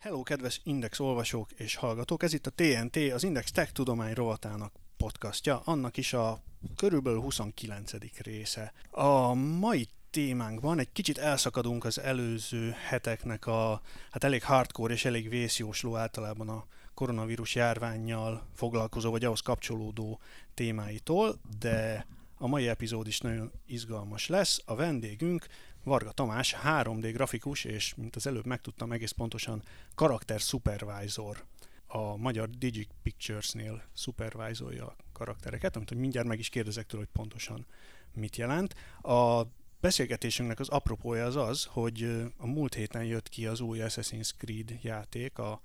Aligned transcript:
Hello, 0.00 0.22
kedves 0.22 0.60
Index 0.64 1.00
olvasók 1.00 1.50
és 1.52 1.74
hallgatók! 1.74 2.22
Ez 2.22 2.32
itt 2.32 2.46
a 2.46 2.50
TNT, 2.50 2.96
az 2.96 3.22
Index 3.22 3.52
Tech 3.52 3.72
Tudomány 3.72 4.14
rovatának 4.14 4.72
podcastja, 4.96 5.60
annak 5.64 5.96
is 5.96 6.12
a 6.12 6.42
körülbelül 6.76 7.20
29. 7.20 7.92
része. 8.22 8.72
A 8.90 9.34
mai 9.34 9.88
témánkban 10.10 10.78
egy 10.78 10.92
kicsit 10.92 11.18
elszakadunk 11.18 11.84
az 11.84 11.98
előző 11.98 12.70
heteknek 12.70 13.46
a 13.46 13.80
hát 14.10 14.24
elég 14.24 14.42
hardcore 14.42 14.92
és 14.92 15.04
elég 15.04 15.28
vészjósló 15.28 15.96
általában 15.96 16.48
a 16.48 16.66
koronavírus 16.94 17.54
járványjal 17.54 18.46
foglalkozó 18.54 19.10
vagy 19.10 19.24
ahhoz 19.24 19.40
kapcsolódó 19.40 20.20
témáitól, 20.54 21.40
de 21.58 22.06
a 22.42 22.46
mai 22.46 22.68
epizód 22.68 23.06
is 23.06 23.20
nagyon 23.20 23.52
izgalmas 23.66 24.26
lesz. 24.26 24.62
A 24.64 24.74
vendégünk 24.74 25.46
Varga 25.84 26.12
Tamás 26.12 26.56
3D 26.64 27.10
grafikus, 27.12 27.64
és 27.64 27.94
mint 27.94 28.16
az 28.16 28.26
előbb 28.26 28.46
megtudtam 28.46 28.92
egész 28.92 29.10
pontosan, 29.10 29.62
karakter 29.94 30.40
supervisor 30.40 31.44
a 31.86 32.16
magyar 32.16 32.50
Digic 32.50 32.88
Pictures-nél 33.02 33.82
supervisorja 33.94 34.86
a 34.86 34.96
karaktereket, 35.12 35.76
amit 35.76 35.94
mindjárt 35.94 36.26
meg 36.26 36.38
is 36.38 36.48
kérdezek 36.48 36.86
tőle, 36.86 37.02
hogy 37.02 37.12
pontosan 37.12 37.66
mit 38.14 38.36
jelent. 38.36 38.74
A 39.02 39.42
beszélgetésünknek 39.80 40.60
az 40.60 40.68
apropója 40.68 41.24
az 41.24 41.36
az, 41.36 41.64
hogy 41.64 42.26
a 42.36 42.46
múlt 42.46 42.74
héten 42.74 43.04
jött 43.04 43.28
ki 43.28 43.46
az 43.46 43.60
új 43.60 43.78
Assassin's 43.82 44.30
Creed 44.38 44.78
játék, 44.82 45.38
a 45.38 45.60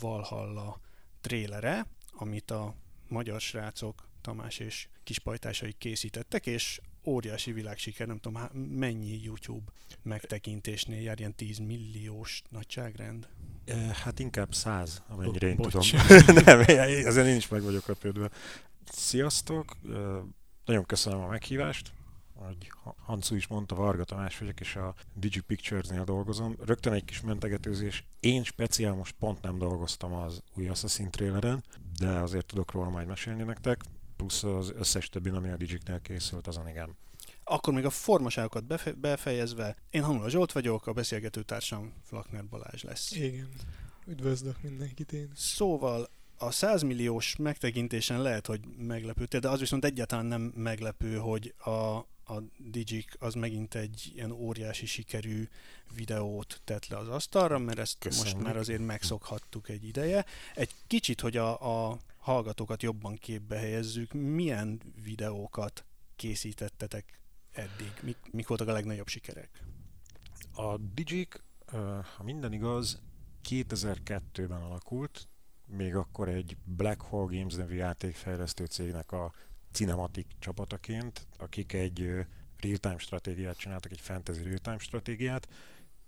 Valhalla 0.00 0.80
trélere, 1.20 1.86
amit 2.12 2.50
a 2.50 2.74
magyar 3.08 3.40
srácok 3.40 4.08
Tamás 4.20 4.58
és 4.58 4.88
kispajtásai 5.04 5.74
készítettek, 5.78 6.46
és 6.46 6.80
óriási 7.06 7.52
világsiker, 7.52 8.06
nem 8.06 8.18
tudom 8.18 8.42
mennyi 8.52 9.20
YouTube 9.22 9.72
megtekintésnél 10.02 11.00
jár, 11.00 11.18
ilyen 11.18 11.34
10 11.34 11.58
milliós 11.58 12.42
nagyságrend. 12.50 13.28
Hát 13.92 14.18
inkább 14.18 14.54
száz, 14.54 15.02
amennyire 15.08 15.48
én 15.48 15.56
tudom. 15.56 15.82
nem, 16.44 16.58
azért 17.06 17.26
én 17.26 17.36
is 17.36 17.48
meg 17.48 17.62
vagyok 17.62 17.86
lepődve. 17.86 18.30
Sziasztok! 18.84 19.76
Nagyon 20.64 20.84
köszönöm 20.86 21.20
a 21.20 21.26
meghívást. 21.26 21.92
Ahogy 22.38 22.72
Hancu 22.96 23.34
is 23.34 23.46
mondta, 23.46 23.74
Varga 23.74 24.04
Tamás 24.04 24.38
vagyok, 24.38 24.60
és 24.60 24.76
a 24.76 24.94
Digi 25.14 25.40
Pictures-nél 25.40 26.04
dolgozom. 26.04 26.56
Rögtön 26.64 26.92
egy 26.92 27.04
kis 27.04 27.20
mentegetőzés. 27.20 28.04
Én 28.20 28.44
speciál 28.44 28.94
most 28.94 29.14
pont 29.18 29.42
nem 29.42 29.58
dolgoztam 29.58 30.12
az 30.12 30.42
új 30.54 30.68
Assassin 30.68 31.10
traileren, 31.10 31.64
de 31.98 32.08
azért 32.08 32.46
tudok 32.46 32.72
róla 32.72 32.90
majd 32.90 33.06
mesélni 33.06 33.42
nektek 33.42 33.84
plusz 34.16 34.42
az 34.42 34.72
összes 34.76 35.08
többi, 35.08 35.28
ami 35.28 35.48
a 35.48 35.56
Digiknél 35.56 36.00
készült, 36.00 36.46
azon 36.46 36.68
igen. 36.68 36.96
Akkor 37.44 37.74
még 37.74 37.84
a 37.84 37.90
formaságokat 37.90 38.64
befe- 38.64 38.98
befejezve, 38.98 39.76
én 39.90 40.02
Hanula 40.02 40.28
Zsolt 40.28 40.52
vagyok, 40.52 40.86
a 40.86 40.92
beszélgető 40.92 41.42
társam 41.42 41.92
Flakner 42.02 42.44
Balázs 42.44 42.82
lesz. 42.82 43.10
Igen, 43.12 43.48
üdvözlök 44.06 44.62
mindenkit 44.62 45.12
én. 45.12 45.30
Szóval 45.34 46.08
a 46.38 46.50
100 46.50 46.82
milliós 46.82 47.36
megtekintésen 47.36 48.22
lehet, 48.22 48.46
hogy 48.46 48.60
meglepődtél, 48.78 49.40
de 49.40 49.48
az 49.48 49.60
viszont 49.60 49.84
egyáltalán 49.84 50.26
nem 50.26 50.42
meglepő, 50.42 51.16
hogy 51.16 51.54
a, 51.58 51.70
a 52.32 52.42
Digic 52.58 53.06
az 53.18 53.34
megint 53.34 53.74
egy 53.74 54.12
ilyen 54.14 54.30
óriási 54.30 54.86
sikerű 54.86 55.48
videót 55.94 56.60
tett 56.64 56.86
le 56.86 56.96
az 56.96 57.08
asztalra, 57.08 57.58
mert 57.58 57.78
ezt 57.78 57.96
Köszönjük. 57.98 58.34
most 58.34 58.46
már 58.46 58.56
azért 58.56 58.86
megszokhattuk 58.86 59.68
egy 59.68 59.84
ideje. 59.84 60.24
Egy 60.54 60.70
kicsit, 60.86 61.20
hogy 61.20 61.36
a, 61.36 61.88
a 61.88 61.98
hallgatókat 62.26 62.82
jobban 62.82 63.14
képbe 63.14 63.58
helyezzük, 63.58 64.12
milyen 64.12 64.80
videókat 65.02 65.84
készítettetek 66.16 67.20
eddig? 67.52 67.92
Mik, 68.02 68.16
mik 68.30 68.46
voltak 68.46 68.68
a 68.68 68.72
legnagyobb 68.72 69.06
sikerek? 69.06 69.62
A 70.54 70.76
Digic, 70.76 71.40
ha 72.16 72.22
minden 72.22 72.52
igaz, 72.52 73.02
2002-ben 73.48 74.62
alakult, 74.62 75.28
még 75.66 75.94
akkor 75.94 76.28
egy 76.28 76.56
Black 76.64 77.00
Hole 77.00 77.36
Games 77.36 77.54
nevű 77.54 77.74
játékfejlesztő 77.74 78.64
cégnek 78.64 79.12
a 79.12 79.32
Cinematic 79.72 80.26
csapataként, 80.38 81.26
akik 81.38 81.72
egy 81.72 82.26
real-time 82.60 82.98
stratégiát 82.98 83.56
csináltak, 83.56 83.92
egy 83.92 84.00
fantasy 84.00 84.42
real-time 84.42 84.78
stratégiát, 84.78 85.48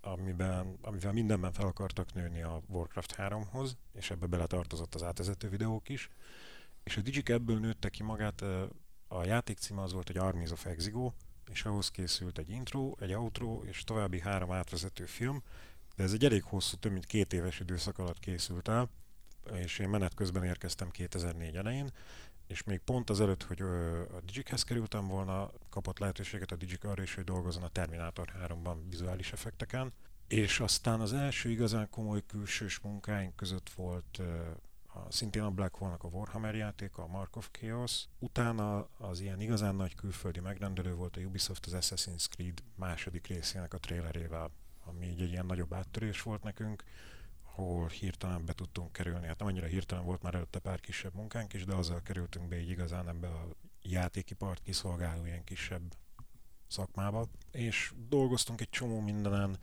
amiben, 0.01 0.77
amivel 0.81 1.11
mindenben 1.13 1.51
fel 1.51 1.65
akartak 1.65 2.13
nőni 2.13 2.41
a 2.41 2.61
Warcraft 2.67 3.15
3-hoz, 3.17 3.77
és 3.93 4.11
ebbe 4.11 4.25
beletartozott 4.25 4.95
az 4.95 5.03
átvezető 5.03 5.49
videók 5.49 5.89
is. 5.89 6.09
És 6.83 6.97
a 6.97 7.01
Digic 7.01 7.29
ebből 7.29 7.59
nőtte 7.59 7.89
ki 7.89 8.03
magát, 8.03 8.41
a 9.07 9.25
játék 9.25 9.57
címe 9.57 9.81
az 9.81 9.93
volt, 9.93 10.07
hogy 10.07 10.17
Armies 10.17 10.51
of 10.51 10.65
Exigo, 10.65 11.11
és 11.51 11.65
ahhoz 11.65 11.91
készült 11.91 12.37
egy 12.37 12.49
intro, 12.49 12.95
egy 12.99 13.13
outro, 13.13 13.61
és 13.63 13.83
további 13.83 14.19
három 14.19 14.51
átvezető 14.51 15.05
film, 15.05 15.43
de 15.95 16.03
ez 16.03 16.13
egy 16.13 16.25
elég 16.25 16.43
hosszú, 16.43 16.77
több 16.77 16.91
mint 16.91 17.05
két 17.05 17.33
éves 17.33 17.59
időszak 17.59 17.97
alatt 17.97 18.19
készült 18.19 18.67
el, 18.67 18.89
és 19.53 19.79
én 19.79 19.89
menet 19.89 20.13
közben 20.13 20.43
érkeztem 20.43 20.89
2004 20.89 21.55
elején, 21.55 21.91
és 22.49 22.63
még 22.63 22.79
pont 22.79 23.09
az 23.09 23.21
előtt, 23.21 23.43
hogy 23.43 23.61
a 23.61 24.21
Digichez 24.25 24.63
kerültem 24.63 25.07
volna, 25.07 25.51
kapott 25.69 25.99
lehetőséget 25.99 26.51
a 26.51 26.55
Digic 26.55 26.83
arra 26.83 27.01
is, 27.01 27.15
hogy 27.15 27.23
dolgozzon 27.23 27.63
a 27.63 27.67
Terminator 27.67 28.33
3-ban 28.47 28.77
vizuális 28.89 29.31
effekteken, 29.31 29.93
és 30.27 30.59
aztán 30.59 30.99
az 30.99 31.13
első 31.13 31.49
igazán 31.49 31.89
komoly 31.89 32.25
külsős 32.25 32.79
munkáink 32.79 33.35
között 33.35 33.69
volt 33.69 34.21
a, 34.93 35.11
szintén 35.11 35.41
a 35.41 35.51
Black 35.51 35.75
Hole-nak 35.75 36.03
a 36.03 36.07
Warhammer 36.07 36.55
játéka, 36.55 37.03
a 37.03 37.07
Mark 37.07 37.35
of 37.35 37.49
Chaos. 37.51 38.05
Utána 38.19 38.87
az 38.97 39.19
ilyen 39.19 39.41
igazán 39.41 39.75
nagy 39.75 39.95
külföldi 39.95 40.39
megrendelő 40.39 40.93
volt 40.93 41.17
a 41.17 41.21
Ubisoft 41.21 41.65
az 41.65 41.75
Assassin's 41.75 42.25
Creed 42.29 42.63
második 42.75 43.27
részének 43.27 43.73
a 43.73 43.77
trailerével, 43.77 44.51
ami 44.85 45.05
így 45.05 45.21
egy 45.21 45.31
ilyen 45.31 45.45
nagyobb 45.45 45.73
áttörés 45.73 46.21
volt 46.21 46.43
nekünk 46.43 46.83
ahol 47.59 47.87
hirtelen 47.87 48.45
be 48.45 48.53
tudtunk 48.53 48.91
kerülni. 48.91 49.27
Hát 49.27 49.39
nem 49.39 49.47
annyira 49.47 49.65
hirtelen 49.65 50.05
volt 50.05 50.21
már 50.21 50.35
előtte 50.35 50.59
pár 50.59 50.79
kisebb 50.79 51.13
munkánk 51.13 51.53
is, 51.53 51.65
de 51.65 51.75
azzal 51.75 52.01
kerültünk 52.01 52.47
be 52.47 52.59
így 52.59 52.69
igazán 52.69 53.09
ebbe 53.09 53.27
a 53.27 53.47
játékipart 53.81 54.63
kiszolgáló 54.63 55.25
ilyen 55.25 55.43
kisebb 55.43 55.95
szakmába. 56.67 57.27
És 57.51 57.93
dolgoztunk 58.09 58.61
egy 58.61 58.69
csomó 58.69 58.99
mindenen, 58.99 59.57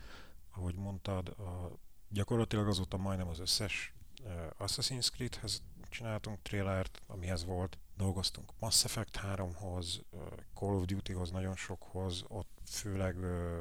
ahogy 0.51 0.75
mondtad, 0.75 1.29
a, 1.29 1.79
gyakorlatilag 2.09 2.69
azóta 2.69 2.97
majdnem 2.97 3.29
az 3.29 3.39
összes 3.39 3.95
uh, 4.23 4.31
Assassin's 4.59 5.09
Creed-hez 5.13 5.63
csináltunk 5.89 6.43
trailert, 6.43 7.03
amihez 7.07 7.45
volt. 7.45 7.79
Dolgoztunk 7.97 8.53
Mass 8.59 8.85
Effect 8.85 9.21
3-hoz, 9.23 10.03
uh, 10.11 10.21
Call 10.55 10.75
of 10.75 10.85
Duty-hoz, 10.85 11.31
nagyon 11.31 11.57
sokhoz, 11.57 12.25
ott 12.29 12.59
főleg 12.67 13.17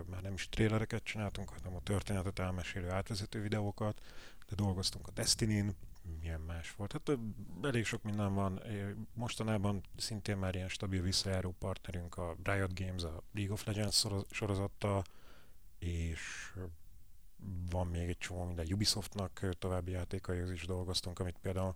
már 0.10 0.22
nem 0.22 0.34
is 0.34 0.50
trailereket 0.50 1.04
csináltunk, 1.04 1.50
hanem 1.50 1.76
a 1.76 1.82
történetet 1.84 2.40
elmesélő 2.40 2.90
átvezető 2.90 3.42
videókat, 3.42 4.02
de 4.50 4.56
dolgoztunk 4.56 5.08
a 5.08 5.12
Destiny-n, 5.12 5.76
milyen 6.20 6.40
más 6.40 6.76
volt. 6.76 6.92
Hát 6.92 7.18
elég 7.62 7.86
sok 7.86 8.04
minden 8.04 8.34
van. 8.34 8.62
Mostanában 9.14 9.84
szintén 9.98 10.38
már 10.38 10.56
ilyen 10.56 10.70
stabil 10.70 11.02
visszajáró 11.02 11.56
partnerünk 11.60 12.18
a 12.18 12.36
Riot 12.44 12.80
Games, 12.80 13.04
a 13.04 13.24
League 13.34 13.54
of 13.54 13.66
Legends 13.66 14.06
sorozattal, 14.30 15.04
és 15.80 16.54
van 17.70 17.88
még 17.88 18.10
egy 18.10 18.18
csomó 18.18 18.44
minden 18.44 18.68
Ubisoftnak 18.72 19.50
további 19.60 19.92
játékaihoz 19.92 20.52
is 20.52 20.66
dolgoztunk, 20.66 21.20
amit 21.20 21.38
például 21.42 21.76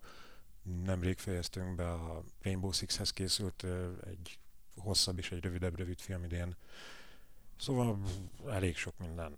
nemrég 0.62 1.18
fejeztünk 1.18 1.74
be 1.74 1.92
a 1.92 2.24
Rainbow 2.42 2.72
Six-hez 2.72 3.10
készült 3.10 3.66
egy 4.06 4.38
hosszabb 4.76 5.18
és 5.18 5.32
egy 5.32 5.42
rövidebb 5.42 5.76
rövid 5.76 6.00
film 6.00 6.24
idén. 6.24 6.56
Szóval 7.56 7.98
elég 8.48 8.76
sok 8.76 8.98
minden. 8.98 9.36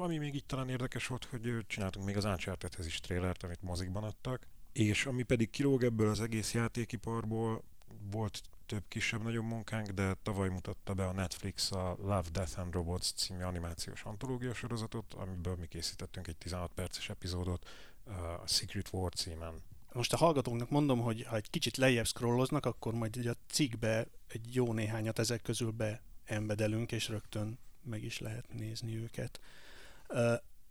Ami 0.00 0.18
még 0.18 0.34
így 0.34 0.46
talán 0.46 0.68
érdekes 0.68 1.06
volt, 1.06 1.24
hogy 1.24 1.64
csináltunk 1.66 2.06
még 2.06 2.16
az 2.16 2.24
uncharted 2.24 2.74
is 2.86 3.00
trailert, 3.00 3.42
amit 3.42 3.62
mozikban 3.62 4.04
adtak, 4.04 4.46
és 4.72 5.06
ami 5.06 5.22
pedig 5.22 5.50
kilóg 5.50 5.84
ebből 5.84 6.08
az 6.08 6.20
egész 6.20 6.54
játékiparból, 6.54 7.62
volt 8.10 8.42
több 8.66 8.84
kisebb-nagyobb 8.88 9.44
munkánk, 9.44 9.88
de 9.88 10.14
tavaly 10.22 10.48
mutatta 10.48 10.94
be 10.94 11.06
a 11.06 11.12
Netflix 11.12 11.72
a 11.72 11.96
Love, 11.98 12.28
Death 12.32 12.58
and 12.58 12.74
Robots 12.74 13.12
című 13.12 13.42
animációs 13.42 14.02
antológia 14.02 14.54
sorozatot, 14.54 15.14
amiből 15.14 15.56
mi 15.56 15.66
készítettünk 15.66 16.26
egy 16.26 16.36
16 16.36 16.72
perces 16.74 17.08
epizódot 17.08 17.68
a 18.04 18.46
Secret 18.46 18.88
War 18.92 19.12
címen. 19.12 19.62
Most 19.96 20.12
a 20.12 20.16
hallgatóknak 20.16 20.70
mondom, 20.70 21.00
hogy 21.00 21.24
ha 21.24 21.36
egy 21.36 21.50
kicsit 21.50 21.76
lejjebb 21.76 22.06
scrolloznak, 22.06 22.66
akkor 22.66 22.94
majd 22.94 23.26
a 23.26 23.36
cikkbe 23.48 24.06
egy 24.28 24.54
jó 24.54 24.72
néhányat 24.72 25.18
ezek 25.18 25.42
közül 25.42 25.70
beembedelünk, 25.70 26.92
és 26.92 27.08
rögtön 27.08 27.58
meg 27.82 28.04
is 28.04 28.18
lehet 28.18 28.52
nézni 28.52 28.96
őket. 28.96 29.40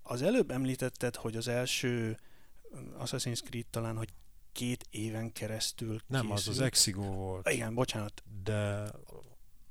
Az 0.02 0.22
előbb 0.22 0.52
említetted, 0.52 1.16
hogy 1.16 1.36
az 1.36 1.48
első 1.48 2.20
Assassin's 3.00 3.42
Creed 3.44 3.66
talán, 3.66 3.98
hogy 3.98 4.14
két 4.52 4.88
éven 4.90 5.32
keresztül 5.32 6.00
Nem, 6.08 6.22
készült. 6.22 6.40
az 6.40 6.48
az 6.48 6.60
Exigo 6.60 7.04
volt. 7.04 7.50
Igen, 7.50 7.74
bocsánat. 7.74 8.24
De 8.44 8.92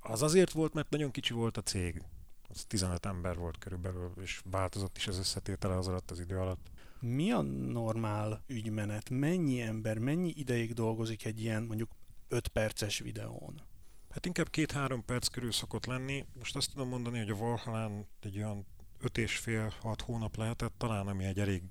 az 0.01 0.23
azért 0.23 0.51
volt, 0.51 0.75
mert 0.75 0.91
nagyon 0.91 1.11
kicsi 1.11 1.33
volt 1.33 1.57
a 1.57 1.63
cég. 1.63 2.03
Az 2.49 2.65
15 2.65 3.07
ember 3.07 3.37
volt 3.37 3.59
körülbelül, 3.59 4.13
és 4.21 4.41
változott 4.51 4.97
is 4.97 5.07
az 5.07 5.19
összetétele 5.19 5.77
az 5.77 5.89
alatt 5.89 6.11
az 6.11 6.21
idő 6.21 6.39
alatt. 6.39 6.71
Mi 7.07 7.31
a 7.31 7.43
normál 7.43 8.43
ügymenet? 8.47 9.11
Mennyi 9.11 9.61
ember, 9.61 9.99
mennyi 9.99 10.33
ideig 10.37 10.73
dolgozik 10.73 11.25
egy 11.25 11.41
ilyen 11.41 11.63
mondjuk 11.63 11.91
5 12.29 12.49
perces 12.49 12.99
videón? 12.99 13.63
Hát 14.11 14.27
inkább 14.27 14.51
két-három 14.51 15.05
perc 15.05 15.29
körül 15.29 15.53
szokott 15.53 15.87
lenni. 15.87 16.25
Most 16.39 16.57
azt 16.57 16.71
tudom 16.71 16.89
mondani, 16.89 17.19
hogy 17.19 17.31
a 17.31 17.37
Valhalán 17.37 18.07
egy 18.21 18.37
olyan 18.37 18.67
öt 19.01 19.19
és 19.19 19.37
fél, 19.37 19.73
hat 19.81 20.01
hónap 20.01 20.37
lehetett 20.37 20.75
talán, 20.77 21.07
ami 21.07 21.25
egy 21.25 21.41
elég 21.41 21.63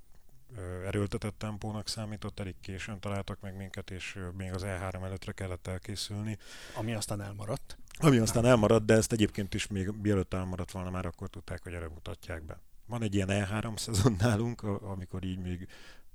erőltetett 0.85 1.37
tempónak 1.37 1.87
számított, 1.87 2.39
elég 2.39 2.55
későn 2.61 2.99
találtak 2.99 3.39
meg 3.39 3.55
minket, 3.55 3.91
és 3.91 4.19
még 4.37 4.53
az 4.53 4.63
E3 4.65 5.03
előttre 5.03 5.31
kellett 5.31 5.67
elkészülni. 5.67 6.37
Ami 6.75 6.93
aztán 6.93 7.21
elmaradt. 7.21 7.77
Ami 7.99 8.17
aztán 8.17 8.45
elmaradt, 8.45 8.85
de 8.85 8.93
ezt 8.93 9.11
egyébként 9.11 9.53
is 9.53 9.67
még 9.67 9.87
mielőtt 10.01 10.33
elmaradt 10.33 10.71
volna, 10.71 10.89
már 10.89 11.05
akkor 11.05 11.29
tudták, 11.29 11.63
hogy 11.63 11.73
erre 11.73 11.87
mutatják 11.87 12.43
be. 12.43 12.61
Van 12.93 13.03
egy 13.03 13.15
ilyen 13.15 13.27
E3 13.31 13.77
szezon 13.77 14.15
nálunk, 14.19 14.61
amikor 14.63 15.23
így 15.23 15.39
még 15.39 15.67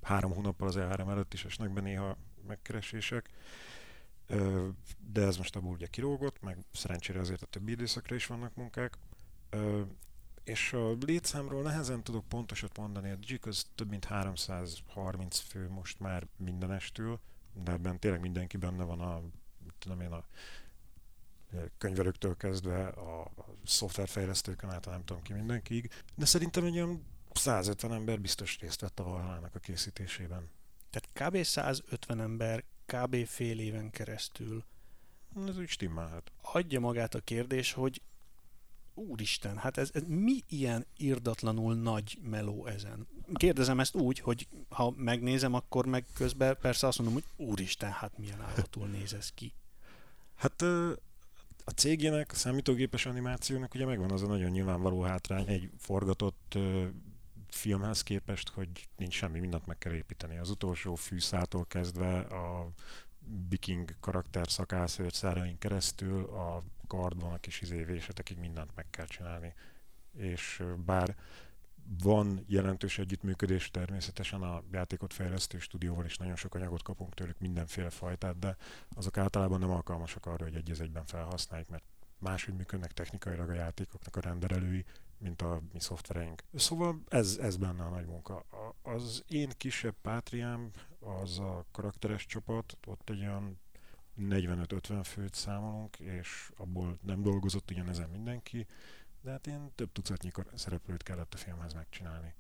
három 0.03 0.33
hónappal 0.35 0.69
az 0.69 0.77
E3 0.79 1.09
előtt 1.11 1.33
is 1.33 1.45
esnek 1.45 1.73
be 1.73 1.81
néha 1.81 2.17
megkeresések, 2.47 3.31
de 5.13 5.23
ez 5.23 5.37
most 5.37 5.57
abból 5.57 5.73
ugye 5.73 5.87
kirógott, 5.87 6.43
meg 6.43 6.59
szerencsére 6.73 7.21
azért 7.21 7.43
a 7.43 7.47
többi 7.47 7.71
időszakra 7.71 8.15
is 8.15 8.27
vannak 8.27 8.55
munkák. 8.55 8.99
És 10.45 10.73
a 10.73 10.97
létszámról 11.01 11.63
nehezen 11.63 12.03
tudok 12.03 12.29
pontosat 12.29 12.77
mondani, 12.77 13.11
a 13.11 13.19
Jig 13.21 13.47
az 13.47 13.67
több 13.75 13.89
mint 13.89 14.05
330 14.05 15.39
fő 15.39 15.69
most 15.69 16.01
már 16.01 16.27
mindenestől, 16.37 17.21
de 17.53 17.73
ebben 17.73 17.99
tényleg 17.99 18.21
mindenki 18.21 18.57
benne 18.57 18.85
van 18.85 19.01
a, 19.01 19.23
tudom 19.79 20.01
én, 20.01 20.13
a 20.13 20.25
könyvelőktől 21.79 22.37
kezdve 22.37 22.87
a 22.87 23.31
szoftverfejlesztőkön 23.65 24.71
át, 24.71 24.87
nem 24.87 25.05
tudom 25.05 25.23
ki 25.23 25.33
mindenkiig. 25.33 25.91
De 26.15 26.25
szerintem 26.25 26.65
egy 26.65 26.75
olyan 26.75 27.07
150 27.33 27.93
ember 27.93 28.21
biztos 28.21 28.59
részt 28.59 28.81
vett 28.81 29.01
a 29.01 29.03
Valhának 29.03 29.55
a 29.55 29.59
készítésében. 29.59 30.51
Tehát 30.91 31.33
kb. 31.33 31.45
150 31.45 32.21
ember 32.21 32.65
kb. 32.87 33.27
fél 33.27 33.59
éven 33.59 33.91
keresztül. 33.91 34.65
Ez 35.47 35.59
úgy 35.59 35.69
stimmelhet. 35.69 36.33
Adja 36.43 36.81
magát 36.81 37.15
a 37.15 37.21
kérdés, 37.21 37.73
hogy 37.73 38.03
úristen, 38.95 39.59
hát 39.59 39.77
ez, 39.77 39.91
ez 39.93 40.03
mi 40.07 40.43
ilyen 40.49 40.87
irdatlanul 40.97 41.75
nagy 41.75 42.19
meló 42.23 42.67
ezen? 42.67 43.09
Kérdezem 43.33 43.81
ezt 43.81 43.95
úgy, 43.95 44.19
hogy 44.19 44.49
ha 44.69 44.93
megnézem, 44.97 45.55
akkor 45.55 45.87
meg 45.87 46.05
közben 46.15 46.57
persze 46.61 46.87
azt 46.87 46.99
mondom, 46.99 47.23
hogy 47.23 47.47
úristen, 47.47 47.91
hát 47.91 48.19
milyen 48.19 48.41
állatul 48.41 48.87
néz 48.87 49.13
ez 49.13 49.31
ki. 49.31 49.53
Hát 50.35 50.65
a 51.69 51.71
cégének, 51.71 52.33
a 52.33 52.35
számítógépes 52.35 53.07
animációnak 53.07 53.75
ugye 53.75 53.85
megvan 53.85 54.11
az 54.11 54.23
a 54.23 54.27
nagyon 54.27 54.51
nyilvánvaló 54.51 55.03
hátrány 55.03 55.49
egy 55.49 55.71
forgatott 55.79 56.59
filmhez 57.49 58.03
képest, 58.03 58.49
hogy 58.49 58.69
nincs 58.97 59.15
semmi, 59.15 59.39
mindent 59.39 59.67
meg 59.67 59.79
kell 59.79 59.93
építeni. 59.93 60.39
Az 60.39 60.51
utolsó 60.51 60.95
fűszától 60.95 61.67
kezdve 61.67 62.19
a 62.19 62.69
viking 63.49 63.95
karakter 64.01 64.51
szakászőrszárain 64.51 65.59
keresztül 65.59 66.25
a 66.25 66.63
kardban 66.87 67.33
a 67.33 67.39
kis 67.39 67.61
izévésetekig 67.61 68.39
mindent 68.39 68.71
meg 68.75 68.87
kell 68.91 69.07
csinálni. 69.07 69.55
És 70.17 70.63
bár 70.85 71.17
van 72.03 72.45
jelentős 72.47 72.99
együttműködés 72.99 73.71
természetesen 73.71 74.43
a 74.43 74.63
játékot 74.73 75.13
fejlesztő 75.13 75.59
stúdióval 75.59 76.05
is 76.05 76.17
nagyon 76.17 76.37
sok 76.37 76.55
anyagot 76.55 76.83
kapunk 76.83 77.15
tőlük, 77.15 77.39
mindenféle 77.39 77.91
fajtát, 77.91 78.39
de 78.39 78.57
azok 78.95 79.17
általában 79.17 79.61
nem 79.61 79.71
alkalmasak 79.71 80.27
arra, 80.27 80.45
hogy 80.45 80.55
egy 80.55 80.81
egyben 80.81 81.07
felhasználjuk, 81.07 81.69
mert 81.69 81.85
máshogy 82.19 82.55
működnek 82.55 82.93
technikailag 82.93 83.49
a 83.49 83.55
játékoknak 83.55 84.17
a 84.17 84.21
renderelői, 84.21 84.85
mint 85.19 85.43
a 85.43 85.61
mi 85.73 85.81
szoftvereink. 85.81 86.43
Szóval 86.55 87.01
ez, 87.09 87.39
ez 87.41 87.57
benne 87.57 87.83
a 87.83 87.89
nagy 87.89 88.07
munka. 88.07 88.45
Az 88.83 89.25
én 89.29 89.51
kisebb 89.57 89.95
pátriám, 90.03 90.71
az 91.01 91.39
a 91.39 91.65
karakteres 91.73 92.27
csapat, 92.27 92.77
ott 92.87 93.11
egy 93.11 93.21
olyan 93.21 93.59
45-50 94.21 95.01
főt 95.05 95.35
számolunk, 95.35 95.99
és 95.99 96.51
abból 96.57 96.99
nem 97.03 97.23
dolgozott 97.23 97.71
ugyanezen 97.71 98.09
mindenki, 98.09 98.67
de 99.29 99.35
hát 99.35 99.47
én 99.47 99.71
több 99.75 99.93
tucatnyi 99.93 100.31
szereplőt 100.55 101.03
kellett 101.03 101.35
a 101.35 101.37
filmhez 101.37 101.73
megcsinálni. 101.73 102.35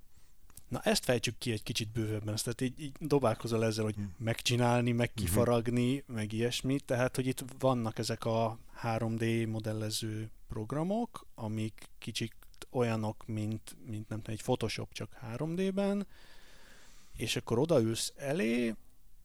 Na 0.69 0.81
ezt 0.81 1.05
fejtsük 1.05 1.39
ki 1.39 1.53
egy 1.53 1.63
kicsit 1.63 1.89
bővebben, 1.89 2.37
tehát 2.37 2.61
így, 2.61 2.81
így 2.81 2.93
dobálkozol 3.01 3.65
ezzel, 3.65 3.85
hogy 3.85 3.95
hmm. 3.95 4.15
megcsinálni, 4.19 4.93
meg 4.93 5.11
mhm. 5.15 5.25
kifaragni, 5.25 5.97
hmm. 5.97 6.15
meg 6.15 6.33
ilyesmi, 6.33 6.81
tehát 6.81 7.17
hogy 7.17 7.27
itt 7.27 7.45
vannak 7.59 7.99
ezek 7.99 8.25
a 8.25 8.59
3D 8.83 9.49
modellező 9.49 10.31
programok, 10.49 11.27
amik 11.35 11.89
kicsit 11.99 12.35
olyanok, 12.71 13.27
mint, 13.27 13.77
mint 13.87 14.09
nem 14.09 14.19
tudom, 14.19 14.35
egy 14.35 14.43
Photoshop 14.43 14.93
csak 14.93 15.17
3D-ben, 15.37 16.07
és 17.13 17.37
akkor 17.37 17.59
odaülsz 17.59 18.13
elé, 18.17 18.75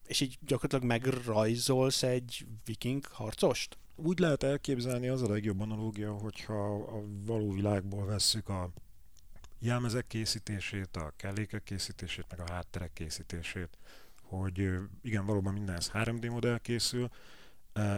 és 0.06 0.20
így 0.20 0.38
gyakorlatilag 0.40 0.84
megrajzolsz 0.84 2.02
egy 2.02 2.46
viking 2.64 3.06
harcost? 3.06 3.78
Úgy 3.96 4.18
lehet 4.18 4.42
elképzelni, 4.42 5.08
az 5.08 5.22
a 5.22 5.28
legjobb 5.28 5.60
analógia, 5.60 6.12
hogyha 6.12 6.74
a 6.74 7.02
való 7.24 7.52
világból 7.52 8.06
vesszük 8.06 8.48
a 8.48 8.72
jelmezek 9.58 10.06
készítését, 10.06 10.96
a 10.96 11.12
kellékek 11.16 11.62
készítését, 11.62 12.26
meg 12.30 12.40
a 12.40 12.52
hátterek 12.52 12.92
készítését, 12.92 13.78
hogy 14.22 14.70
igen, 15.02 15.26
valóban 15.26 15.52
minden 15.52 15.74
ez 15.74 15.90
3D 15.92 16.30
modell 16.30 16.58
készül, 16.58 17.08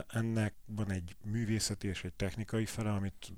ennek 0.09 0.55
van 0.67 0.91
egy 0.91 1.17
művészeti 1.25 1.89
és 1.89 2.05
egy 2.05 2.13
technikai 2.13 2.67
fele, 2.67 2.93
amit 2.93 3.33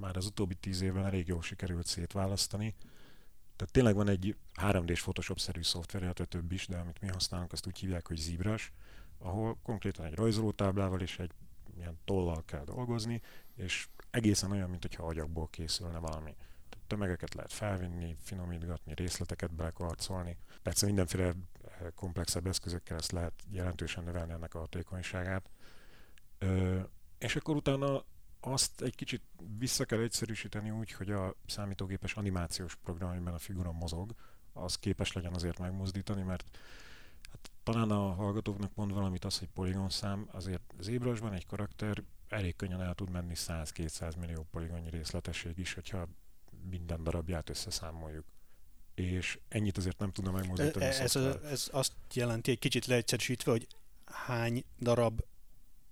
már 0.00 0.16
az 0.16 0.26
utóbbi 0.26 0.54
tíz 0.54 0.80
évben 0.80 1.04
elég 1.04 1.26
jól 1.26 1.42
sikerült 1.42 1.86
szétválasztani. 1.86 2.74
Tehát 3.56 3.72
tényleg 3.72 3.94
van 3.94 4.08
egy 4.08 4.36
3D-s 4.60 5.02
Photoshop-szerű 5.02 5.62
szoftver, 5.62 6.02
illetve 6.02 6.24
több 6.24 6.52
is, 6.52 6.66
de 6.66 6.76
amit 6.76 7.00
mi 7.00 7.08
használunk, 7.08 7.52
azt 7.52 7.66
úgy 7.66 7.78
hívják, 7.78 8.06
hogy 8.06 8.16
ZBrush, 8.16 8.70
ahol 9.18 9.58
konkrétan 9.62 10.04
egy 10.04 10.14
rajzolótáblával 10.14 11.00
és 11.00 11.18
egy 11.18 11.30
ilyen 11.82 11.98
tollal 12.04 12.44
kell 12.44 12.64
dolgozni, 12.64 13.20
és 13.54 13.88
egészen 14.10 14.50
olyan, 14.50 14.70
mint 14.70 14.82
hogyha 14.82 15.06
agyagból 15.06 15.48
készülne 15.50 15.98
valami. 15.98 16.34
Tehát 16.68 16.86
tömegeket 16.86 17.34
lehet 17.34 17.52
felvinni, 17.52 18.16
finomítgatni, 18.20 18.94
részleteket 18.94 19.54
belekarcolni. 19.54 20.36
Persze 20.62 20.86
mindenféle 20.86 21.24
eh, 21.24 21.34
komplexebb 21.94 22.46
eszközökkel 22.46 22.96
ezt 22.96 23.12
lehet 23.12 23.32
jelentősen 23.50 24.04
növelni 24.04 24.32
ennek 24.32 24.54
a 24.54 24.58
hatékonyságát. 24.58 25.50
És 27.18 27.36
akkor 27.36 27.56
utána 27.56 28.04
azt 28.40 28.82
egy 28.82 28.94
kicsit 28.94 29.22
vissza 29.58 29.84
kell 29.84 30.00
egyszerűsíteni 30.00 30.70
úgy, 30.70 30.92
hogy 30.92 31.10
a 31.10 31.34
számítógépes 31.46 32.14
animációs 32.14 32.74
program, 32.74 33.10
amiben 33.10 33.34
a 33.34 33.38
figura 33.38 33.72
mozog, 33.72 34.14
az 34.52 34.78
képes 34.78 35.12
legyen 35.12 35.34
azért 35.34 35.58
megmozdítani, 35.58 36.22
mert 36.22 36.58
talán 37.62 37.90
a 37.90 38.12
hallgatóknak 38.12 38.74
mond 38.74 38.92
valamit 38.92 39.24
az, 39.24 39.38
hogy 39.38 39.48
poligon 39.54 39.90
szám, 39.90 40.28
azért 40.32 40.74
az 40.78 40.88
ébrasban 40.88 41.32
egy 41.32 41.46
karakter 41.46 42.02
elég 42.28 42.56
könnyen 42.56 42.80
el 42.82 42.94
tud 42.94 43.10
menni 43.10 43.34
100-200 43.36 44.18
millió 44.18 44.46
poligonnyi 44.50 44.90
részletesség 44.90 45.58
is, 45.58 45.74
hogyha 45.74 46.08
minden 46.70 47.02
darabját 47.02 47.50
összeszámoljuk. 47.50 48.24
És 48.94 49.38
ennyit 49.48 49.76
azért 49.76 49.98
nem 49.98 50.12
tudna 50.12 50.30
megmozdítani. 50.30 50.84
Ez, 50.84 51.16
ez, 51.16 51.26
ez 51.50 51.68
azt 51.72 51.92
jelenti 52.12 52.50
egy 52.50 52.58
kicsit 52.58 52.86
leegyszerűsítve, 52.86 53.50
hogy 53.50 53.66
hány 54.04 54.64
darab 54.80 55.20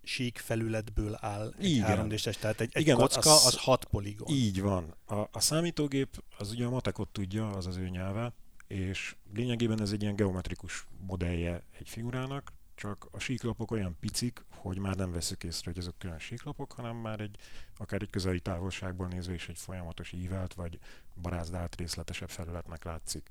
sík 0.03 0.39
felületből 0.39 1.17
áll 1.21 1.55
egy 1.59 1.71
Igen. 1.71 1.87
3 1.87 2.09
d 2.09 2.37
tehát 2.41 2.61
egy, 2.61 2.71
egy 2.73 2.83
Igen, 2.83 2.97
kocka 2.97 3.35
az, 3.35 3.47
az 3.47 3.57
6 3.57 3.85
poligon. 3.85 4.29
Így 4.35 4.61
van. 4.61 4.95
A, 5.07 5.15
a 5.15 5.41
számítógép 5.41 6.25
az 6.39 6.51
ugye 6.51 6.65
a 6.65 6.71
matekot 6.71 7.09
tudja, 7.09 7.51
az 7.51 7.67
az 7.67 7.77
ő 7.77 7.89
nyelve, 7.89 8.33
és 8.71 9.17
lényegében 9.33 9.81
ez 9.81 9.93
egy 9.93 10.03
ilyen 10.03 10.17
geometrikus 10.17 10.87
modellje 11.07 11.63
egy 11.79 11.89
figurának, 11.89 12.53
csak 12.75 13.09
a 13.11 13.19
síklapok 13.19 13.71
olyan 13.71 13.97
picik, 14.01 14.45
hogy 14.49 14.79
már 14.79 14.97
nem 14.97 15.13
veszük 15.13 15.45
észre, 15.45 15.71
hogy 15.71 15.79
ezek 15.79 15.95
külön 15.99 16.19
síklapok, 16.19 16.73
hanem 16.73 16.97
már 16.97 17.21
egy, 17.21 17.37
akár 17.77 18.03
egy 18.03 18.11
közeli 18.11 18.41
távolságból 18.41 19.07
nézve 19.07 19.35
is 19.35 19.49
egy 19.49 19.59
folyamatos 19.59 20.13
ívelt, 20.13 20.55
vagy 20.55 20.79
barázdált 21.23 21.77
részletesebb 21.77 22.31
felületnek 22.31 22.85
látszik. 22.85 23.31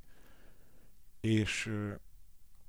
És 1.21 1.71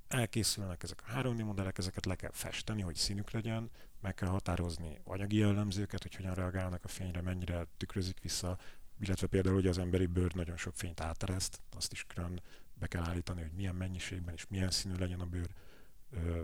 elkészülnek 0.09 0.83
ezek 0.83 1.03
a 1.07 1.13
3D 1.13 1.45
modellek, 1.45 1.79
ezeket 1.79 2.07
le 2.07 2.15
kell 2.15 2.33
festeni, 2.33 2.83
hogy 2.83 2.95
színük 2.95 3.31
legyen, 3.31 3.71
meg 4.01 4.15
kell 4.15 4.29
határozni 4.29 5.01
anyagi 5.05 5.37
jellemzőket, 5.37 6.03
hogy 6.03 6.15
hogyan 6.15 6.35
reagálnak 6.35 6.85
a 6.85 6.89
fényre, 6.89 7.21
mennyire 7.21 7.67
tükrözik 7.77 8.21
vissza, 8.21 8.59
illetve 9.01 9.27
például, 9.27 9.55
hogy 9.55 9.67
az 9.67 9.79
emberi 9.79 10.07
bőr 10.07 10.35
nagyon 10.35 10.57
sok 10.57 10.75
fényt 10.75 11.01
átereszt, 11.01 11.61
azt 11.77 11.93
is 11.93 12.05
külön 12.09 12.41
be 12.75 12.87
kell 12.87 13.03
állítani, 13.03 13.41
hogy 13.41 13.53
milyen 13.53 13.75
mennyiségben 13.75 14.35
és 14.35 14.47
milyen 14.49 14.71
színű 14.71 14.95
legyen 14.99 15.21
a 15.21 15.27
bőr 15.27 15.49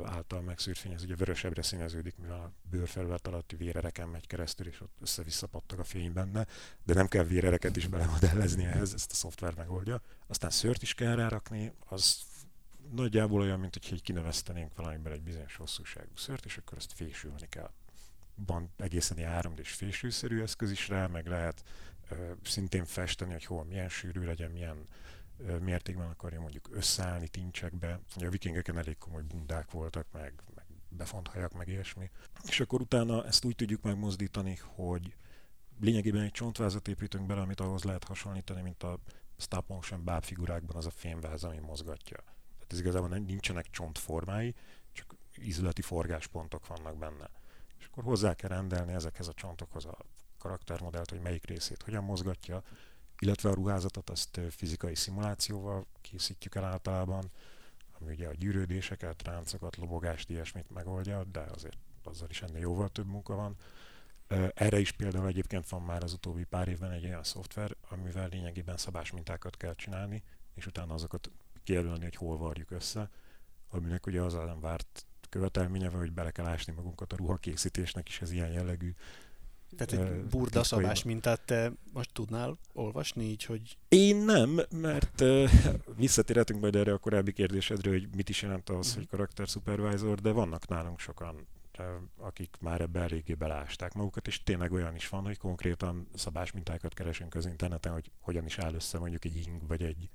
által 0.04 0.40
megszűrt 0.40 0.78
fény, 0.78 0.92
ez 0.92 1.02
ugye 1.02 1.16
vörösebbre 1.16 1.62
színeződik, 1.62 2.16
mivel 2.16 2.40
a 2.40 2.52
bőrfelület 2.70 3.26
alatti 3.26 3.56
vérereken 3.56 4.08
megy 4.08 4.26
keresztül, 4.26 4.66
és 4.66 4.80
ott 4.80 4.96
össze-vissza 5.00 5.48
a 5.76 5.84
fény 5.84 6.12
benne, 6.12 6.46
de 6.84 6.94
nem 6.94 7.08
kell 7.08 7.24
vérereket 7.24 7.76
is 7.76 7.86
belemodellezni 7.86 8.64
ehhez, 8.64 8.94
ezt 8.94 9.10
a 9.10 9.14
szoftver 9.14 9.54
megoldja. 9.54 10.00
Aztán 10.26 10.50
szőrt 10.50 10.82
is 10.82 10.94
kell 10.94 11.14
rárakni, 11.14 11.72
az 11.86 12.20
nagyjából 12.90 13.40
olyan, 13.40 13.60
mint 13.60 13.78
hogy 13.88 14.02
kineveztenénk 14.02 14.76
valamiben 14.76 15.12
egy 15.12 15.22
bizonyos 15.22 15.56
hosszúságú 15.56 16.16
szört, 16.16 16.44
és 16.44 16.56
akkor 16.56 16.78
ezt 16.78 16.92
fésülni 16.92 17.48
kell. 17.48 17.70
Van 18.34 18.70
egészen 18.76 19.18
ilyen 19.18 19.30
3 19.30 19.54
d 19.54 19.66
fésülszerű 19.66 20.42
eszköz 20.42 20.70
is 20.70 20.88
rá, 20.88 21.06
meg 21.06 21.26
lehet 21.26 21.64
szintén 22.42 22.84
festeni, 22.84 23.32
hogy 23.32 23.44
hol 23.44 23.64
milyen 23.64 23.88
sűrű 23.88 24.24
legyen, 24.24 24.50
milyen 24.50 24.88
mértékben 25.60 26.08
akarja 26.08 26.40
mondjuk 26.40 26.68
összeállni 26.72 27.28
tincsekbe. 27.28 28.00
Ugye 28.16 28.26
a 28.26 28.30
vikingeken 28.30 28.78
elég 28.78 28.98
komoly 28.98 29.22
bundák 29.22 29.70
voltak, 29.70 30.06
meg, 30.12 30.42
meg 30.54 30.64
befont 30.88 31.28
hajak, 31.28 31.52
meg 31.52 31.68
ilyesmi. 31.68 32.10
És 32.46 32.60
akkor 32.60 32.80
utána 32.80 33.26
ezt 33.26 33.44
úgy 33.44 33.54
tudjuk 33.54 33.82
megmozdítani, 33.82 34.58
hogy 34.64 35.16
lényegében 35.80 36.22
egy 36.22 36.30
csontvázat 36.30 36.88
építünk 36.88 37.26
bele, 37.26 37.40
amit 37.40 37.60
ahhoz 37.60 37.84
lehet 37.84 38.04
hasonlítani, 38.04 38.62
mint 38.62 38.82
a 38.82 38.98
stop 39.36 39.68
motion 39.68 40.04
bábfigurákban 40.04 40.76
az 40.76 40.86
a 40.86 40.90
fémváz, 40.90 41.44
ami 41.44 41.58
mozgatja. 41.58 42.16
Tehát 42.16 42.72
ez 42.72 42.78
igazából 42.78 43.08
nem- 43.08 43.22
nincsenek 43.22 43.70
csontformái, 43.70 44.54
csak 44.92 45.14
ízleti 45.38 45.82
forgáspontok 45.82 46.66
vannak 46.66 46.98
benne. 46.98 47.30
És 47.78 47.86
akkor 47.86 48.04
hozzá 48.04 48.34
kell 48.34 48.48
rendelni 48.48 48.92
ezekhez 48.92 49.28
a 49.28 49.32
csontokhoz 49.32 49.84
a 49.84 49.96
karaktermodellt, 50.38 51.10
hogy 51.10 51.20
melyik 51.20 51.46
részét 51.46 51.82
hogyan 51.82 52.04
mozgatja, 52.04 52.62
illetve 53.18 53.48
a 53.48 53.54
ruházatot 53.54 54.10
azt 54.10 54.40
fizikai 54.50 54.94
szimulációval 54.94 55.86
készítjük 56.00 56.54
el 56.54 56.64
általában, 56.64 57.30
ami 58.00 58.12
ugye 58.12 58.28
a 58.28 58.32
gyűrődéseket, 58.32 59.22
ráncokat, 59.22 59.76
lobogást, 59.76 60.30
ilyesmit 60.30 60.70
megoldja, 60.70 61.24
de 61.24 61.40
azért 61.40 61.78
azzal 62.02 62.30
is 62.30 62.42
ennél 62.42 62.60
jóval 62.60 62.88
több 62.88 63.06
munka 63.06 63.34
van. 63.34 63.56
Erre 64.54 64.78
is 64.78 64.92
például 64.92 65.26
egyébként 65.26 65.68
van 65.68 65.82
már 65.82 66.02
az 66.02 66.12
utóbbi 66.12 66.44
pár 66.44 66.68
évben 66.68 66.90
egy 66.90 67.04
olyan 67.04 67.24
szoftver, 67.24 67.76
amivel 67.88 68.28
lényegében 68.28 68.76
szabásmintákat 68.76 69.56
kell 69.56 69.74
csinálni, 69.74 70.22
és 70.54 70.66
utána 70.66 70.94
azokat 70.94 71.30
kijelölni, 71.64 72.02
hogy 72.02 72.16
hol 72.16 72.38
varjuk 72.38 72.70
össze, 72.70 73.10
aminek 73.70 74.06
ugye 74.06 74.22
az 74.22 74.32
nem 74.32 74.60
várt 74.60 75.06
követelménye 75.28 75.88
hogy 75.88 76.12
bele 76.12 76.30
kell 76.30 76.46
ásni 76.46 76.72
magunkat 76.72 77.12
a 77.12 77.16
ruhakészítésnek 77.16 78.08
is, 78.08 78.20
ez 78.20 78.30
ilyen 78.30 78.50
jellegű. 78.50 78.94
Tehát 79.76 80.06
egy 80.06 80.22
burda 80.24 80.64
szabás 80.64 81.02
mintát 81.02 81.40
te 81.40 81.72
most 81.92 82.12
tudnál 82.12 82.58
olvasni, 82.72 83.24
így, 83.24 83.44
hogy 83.44 83.76
Én 83.88 84.16
nem, 84.16 84.60
mert 84.70 85.20
uh, 85.20 85.50
visszatérhetünk 85.96 86.60
majd 86.60 86.76
erre 86.76 86.92
a 86.92 86.98
korábbi 86.98 87.32
kérdésedre, 87.32 87.90
hogy 87.90 88.08
mit 88.16 88.28
is 88.28 88.42
jelent 88.42 88.68
az, 88.70 88.88
Mhm. 88.88 88.96
hogy 88.96 89.06
karakter 89.08 89.46
supervisor, 89.46 90.20
de 90.20 90.30
vannak 90.30 90.68
nálunk 90.68 90.98
sokan, 91.00 91.46
uh, 91.78 91.84
akik 92.16 92.56
már 92.60 92.80
ebbe 92.80 93.00
eléggé 93.00 93.34
belásták 93.34 93.92
magukat, 93.94 94.26
és 94.26 94.42
tényleg 94.42 94.72
olyan 94.72 94.94
is 94.94 95.08
van, 95.08 95.24
hogy 95.24 95.38
konkrétan 95.38 96.08
szabásmintákat 96.14 96.94
keresünk 96.94 97.34
az 97.34 97.46
interneten, 97.46 97.92
hogy 97.92 98.10
hogyan 98.20 98.44
is 98.44 98.58
áll 98.58 98.74
össze 98.74 98.98
mondjuk 98.98 99.24
egy 99.24 99.36
ing, 99.46 99.66
vagy 99.66 99.82
egy 99.82 100.10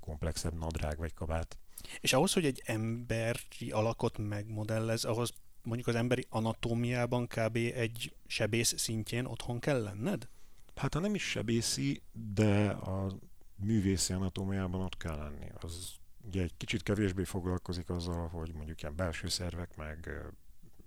komplexebb 0.00 0.54
nadrág, 0.58 0.98
vagy 0.98 1.14
kabát. 1.14 1.58
És 2.00 2.12
ahhoz, 2.12 2.32
hogy 2.32 2.44
egy 2.44 2.62
emberi 2.66 3.70
alakot 3.70 4.18
megmodellez, 4.18 5.04
ahhoz 5.04 5.32
mondjuk 5.64 5.88
az 5.88 5.94
emberi 5.94 6.26
anatómiában 6.28 7.26
kb. 7.26 7.56
egy 7.56 8.14
sebész 8.26 8.74
szintjén 8.76 9.24
otthon 9.24 9.58
kell 9.58 9.82
lenned? 9.82 10.28
Hát 10.74 10.94
ha 10.94 11.00
nem 11.00 11.14
is 11.14 11.30
sebészi, 11.30 12.02
de 12.34 12.68
a 12.68 13.16
művészi 13.56 14.12
anatómiában 14.12 14.80
ott 14.80 14.96
kell 14.96 15.16
lenni. 15.16 15.46
Az 15.60 15.94
ugye 16.26 16.42
egy 16.42 16.56
kicsit 16.56 16.82
kevésbé 16.82 17.24
foglalkozik 17.24 17.90
azzal, 17.90 18.28
hogy 18.28 18.52
mondjuk 18.54 18.82
ilyen 18.82 18.96
belső 18.96 19.28
szervek, 19.28 19.76
meg 19.76 20.10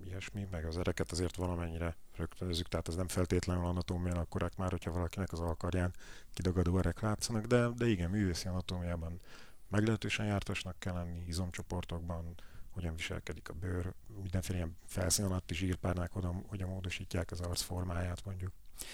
ilyesmi, 0.05 0.47
meg 0.51 0.65
az 0.65 0.77
ereket 0.77 1.11
azért 1.11 1.35
valamennyire 1.35 1.97
rögtönözzük, 2.15 2.67
tehát 2.67 2.87
ez 2.87 2.95
nem 2.95 3.07
feltétlenül 3.07 3.65
anatómián 3.65 4.17
akkorák 4.17 4.55
már, 4.55 4.71
hogyha 4.71 4.91
valakinek 4.91 5.31
az 5.31 5.39
alkarján 5.39 5.93
kidagadó 6.33 6.77
erek 6.77 6.99
látszanak, 6.99 7.45
de, 7.45 7.69
de 7.69 7.87
igen, 7.87 8.09
művészi 8.09 8.47
anatómiában 8.47 9.21
meglehetősen 9.67 10.25
jártasnak 10.25 10.79
kell 10.79 10.93
lenni, 10.93 11.23
izomcsoportokban, 11.27 12.35
hogyan 12.77 12.95
viselkedik 12.95 13.49
a 13.49 13.53
bőr, 13.53 13.93
mindenféle 14.21 14.57
ilyen 14.57 14.77
felszín 14.85 15.25
alatti 15.25 15.53
zsírpárnák, 15.53 16.11
hogyan, 16.11 16.45
hogyan 16.47 16.69
módosítják 16.69 17.31
az 17.31 17.39
arc 17.39 17.61
formáját 17.61 18.25
mondjuk. 18.25 18.51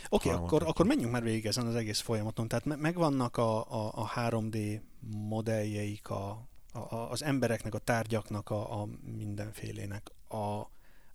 Oké, 0.09 0.29
okay, 0.29 0.43
akkor, 0.43 0.63
akkor 0.63 0.85
menjünk 0.85 1.11
már 1.11 1.23
végig 1.23 1.45
ezen 1.45 1.67
az 1.67 1.75
egész 1.75 1.99
folyamaton. 1.99 2.47
Tehát 2.47 2.65
me- 2.65 2.79
megvannak 2.79 3.37
a, 3.37 3.71
a, 3.71 3.91
a 3.95 4.11
3D 4.15 4.81
modelljeik 5.09 6.09
a, 6.09 6.47
a, 6.71 6.95
az 6.95 7.23
embereknek, 7.23 7.73
a 7.73 7.77
tárgyaknak, 7.77 8.49
a, 8.49 8.81
a 8.81 8.87
mindenfélének. 9.17 10.11
A, 10.27 10.59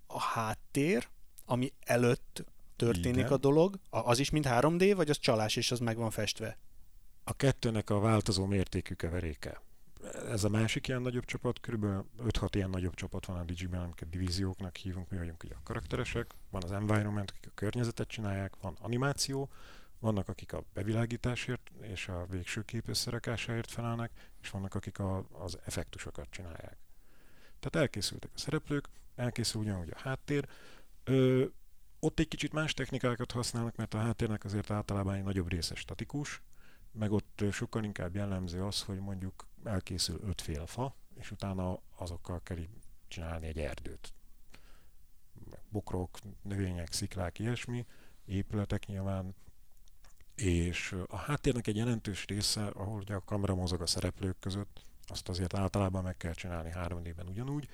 a 0.06 0.20
háttér, 0.20 1.08
ami 1.44 1.72
előtt 1.80 2.44
történik 2.76 3.18
Igen. 3.18 3.32
a 3.32 3.36
dolog, 3.36 3.78
az 3.90 4.18
is 4.18 4.30
mind 4.30 4.46
3D, 4.48 4.92
vagy 4.96 5.10
az 5.10 5.18
csalás, 5.18 5.56
és 5.56 5.70
az 5.70 5.78
meg 5.78 5.96
van 5.96 6.10
festve? 6.10 6.58
A 7.24 7.32
kettőnek 7.32 7.90
a 7.90 7.98
változó 7.98 8.46
mértékű 8.46 8.94
keveréke. 8.94 9.60
Ez 10.28 10.44
a 10.44 10.48
másik 10.48 10.88
ilyen 10.88 11.02
nagyobb 11.02 11.24
csapat, 11.24 11.60
kb. 11.60 11.84
5-6 12.22 12.48
ilyen 12.52 12.70
nagyobb 12.70 12.94
csapat 12.94 13.26
van 13.26 13.38
a 13.38 13.44
Digiben, 13.44 13.80
amiket 13.80 14.08
divízióknak 14.08 14.76
hívunk, 14.76 15.10
mi 15.10 15.18
vagyunk 15.18 15.42
ugye 15.42 15.54
a 15.54 15.62
karakteresek, 15.62 16.34
van 16.50 16.62
az 16.62 16.72
environment, 16.72 17.30
akik 17.30 17.46
a 17.46 17.54
környezetet 17.54 18.08
csinálják, 18.08 18.54
van 18.60 18.76
animáció, 18.80 19.50
vannak 19.98 20.28
akik 20.28 20.52
a 20.52 20.64
bevilágításért 20.72 21.70
és 21.80 22.08
a 22.08 22.26
végső 22.30 22.62
kép 22.62 22.88
összerakásáért 22.88 23.70
felelnek, 23.70 24.10
és 24.42 24.50
vannak 24.50 24.74
akik 24.74 24.98
a, 24.98 25.26
az 25.32 25.58
effektusokat 25.64 26.26
csinálják. 26.30 26.76
Tehát 27.60 27.76
elkészültek 27.76 28.30
a 28.34 28.38
szereplők, 28.38 28.88
elkészül 29.14 29.60
ugyanúgy 29.60 29.90
a 29.94 29.98
háttér, 29.98 30.48
Ö, 31.04 31.44
ott 32.00 32.18
egy 32.18 32.28
kicsit 32.28 32.52
más 32.52 32.74
technikákat 32.74 33.32
használnak, 33.32 33.76
mert 33.76 33.94
a 33.94 33.98
háttérnek 33.98 34.44
azért 34.44 34.70
általában 34.70 35.14
egy 35.14 35.22
nagyobb 35.22 35.48
része 35.48 35.74
statikus, 35.74 36.42
meg 36.92 37.12
ott 37.12 37.44
sokkal 37.50 37.84
inkább 37.84 38.14
jellemző 38.14 38.64
az, 38.64 38.82
hogy 38.82 38.98
mondjuk 38.98 39.46
elkészül 39.64 40.20
ötféle 40.22 40.66
fa, 40.66 40.94
és 41.14 41.30
utána 41.30 41.80
azokkal 41.96 42.42
kell 42.42 42.58
csinálni 43.08 43.46
egy 43.46 43.58
erdőt. 43.58 44.12
Bokrok, 45.68 46.18
növények, 46.42 46.92
sziklák, 46.92 47.38
ilyesmi, 47.38 47.86
épületek 48.24 48.86
nyilván, 48.86 49.34
és 50.34 50.96
a 51.06 51.16
háttérnek 51.16 51.66
egy 51.66 51.76
jelentős 51.76 52.24
része, 52.24 52.66
ahol 52.66 53.00
ugye 53.00 53.14
a 53.14 53.24
kamera 53.24 53.54
mozog 53.54 53.80
a 53.80 53.86
szereplők 53.86 54.38
között, 54.38 54.86
azt 55.06 55.28
azért 55.28 55.54
általában 55.54 56.02
meg 56.02 56.16
kell 56.16 56.32
csinálni 56.32 56.70
3D-ben 56.74 57.28
ugyanúgy, 57.28 57.68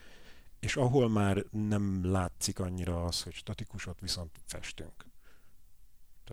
és 0.61 0.77
ahol 0.77 1.09
már 1.09 1.45
nem 1.51 2.11
látszik 2.11 2.59
annyira 2.59 3.05
az, 3.05 3.23
hogy 3.23 3.33
statikus, 3.33 3.89
viszont 4.01 4.39
festünk. 4.47 5.05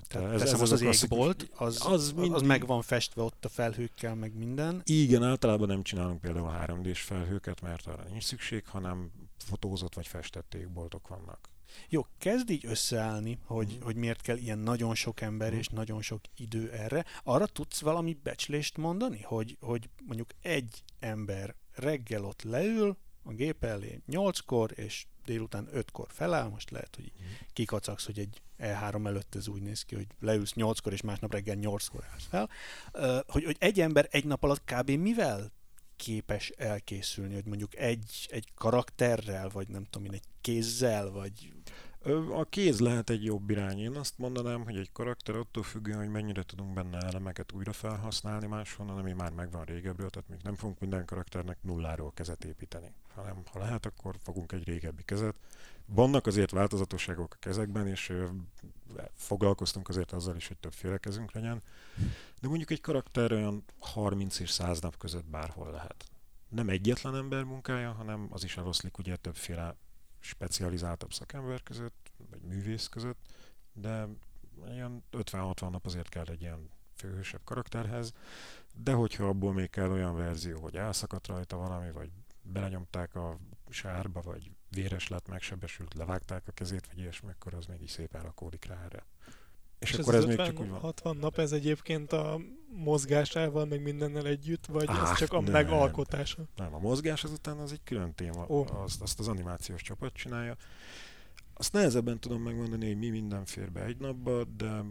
Tehát 0.07 0.33
ez, 0.33 0.39
teszem, 0.41 0.61
az, 0.61 0.71
az 0.71 0.81
égbolt, 0.81 1.49
az, 1.55 1.85
az 1.85 2.13
az, 2.17 2.31
az 2.31 2.41
meg 2.41 2.65
van 2.65 2.81
festve 2.81 3.21
ott 3.21 3.45
a 3.45 3.49
felhőkkel, 3.49 4.15
meg 4.15 4.33
minden. 4.37 4.81
Igen, 4.85 5.23
általában 5.23 5.67
nem 5.67 5.83
csinálunk 5.83 6.21
például 6.21 6.51
3D-s 6.67 7.01
felhőket, 7.01 7.61
mert 7.61 7.87
arra 7.87 8.03
nincs 8.09 8.23
szükség, 8.23 8.67
hanem 8.67 9.11
fotózott 9.37 9.93
vagy 9.93 10.07
festett 10.07 10.53
égboltok 10.53 11.07
vannak. 11.07 11.49
Jó, 11.89 12.05
kezd 12.17 12.49
így 12.49 12.65
összeállni, 12.65 13.39
hogy, 13.45 13.67
Mhm. 13.75 13.83
hogy 13.83 13.95
miért 13.95 14.21
kell 14.21 14.37
ilyen 14.37 14.59
nagyon 14.59 14.95
sok 14.95 15.21
ember 15.21 15.49
Mhm. 15.49 15.57
és 15.57 15.67
nagyon 15.67 16.01
sok 16.01 16.21
idő 16.37 16.71
erre. 16.71 17.05
Arra 17.23 17.45
tudsz 17.45 17.81
valami 17.81 18.17
becslést 18.23 18.77
mondani, 18.77 19.21
hogy, 19.21 19.57
hogy 19.59 19.89
mondjuk 20.05 20.29
egy 20.41 20.83
ember 20.99 21.55
reggel 21.73 22.25
ott 22.25 22.41
leül 22.41 22.97
a 23.23 23.31
gép 23.33 23.63
elé 23.63 24.01
8-kor, 24.07 24.71
és 24.75 25.05
délután 25.25 25.67
5-kor 25.73 26.07
feláll, 26.09 26.47
most 26.47 26.69
lehet, 26.71 26.95
hogy 26.95 27.11
Mhm. 27.17 27.27
kikacagsz, 27.53 28.05
hogy 28.05 28.19
egy 28.19 28.41
E3 28.59 29.07
előtt 29.07 29.35
ez 29.35 29.47
úgy 29.47 29.61
néz 29.61 29.81
ki, 29.83 29.95
hogy 29.95 30.07
leülsz 30.19 30.53
8-kor, 30.55 30.93
és 30.93 31.01
másnap 31.01 31.31
reggel 31.31 31.55
8-kor 31.59 32.05
állsz 32.11 32.25
fel. 32.29 32.49
Hogy, 33.27 33.43
hogy 33.43 33.55
egy 33.59 33.79
ember 33.81 34.07
egy 34.11 34.25
nap 34.25 34.43
alatt 34.43 34.63
kb. 34.65 34.89
mivel 34.89 35.51
képes 35.95 36.49
elkészülni, 36.49 37.33
hogy 37.33 37.45
mondjuk 37.45 37.75
egy, 37.77 38.27
egy 38.31 38.47
karakterrel, 38.55 39.49
vagy 39.49 39.67
nem 39.67 39.83
tudom 39.83 40.07
én, 40.07 40.13
egy 40.13 40.27
kézzel, 40.41 41.09
vagy 41.09 41.53
A 42.31 42.45
kéz 42.49 42.79
lehet 42.79 43.09
egy 43.09 43.23
jobb 43.23 43.49
irány. 43.49 43.79
Én 43.79 43.95
azt 43.95 44.17
mondanám, 44.17 44.63
hogy 44.63 44.77
egy 44.77 44.91
karakter 44.91 45.35
attól 45.35 45.63
függően, 45.63 45.97
hogy 45.97 46.09
mennyire 46.09 46.43
tudunk 46.43 46.73
benne 46.73 46.97
elemeket 46.97 47.51
újra 47.51 47.73
felhasználni 47.73 48.47
máshonnan, 48.47 48.97
ami 48.97 49.13
már 49.13 49.31
megvan 49.31 49.65
régebről, 49.65 50.09
tehát 50.09 50.29
még 50.29 50.39
nem 50.43 50.55
fogunk 50.55 50.79
minden 50.79 51.05
karakternek 51.05 51.57
nulláról 51.61 52.11
kezet 52.13 52.43
építeni, 52.43 52.93
hanem 53.15 53.43
ha 53.51 53.59
lehet, 53.59 53.85
akkor 53.85 54.15
fogunk 54.23 54.51
egy 54.51 54.63
régebbi 54.63 55.03
kezet. 55.03 55.35
Vannak 55.85 56.27
azért 56.27 56.51
változatosságok 56.51 57.33
a 57.33 57.37
kezekben, 57.39 57.87
és 57.87 58.13
foglalkoztunk 59.13 59.89
azért 59.89 60.11
azzal 60.11 60.35
is, 60.35 60.47
hogy 60.47 60.57
többféle 60.57 60.97
kezünk 60.97 61.31
legyen, 61.31 61.61
de 62.41 62.47
mondjuk 62.47 62.71
egy 62.71 62.81
karakter 62.81 63.31
olyan 63.31 63.63
30 63.79 64.39
és 64.39 64.49
100 64.49 64.81
nap 64.81 64.97
között 64.97 65.25
bárhol 65.25 65.71
lehet. 65.71 66.05
Nem 66.49 66.69
egyetlen 66.69 67.15
ember 67.15 67.43
munkája, 67.43 67.91
hanem 67.91 68.27
az 68.29 68.43
is 68.43 68.57
eloszlik 68.57 68.97
ugye 68.97 69.15
többféle 69.15 69.75
specializáltabb 70.21 71.13
szakember 71.13 71.63
között, 71.63 72.11
vagy 72.29 72.41
művész 72.41 72.87
között, 72.87 73.19
de 73.73 74.07
ilyen 74.69 75.03
50-60 75.11 75.69
nap 75.69 75.85
azért 75.85 76.09
kell 76.09 76.25
egy 76.25 76.41
ilyen 76.41 76.69
főhősebb 76.95 77.41
karakterhez, 77.43 78.13
de 78.73 78.93
hogyha 78.93 79.27
abból 79.27 79.53
még 79.53 79.69
kell 79.69 79.91
olyan 79.91 80.15
verzió, 80.15 80.59
hogy 80.59 80.75
elszakadt 80.75 81.27
rajta 81.27 81.57
valami, 81.57 81.91
vagy 81.91 82.11
belenyomták 82.41 83.15
a 83.15 83.37
sárba, 83.69 84.21
vagy 84.21 84.51
véres 84.69 85.07
lett, 85.07 85.27
megsebesült, 85.27 85.93
levágták 85.93 86.47
a 86.47 86.51
kezét, 86.51 86.87
vagy 86.87 86.97
ilyesmi, 86.97 87.29
akkor 87.29 87.53
az 87.53 87.65
mégis 87.65 87.91
szépen 87.91 88.21
rakódik 88.21 88.65
rá 88.65 88.83
erre. 88.83 89.05
És, 89.81 89.91
És 89.91 89.99
akkor 89.99 90.13
ez, 90.13 90.23
ez, 90.23 90.29
az 90.29 90.29
még 90.29 90.39
50, 90.39 90.53
csak 90.55 90.63
úgy 90.63 90.69
van. 90.69 90.79
60 90.79 91.17
nap 91.17 91.37
ez 91.37 91.51
egyébként 91.51 92.11
a 92.11 92.39
mozgásával, 92.69 93.65
meg 93.65 93.81
mindennel 93.81 94.27
együtt, 94.27 94.65
vagy 94.65 94.85
Á, 94.87 95.01
ez 95.01 95.17
csak 95.17 95.33
a 95.33 95.41
nem. 95.41 95.51
megalkotása? 95.51 96.43
Nem, 96.55 96.73
a 96.73 96.79
mozgás 96.79 97.23
azután 97.23 97.57
az 97.57 97.71
egy 97.71 97.83
külön 97.83 98.13
téma, 98.13 98.45
Ó. 98.49 98.65
azt, 98.71 99.01
azt 99.01 99.19
az 99.19 99.27
animációs 99.27 99.81
csapat 99.81 100.13
csinálja. 100.13 100.55
Azt 101.53 101.73
nehezebben 101.73 102.19
tudom 102.19 102.41
megmondani, 102.41 102.87
hogy 102.87 102.97
mi 102.97 103.09
minden 103.09 103.45
fér 103.45 103.71
be 103.71 103.83
egy 103.83 103.97
napba, 103.97 104.43
de 104.43 104.83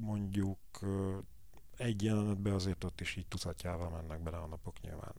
mondjuk 0.00 0.58
egy 1.76 2.02
jelenetbe 2.02 2.54
azért 2.54 2.84
ott 2.84 3.00
is 3.00 3.16
így 3.16 3.26
tucatjával 3.26 3.90
mennek 3.90 4.22
bele 4.22 4.36
a 4.36 4.46
napok 4.46 4.80
nyilván. 4.80 5.14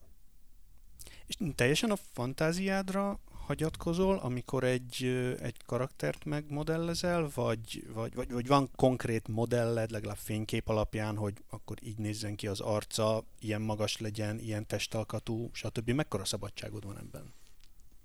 És 1.25 1.37
teljesen 1.55 1.91
a 1.91 1.95
fantáziádra 1.95 3.19
hagyatkozol, 3.49 4.17
amikor 4.17 4.63
egy, 4.63 5.03
egy 5.41 5.57
karaktert 5.65 6.25
megmodellezel, 6.25 7.29
vagy, 7.33 7.87
vagy, 7.93 8.15
vagy, 8.15 8.31
vagy 8.31 8.47
van 8.47 8.69
konkrét 8.75 9.27
modelled, 9.27 9.91
legalább 9.91 10.17
fénykép 10.17 10.67
alapján, 10.67 11.15
hogy 11.15 11.43
akkor 11.49 11.77
így 11.81 11.97
nézzen 11.97 12.35
ki 12.35 12.47
az 12.47 12.59
arca, 12.59 13.23
ilyen 13.39 13.61
magas 13.61 13.97
legyen, 13.97 14.39
ilyen 14.39 14.65
testalkatú, 14.65 15.49
stb. 15.53 15.89
Mekkora 15.89 16.25
szabadságod 16.25 16.85
van 16.85 16.97
ebben? 16.97 17.33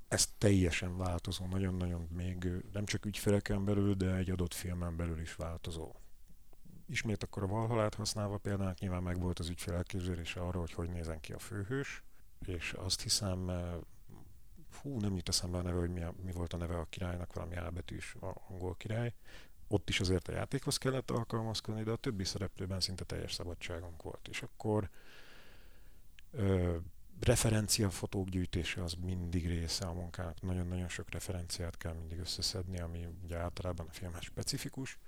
Ez 0.09 0.29
teljesen 0.39 0.97
változó, 0.97 1.47
nagyon-nagyon 1.47 2.09
még 2.11 2.49
nem 2.73 2.85
csak 2.85 3.05
ügyfeleken 3.05 3.65
belül, 3.65 3.95
de 3.95 4.15
egy 4.15 4.31
adott 4.31 4.55
filmen 4.55 4.97
belül 4.97 5.21
is 5.21 5.35
változó. 5.35 5.93
Ismét 6.87 7.23
akkor 7.23 7.43
a 7.43 7.47
Valhalát 7.47 7.95
használva 7.95 8.37
például 8.37 8.75
nyilván 8.79 9.03
meg 9.03 9.21
volt 9.21 9.39
az 9.39 9.49
ügyfél 9.49 9.75
elképzelése 9.75 10.41
arra, 10.41 10.59
hogy 10.59 10.73
hogy 10.73 10.89
nézen 10.89 11.21
ki 11.21 11.33
a 11.33 11.39
főhős, 11.39 12.03
és 12.47 12.73
azt 12.73 13.03
hiszem 13.03 13.51
fú, 14.75 15.01
nem 15.01 15.17
jut 15.17 15.29
eszembe 15.29 15.59
a 15.59 15.63
neve, 15.63 15.79
hogy 15.79 15.91
mi, 15.91 16.03
a, 16.03 16.15
mi 16.23 16.33
volt 16.33 16.53
a 16.53 16.57
neve 16.57 16.79
a 16.79 16.87
királynak, 16.91 17.33
valami 17.33 17.55
elbetűs 17.55 18.15
a 18.21 18.35
angol 18.49 18.75
király. 18.77 19.15
Ott 19.69 19.89
is 19.89 20.01
azért 20.01 20.29
a 20.29 20.33
játékhoz 20.33 20.77
kellett 20.77 21.11
alkalmazkodni, 21.11 21.83
de 21.83 21.91
a 21.91 21.97
többi 21.97 22.25
szereplőben 22.25 22.81
szinte 22.81 23.05
teljes 23.05 23.33
szabadságunk 23.33 24.03
volt. 24.03 24.29
És 24.29 24.43
akkor 24.43 24.91
ö, 26.31 26.77
referencia 27.21 27.91
fotók 27.91 28.29
gyűjtése 28.29 28.83
az 28.83 28.95
mindig 28.95 29.47
része 29.47 29.87
a 29.87 29.93
munkának. 29.93 30.41
Nagyon-nagyon 30.41 30.89
sok 30.89 31.11
referenciát 31.11 31.77
kell 31.77 31.93
mindig 31.93 32.19
összeszedni, 32.19 32.81
ami 32.81 33.09
ugye 33.25 33.37
általában 33.37 33.87
a 33.87 33.93
filmhez 33.93 34.23
specifikus. 34.23 34.99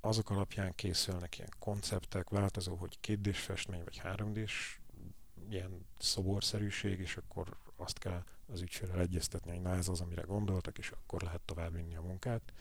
Azok 0.00 0.30
alapján 0.30 0.74
készülnek 0.74 1.38
ilyen 1.38 1.52
konceptek, 1.58 2.28
változó, 2.28 2.74
hogy 2.74 3.00
2 3.00 3.32
festmény 3.32 3.84
vagy 3.84 3.96
3 3.96 4.32
d 4.32 4.48
ilyen 5.48 5.86
szoborszerűség, 5.98 7.00
és 7.00 7.16
akkor 7.16 7.56
azt 7.76 7.98
kell 7.98 8.24
az 8.52 8.60
ügyfélel 8.60 9.00
egyeztetni, 9.00 9.50
hogy 9.50 9.60
na 9.60 9.74
ez 9.74 9.88
az, 9.88 10.00
amire 10.00 10.22
gondoltak, 10.22 10.78
és 10.78 10.90
akkor 10.90 11.22
lehet 11.22 11.40
továbbvinni 11.40 11.96
a 11.96 12.02
munkát. 12.02 12.52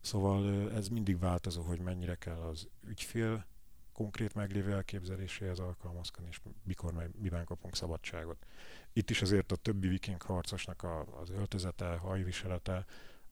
Szóval 0.00 0.70
ez 0.72 0.88
mindig 0.88 1.18
változó, 1.18 1.62
hogy 1.62 1.80
mennyire 1.80 2.14
kell 2.14 2.38
az 2.38 2.68
ügyfél 2.86 3.46
konkrét 3.92 4.34
meglévő 4.34 4.72
elképzeléséhez 4.72 5.58
alkalmazkodni, 5.58 6.28
és 6.30 6.40
mikor, 6.64 7.10
miben 7.18 7.44
kapunk 7.44 7.76
szabadságot. 7.76 8.46
Itt 8.92 9.10
is 9.10 9.22
azért 9.22 9.52
a 9.52 9.56
többi 9.56 9.88
viking 9.88 10.22
harcosnak 10.22 10.82
a, 10.82 11.20
az 11.20 11.30
öltözete, 11.30 11.96
hajviselete, 11.96 12.84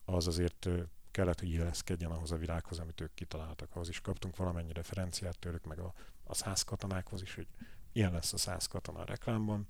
az 0.05 0.27
azért 0.27 0.69
kellett, 1.11 1.41
hogy 1.41 1.51
illeszkedjen 1.51 2.11
ahhoz 2.11 2.31
a 2.31 2.37
világhoz, 2.37 2.79
amit 2.79 3.01
ők 3.01 3.15
kitaláltak. 3.15 3.69
Ahhoz 3.75 3.89
is 3.89 4.01
kaptunk 4.01 4.37
valamennyi 4.37 4.73
referenciát 4.73 5.39
tőlük, 5.39 5.65
meg 5.65 5.79
a, 5.79 5.95
a 6.25 6.35
száz 6.35 6.63
katonákhoz 6.63 7.23
is, 7.23 7.35
hogy 7.35 7.47
ilyen 7.93 8.13
lesz 8.13 8.33
a 8.33 8.37
száz 8.37 8.67
katona 8.67 8.99
a 8.99 9.05
reklámban, 9.05 9.67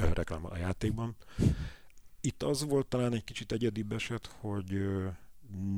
a 0.00 0.12
reklámban, 0.12 0.52
a 0.52 0.56
játékban. 0.56 1.16
Itt 2.20 2.42
az 2.42 2.64
volt 2.64 2.86
talán 2.86 3.12
egy 3.12 3.24
kicsit 3.24 3.52
egyedibb 3.52 3.92
eset, 3.92 4.26
hogy 4.26 4.80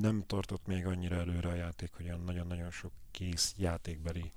nem 0.01 0.25
tartott 0.27 0.67
még 0.67 0.87
annyira 0.87 1.17
előre 1.17 1.49
a 1.49 1.55
játék, 1.55 1.93
hogy 1.93 2.05
olyan 2.05 2.21
nagyon-nagyon 2.21 2.71
sok 2.71 2.93
kész 3.11 3.55
játékbeli 3.57 4.33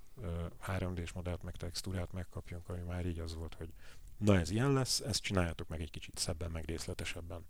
3D-s 0.67 1.11
modellt, 1.11 1.43
meg 1.43 1.55
textúrát 1.55 2.13
megkapjunk, 2.13 2.69
ami 2.69 2.81
már 2.81 3.05
így 3.05 3.19
az 3.19 3.35
volt, 3.35 3.53
hogy 3.53 3.73
na 4.17 4.37
ez 4.39 4.49
ilyen 4.49 4.73
lesz, 4.73 4.99
ezt 4.99 5.21
csináljátok 5.21 5.67
meg 5.67 5.81
egy 5.81 5.91
kicsit 5.91 6.17
szebben, 6.17 6.51
meg 6.51 6.65
részletesebben. 6.65 7.45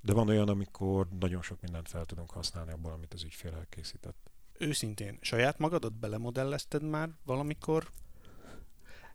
De 0.00 0.12
van 0.12 0.28
olyan, 0.28 0.48
amikor 0.48 1.08
nagyon 1.08 1.42
sok 1.42 1.60
mindent 1.60 1.88
fel 1.88 2.04
tudunk 2.04 2.30
használni 2.30 2.72
abból, 2.72 2.92
amit 2.92 3.14
az 3.14 3.24
ügyfél 3.24 3.54
elkészített. 3.54 4.30
Őszintén, 4.58 5.18
saját 5.20 5.58
magadat 5.58 5.92
belemodellezted 5.92 6.82
már 6.82 7.10
valamikor 7.24 7.90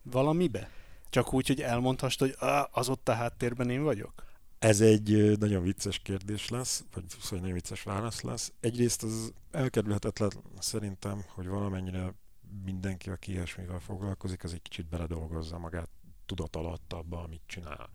valamibe? 0.02 0.70
Csak 1.10 1.34
úgy, 1.34 1.48
hogy 1.48 1.62
elmondhast, 1.62 2.20
hogy 2.20 2.36
az 2.72 2.90
ott 2.90 3.10
a 3.10 3.14
háttérben 3.14 3.70
én 3.70 3.84
vagyok? 3.84 4.26
Ez 4.60 4.82
egy 4.82 5.38
nagyon 5.40 5.64
vicces 5.64 6.00
kérdés 6.00 6.50
lesz, 6.50 6.84
vagy 6.94 7.04
szóval 7.10 7.40
nagyon 7.40 7.54
vicces 7.54 7.84
válasz 7.84 8.22
lesz. 8.22 8.54
Egyrészt 8.60 9.04
az 9.04 9.34
elkerülhetetlen 9.52 10.32
szerintem, 10.60 11.24
hogy 11.28 11.48
valamennyire 11.48 12.14
mindenki, 12.64 13.10
aki 13.10 13.32
ilyesmivel 13.32 13.80
foglalkozik, 13.80 14.44
az 14.44 14.54
egy 14.54 14.62
kicsit 14.62 14.90
beledolgozza 14.90 15.58
magát 15.58 15.90
tudat 16.26 16.56
alatt 16.56 16.94
abba, 16.94 17.24
amit 17.24 17.42
csinál. 17.46 17.90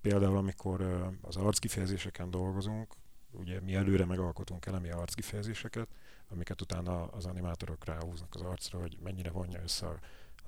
Például, 0.00 0.36
amikor 0.36 1.08
az 1.22 1.36
arckifejezéseken 1.36 2.30
dolgozunk, 2.30 2.94
ugye 3.30 3.60
mi 3.60 3.74
előre 3.74 4.04
megalkotunk 4.04 4.66
elemi 4.66 4.90
arckifejezéseket, 4.90 5.88
amiket 6.28 6.60
utána 6.60 7.06
az 7.06 7.26
animátorok 7.26 7.84
ráhúznak 7.84 8.34
az 8.34 8.40
arcra, 8.40 8.80
hogy 8.80 8.96
mennyire 9.02 9.30
vonja 9.30 9.62
össze 9.62 9.86
a 9.86 9.98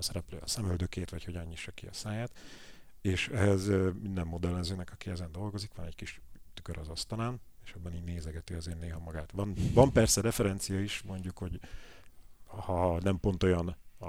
a 0.02 0.04
szereplő 0.04 0.38
a 0.38 0.46
szemöldökét, 0.46 1.10
vagy 1.10 1.24
hogyan 1.24 1.44
nyissa 1.44 1.72
ki 1.72 1.86
a 1.86 1.92
száját, 1.92 2.32
és 3.00 3.28
ehhez 3.28 3.66
minden 4.02 4.26
modellezőnek, 4.26 4.92
aki 4.92 5.10
ezen 5.10 5.32
dolgozik, 5.32 5.74
van 5.74 5.86
egy 5.86 5.94
kis 5.94 6.20
tükör 6.54 6.78
az 6.78 6.88
asztalán, 6.88 7.40
és 7.64 7.72
abban 7.72 7.94
így 7.94 8.04
nézegeti 8.04 8.54
azért 8.54 8.80
néha 8.80 8.98
magát. 8.98 9.30
Van, 9.32 9.54
van 9.72 9.92
persze 9.92 10.20
referencia 10.20 10.80
is, 10.80 11.02
mondjuk, 11.02 11.38
hogy 11.38 11.60
ha 12.44 13.00
nem 13.00 13.20
pont 13.20 13.42
olyan 13.42 13.76
a, 13.98 14.06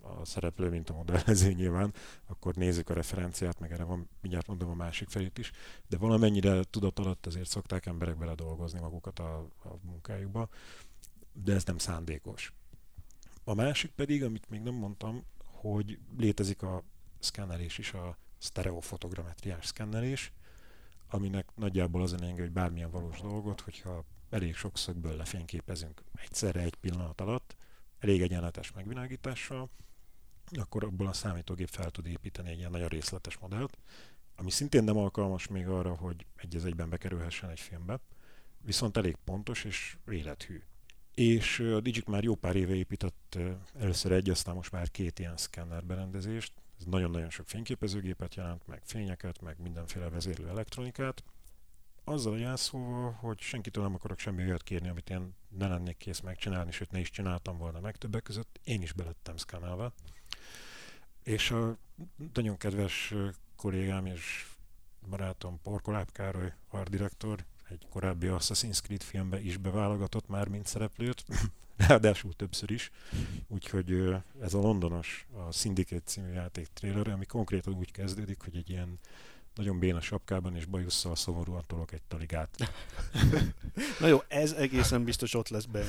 a 0.00 0.24
szereplő, 0.24 0.70
mint 0.70 0.90
a 0.90 0.94
modellező 0.94 1.52
nyilván, 1.52 1.94
akkor 2.26 2.54
nézzük 2.54 2.88
a 2.88 2.94
referenciát, 2.94 3.60
meg 3.60 3.72
erre 3.72 3.84
van, 3.84 4.08
mindjárt 4.20 4.46
mondom 4.46 4.70
a 4.70 4.74
másik 4.74 5.08
felét 5.08 5.38
is, 5.38 5.50
de 5.88 5.96
valamennyire 5.96 6.64
tudat 6.64 6.98
alatt 6.98 7.26
azért 7.26 7.48
szokták 7.48 7.86
emberek 7.86 8.16
bele 8.16 8.34
dolgozni 8.34 8.80
magukat 8.80 9.18
a, 9.18 9.36
a 9.38 9.76
munkájukba, 9.82 10.48
de 11.32 11.54
ez 11.54 11.64
nem 11.64 11.78
szándékos. 11.78 12.52
A 13.44 13.54
másik 13.54 13.90
pedig, 13.90 14.24
amit 14.24 14.48
még 14.48 14.60
nem 14.60 14.74
mondtam, 14.74 15.24
hogy 15.44 15.98
létezik 16.16 16.62
a 16.62 16.84
szkennelés 17.18 17.78
is, 17.78 17.92
a 17.92 18.16
sztereofotogrametriás 18.38 19.66
szkennelés, 19.66 20.32
aminek 21.08 21.48
nagyjából 21.54 22.02
az 22.02 22.12
a 22.12 22.16
lényeg, 22.16 22.38
hogy 22.38 22.52
bármilyen 22.52 22.90
valós 22.90 23.20
dolgot, 23.20 23.60
hogyha 23.60 24.04
elég 24.30 24.54
sok 24.54 24.78
szögből 24.78 25.16
lefényképezünk 25.16 26.02
egyszerre 26.14 26.60
egy 26.60 26.74
pillanat 26.74 27.20
alatt, 27.20 27.56
elég 27.98 28.22
egyenletes 28.22 28.72
megvilágítással, 28.72 29.70
akkor 30.52 30.84
abból 30.84 31.06
a 31.06 31.12
számítógép 31.12 31.68
fel 31.68 31.90
tud 31.90 32.06
építeni 32.06 32.50
egy 32.50 32.58
ilyen 32.58 32.70
nagyon 32.70 32.88
részletes 32.88 33.38
modellt, 33.38 33.78
ami 34.36 34.50
szintén 34.50 34.84
nem 34.84 34.96
alkalmas 34.96 35.46
még 35.46 35.68
arra, 35.68 35.94
hogy 35.94 36.26
egy 36.36 36.56
egyben 36.56 36.88
bekerülhessen 36.88 37.50
egy 37.50 37.60
filmbe, 37.60 38.00
viszont 38.58 38.96
elég 38.96 39.16
pontos 39.24 39.64
és 39.64 39.96
élethű 40.10 40.62
és 41.14 41.58
a 41.58 41.80
Digic 41.80 42.06
már 42.06 42.22
jó 42.22 42.34
pár 42.34 42.56
éve 42.56 42.74
épített 42.74 43.38
először 43.78 44.12
egy, 44.12 44.30
aztán 44.30 44.54
most 44.54 44.72
már 44.72 44.90
két 44.90 45.18
ilyen 45.18 45.36
szkenner 45.36 45.84
berendezést. 45.84 46.52
Ez 46.78 46.84
nagyon-nagyon 46.84 47.30
sok 47.30 47.48
fényképezőgépet 47.48 48.34
jelent, 48.34 48.66
meg 48.66 48.80
fényeket, 48.84 49.40
meg 49.40 49.56
mindenféle 49.62 50.08
vezérlő 50.08 50.48
elektronikát. 50.48 51.24
Azzal 52.04 52.32
a 52.32 52.36
jelszóval, 52.36 53.10
hogy 53.12 53.40
senkitől 53.40 53.84
nem 53.84 53.94
akarok 53.94 54.18
semmi 54.18 54.44
olyat 54.44 54.62
kérni, 54.62 54.88
amit 54.88 55.10
én 55.10 55.34
ne 55.48 55.68
lennék 55.68 55.96
kész 55.96 56.20
megcsinálni, 56.20 56.72
sőt 56.72 56.90
ne 56.90 56.98
is 56.98 57.10
csináltam 57.10 57.58
volna 57.58 57.80
meg 57.80 57.96
többek 57.96 58.22
között, 58.22 58.60
én 58.64 58.82
is 58.82 58.92
belettem 58.92 59.36
szkennelve. 59.36 59.92
És 61.22 61.50
a 61.50 61.76
nagyon 62.34 62.56
kedves 62.56 63.14
kollégám 63.56 64.06
és 64.06 64.46
barátom 65.08 65.60
Porkoláb 65.62 66.12
Károly, 66.12 66.52
artdirektor, 66.70 67.44
egy 67.68 67.86
korábbi 67.90 68.26
Assassin's 68.30 68.82
Creed 68.82 69.02
filmbe 69.02 69.40
is 69.40 69.56
beválogatott 69.56 70.28
már, 70.28 70.48
mint 70.48 70.66
szereplőt, 70.66 71.24
ráadásul 71.88 72.32
többször 72.32 72.70
is. 72.70 72.90
Úgyhogy 73.48 74.14
ez 74.40 74.54
a 74.54 74.60
londonos, 74.60 75.26
a 75.32 75.52
Syndicate 75.52 76.04
című 76.04 76.32
játék 76.32 76.66
trailer, 76.72 77.08
ami 77.08 77.26
konkrétan 77.26 77.74
úgy 77.74 77.90
kezdődik, 77.90 78.40
hogy 78.40 78.56
egy 78.56 78.70
ilyen 78.70 78.98
nagyon 79.54 79.78
béna 79.78 80.00
sapkában 80.00 80.56
és 80.56 80.64
bajusszal 80.64 81.16
szomorúan 81.16 81.62
tolok 81.66 81.92
egy 81.92 82.02
taligát. 82.08 82.56
Na 84.00 84.06
jó, 84.06 84.22
ez 84.28 84.52
egészen 84.52 85.04
biztos 85.04 85.34
ott 85.34 85.48
lesz 85.48 85.64
be. 85.64 85.84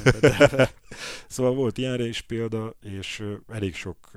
szóval 1.27 1.53
volt 1.53 1.77
ilyenre 1.77 2.07
is 2.07 2.21
példa, 2.21 2.75
és 2.81 3.23
elég 3.47 3.75
sok 3.75 4.11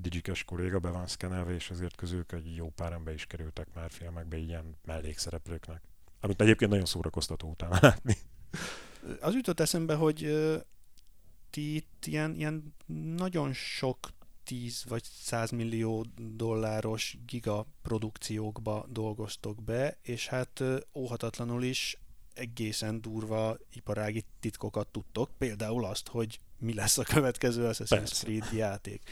digikes 0.00 0.44
kolléga 0.44 0.78
be 0.78 0.90
van 0.90 1.06
szkenelve, 1.06 1.54
és 1.54 1.70
ezért 1.70 1.96
közülük 1.96 2.32
egy 2.32 2.56
jó 2.56 2.70
pár 2.70 2.92
ember 2.92 3.14
is 3.14 3.26
kerültek 3.26 3.68
már 3.74 3.90
filmekbe 3.90 4.36
ilyen 4.36 4.76
mellékszereplőknek. 4.84 5.82
Amit 6.26 6.40
egyébként 6.40 6.70
nagyon 6.70 6.86
szórakoztató 6.86 7.48
utána 7.48 7.78
látni. 7.86 8.16
Az 9.20 9.34
jutott 9.34 9.60
eszembe, 9.60 9.94
hogy 9.94 10.36
ti 11.50 11.74
itt 11.74 12.06
ilyen, 12.06 12.34
ilyen 12.34 12.74
nagyon 13.16 13.52
sok 13.52 13.98
10 14.44 14.84
vagy 14.88 15.02
100 15.02 15.50
millió 15.50 16.04
dolláros 16.16 17.18
gigaprodukciókba 17.26 18.86
dolgoztok 18.88 19.62
be, 19.62 19.98
és 20.02 20.26
hát 20.26 20.62
óhatatlanul 20.94 21.62
is 21.62 21.98
egészen 22.34 23.00
durva 23.00 23.56
iparági 23.72 24.24
titkokat 24.40 24.88
tudtok, 24.88 25.30
például 25.38 25.84
azt, 25.84 26.08
hogy 26.08 26.40
mi 26.58 26.74
lesz 26.74 26.98
a 26.98 27.02
következő 27.02 27.68
Assassin's 27.72 28.12
Creed 28.12 28.52
játék 28.52 29.02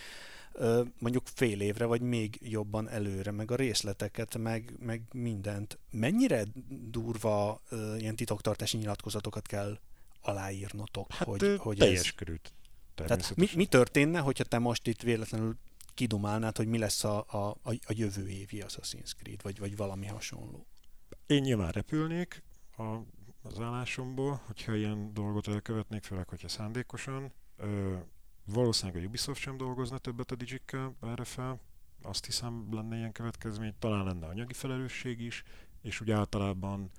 mondjuk 0.99 1.27
fél 1.35 1.61
évre, 1.61 1.85
vagy 1.85 2.01
még 2.01 2.39
jobban 2.41 2.89
előre, 2.89 3.31
meg 3.31 3.51
a 3.51 3.57
részleteket, 3.57 4.39
meg, 4.39 4.75
meg 4.79 5.03
mindent. 5.13 5.79
Mennyire 5.91 6.45
durva 6.69 7.63
ilyen 7.99 8.17
titoktartási 8.17 8.77
nyilatkozatokat 8.77 9.47
kell 9.47 9.79
aláírnotok? 10.21 11.13
Hát 11.13 11.29
hogy, 11.29 11.57
hogy 11.59 11.77
teljes 11.77 12.09
ez... 12.09 12.15
körült. 12.15 12.53
Tehát 12.95 13.37
mi, 13.37 13.49
mi 13.55 13.67
történne, 13.67 14.19
hogyha 14.19 14.45
te 14.45 14.59
most 14.59 14.87
itt 14.87 15.03
véletlenül 15.03 15.57
kidomálnád, 15.95 16.57
hogy 16.57 16.67
mi 16.67 16.79
lesz 16.79 17.05
a, 17.05 17.25
a, 17.29 17.37
a, 17.63 17.71
a 17.71 17.93
jövő 17.93 18.29
évi 18.29 18.65
Assassin's 18.67 19.11
Creed, 19.19 19.43
vagy, 19.43 19.59
vagy 19.59 19.77
valami 19.77 20.07
hasonló? 20.07 20.67
Én 21.27 21.43
nyilván 21.43 21.71
repülnék 21.71 22.43
a, 22.77 22.83
az 23.43 23.61
állásomból, 23.61 24.41
hogyha 24.47 24.75
ilyen 24.75 25.15
dolgot 25.15 25.49
elkövetnék, 25.49 26.03
főleg, 26.03 26.29
hogyha 26.29 26.49
szándékosan. 26.49 27.33
Ö, 27.57 27.97
valószínűleg 28.45 29.03
a 29.03 29.07
Ubisoft 29.07 29.41
sem 29.41 29.57
dolgozna 29.57 29.99
többet 29.99 30.31
a 30.31 30.35
Digikkel 30.35 30.97
erre 31.03 31.25
fel. 31.25 31.61
Azt 32.03 32.25
hiszem 32.25 32.69
lenne 32.71 32.97
ilyen 32.97 33.13
következmény, 33.13 33.75
talán 33.79 34.05
lenne 34.05 34.27
anyagi 34.27 34.53
felelősség 34.53 35.21
is, 35.21 35.43
és 35.83 36.01
úgy 36.01 36.11
általában 36.11 36.91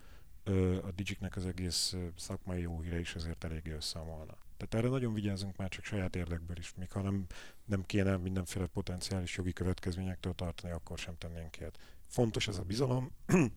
ö, 0.44 0.78
a 0.84 0.92
Digiknek 0.92 1.36
az 1.36 1.46
egész 1.46 1.96
szakmai 2.18 2.62
jó 2.62 2.80
híre 2.80 3.00
is 3.00 3.16
azért 3.16 3.44
eléggé 3.44 3.72
összeomolna. 3.72 4.38
Tehát 4.58 4.74
erre 4.74 4.88
nagyon 4.88 5.14
vigyázunk 5.14 5.58
már 5.58 5.70
csak 5.70 5.84
saját 5.84 6.16
érdekből 6.16 6.58
is, 6.58 6.74
míg 6.76 6.92
ha 6.92 7.02
nem, 7.02 7.26
nem 7.66 7.86
kéne 7.86 8.18
mindenféle 8.18 8.66
potenciális 8.66 9.38
jogi 9.38 9.54
következményektől 9.54 10.34
tartani, 10.34 10.74
akkor 10.74 10.98
sem 10.98 11.18
tennénk 11.18 11.58
ilyet. 11.58 11.80
Fontos 12.08 12.48
ez 12.48 12.58
a 12.58 12.64
bizalom, 12.64 13.12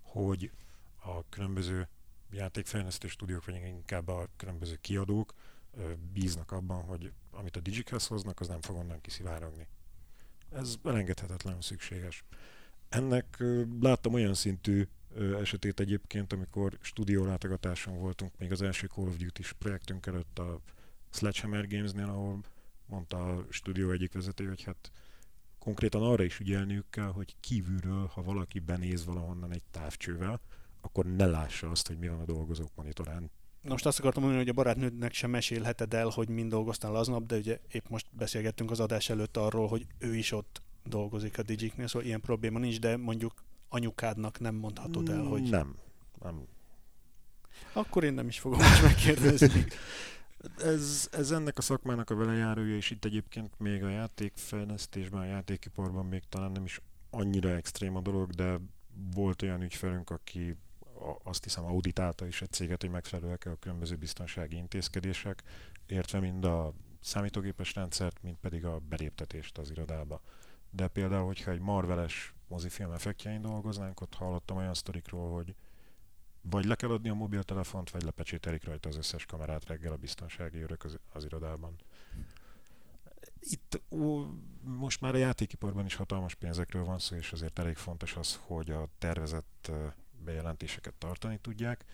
hogy 0.00 0.50
a 1.04 1.28
különböző 1.28 1.88
játékfejlesztő 2.30 3.08
stúdiók, 3.08 3.44
vagy 3.44 3.54
inkább 3.54 4.08
a 4.08 4.28
különböző 4.36 4.76
kiadók 4.80 5.34
bíznak 6.12 6.52
abban, 6.52 6.82
hogy 6.82 7.12
amit 7.30 7.56
a 7.56 7.60
Digicast 7.60 8.06
hoznak, 8.06 8.40
az 8.40 8.48
nem 8.48 8.60
fog 8.60 8.76
onnan 8.76 9.00
kiszivárogni. 9.00 9.66
Ez 10.50 10.76
elengedhetetlenül 10.84 11.62
szükséges. 11.62 12.24
Ennek 12.88 13.42
láttam 13.80 14.14
olyan 14.14 14.34
szintű 14.34 14.88
esetét 15.40 15.80
egyébként, 15.80 16.32
amikor 16.32 16.78
stúdiólátogatáson 16.80 17.98
voltunk 17.98 18.38
még 18.38 18.52
az 18.52 18.62
első 18.62 18.86
Call 18.86 19.06
of 19.06 19.16
Duty-s 19.16 19.52
projektünk 19.52 20.06
előtt 20.06 20.38
a 20.38 20.60
Sledgehammer 21.10 21.68
Games-nél, 21.68 22.08
ahol 22.08 22.40
mondta 22.86 23.36
a 23.36 23.46
stúdió 23.50 23.90
egyik 23.90 24.12
vezető, 24.12 24.48
hogy 24.48 24.62
hát 24.62 24.92
konkrétan 25.58 26.02
arra 26.02 26.22
is 26.22 26.40
ügyelniük 26.40 26.90
kell, 26.90 27.12
hogy 27.12 27.36
kívülről, 27.40 28.06
ha 28.06 28.22
valaki 28.22 28.58
benéz 28.58 29.04
valahonnan 29.04 29.52
egy 29.52 29.62
távcsővel, 29.70 30.40
akkor 30.80 31.06
ne 31.06 31.26
lássa 31.26 31.70
azt, 31.70 31.86
hogy 31.86 31.98
mi 31.98 32.08
van 32.08 32.20
a 32.20 32.24
dolgozók 32.24 32.70
monitorán. 32.74 33.30
Most 33.62 33.86
azt 33.86 33.98
akartam 33.98 34.22
mondani, 34.22 34.44
hogy 34.44 34.52
a 34.52 34.56
barátnődnek 34.56 35.12
sem 35.12 35.30
mesélheted 35.30 35.94
el, 35.94 36.08
hogy 36.08 36.28
mind 36.28 36.50
dolgoztál 36.50 36.94
aznap, 36.94 37.26
de 37.26 37.36
ugye 37.36 37.58
épp 37.70 37.88
most 37.88 38.06
beszélgettünk 38.10 38.70
az 38.70 38.80
adás 38.80 39.08
előtt 39.08 39.36
arról, 39.36 39.68
hogy 39.68 39.86
ő 39.98 40.16
is 40.16 40.32
ott 40.32 40.62
dolgozik 40.84 41.38
a 41.38 41.42
Digiknél, 41.42 41.86
szóval 41.86 42.06
ilyen 42.06 42.20
probléma 42.20 42.58
nincs, 42.58 42.80
de 42.80 42.96
mondjuk 42.96 43.44
anyukádnak 43.68 44.40
nem 44.40 44.54
mondhatod 44.54 45.08
el, 45.08 45.22
hogy... 45.22 45.50
Nem, 45.50 45.76
nem. 46.22 46.46
Akkor 47.72 48.04
én 48.04 48.14
nem 48.14 48.28
is 48.28 48.38
fogom 48.38 48.58
most 48.58 48.82
megkérdezni. 48.82 49.64
ez, 50.56 51.08
ez 51.12 51.30
ennek 51.30 51.58
a 51.58 51.62
szakmának 51.62 52.10
a 52.10 52.14
velejárója, 52.14 52.76
és 52.76 52.90
itt 52.90 53.04
egyébként 53.04 53.58
még 53.58 53.84
a 53.84 53.88
játékfejlesztésben, 53.88 55.20
a 55.20 55.24
játékiparban 55.24 56.06
még 56.06 56.22
talán 56.28 56.52
nem 56.52 56.64
is 56.64 56.80
annyira 57.10 57.48
extrém 57.48 57.96
a 57.96 58.00
dolog, 58.00 58.30
de 58.30 58.60
volt 59.14 59.42
olyan 59.42 59.62
ügyfelünk, 59.62 60.10
aki 60.10 60.56
azt 61.22 61.44
hiszem 61.44 61.64
auditálta 61.64 62.26
is 62.26 62.42
egy 62.42 62.52
céget, 62.52 62.80
hogy 62.80 62.90
megfelelőek 62.90 63.46
a 63.46 63.56
különböző 63.56 63.96
biztonsági 63.96 64.56
intézkedések, 64.56 65.42
értve 65.86 66.20
mind 66.20 66.44
a 66.44 66.72
számítógépes 67.00 67.74
rendszert, 67.74 68.22
mint 68.22 68.38
pedig 68.38 68.64
a 68.64 68.78
beléptetést 68.78 69.58
az 69.58 69.70
irodába. 69.70 70.20
De 70.70 70.88
például, 70.88 71.26
hogyha 71.26 71.50
egy 71.50 71.60
marveles 71.60 72.34
mozifilm 72.48 72.92
effektjein 72.92 73.40
dolgoznánk, 73.40 74.00
ott 74.00 74.14
hallottam 74.14 74.56
olyan 74.56 74.74
sztorikról, 74.74 75.34
hogy 75.34 75.54
vagy 76.42 76.64
le 76.64 76.74
kell 76.74 76.90
adni 76.90 77.08
a 77.08 77.14
mobiltelefont, 77.14 77.90
vagy 77.90 78.02
lepecsételik 78.02 78.64
rajta 78.64 78.88
az 78.88 78.96
összes 78.96 79.26
kamerát 79.26 79.66
reggel 79.66 79.92
a 79.92 79.96
biztonsági 79.96 80.58
őrök 80.58 80.84
az, 80.84 80.98
az 81.12 81.24
irodában. 81.24 81.76
Itt 83.40 83.82
ó, 83.90 84.24
most 84.62 85.00
már 85.00 85.14
a 85.14 85.18
játékiparban 85.18 85.84
is 85.84 85.94
hatalmas 85.94 86.34
pénzekről 86.34 86.84
van 86.84 86.98
szó, 86.98 87.16
és 87.16 87.32
azért 87.32 87.58
elég 87.58 87.76
fontos 87.76 88.16
az, 88.16 88.40
hogy 88.42 88.70
a 88.70 88.88
tervezett 88.98 89.70
bejelentéseket 90.22 90.94
tartani 90.94 91.38
tudják. 91.38 91.84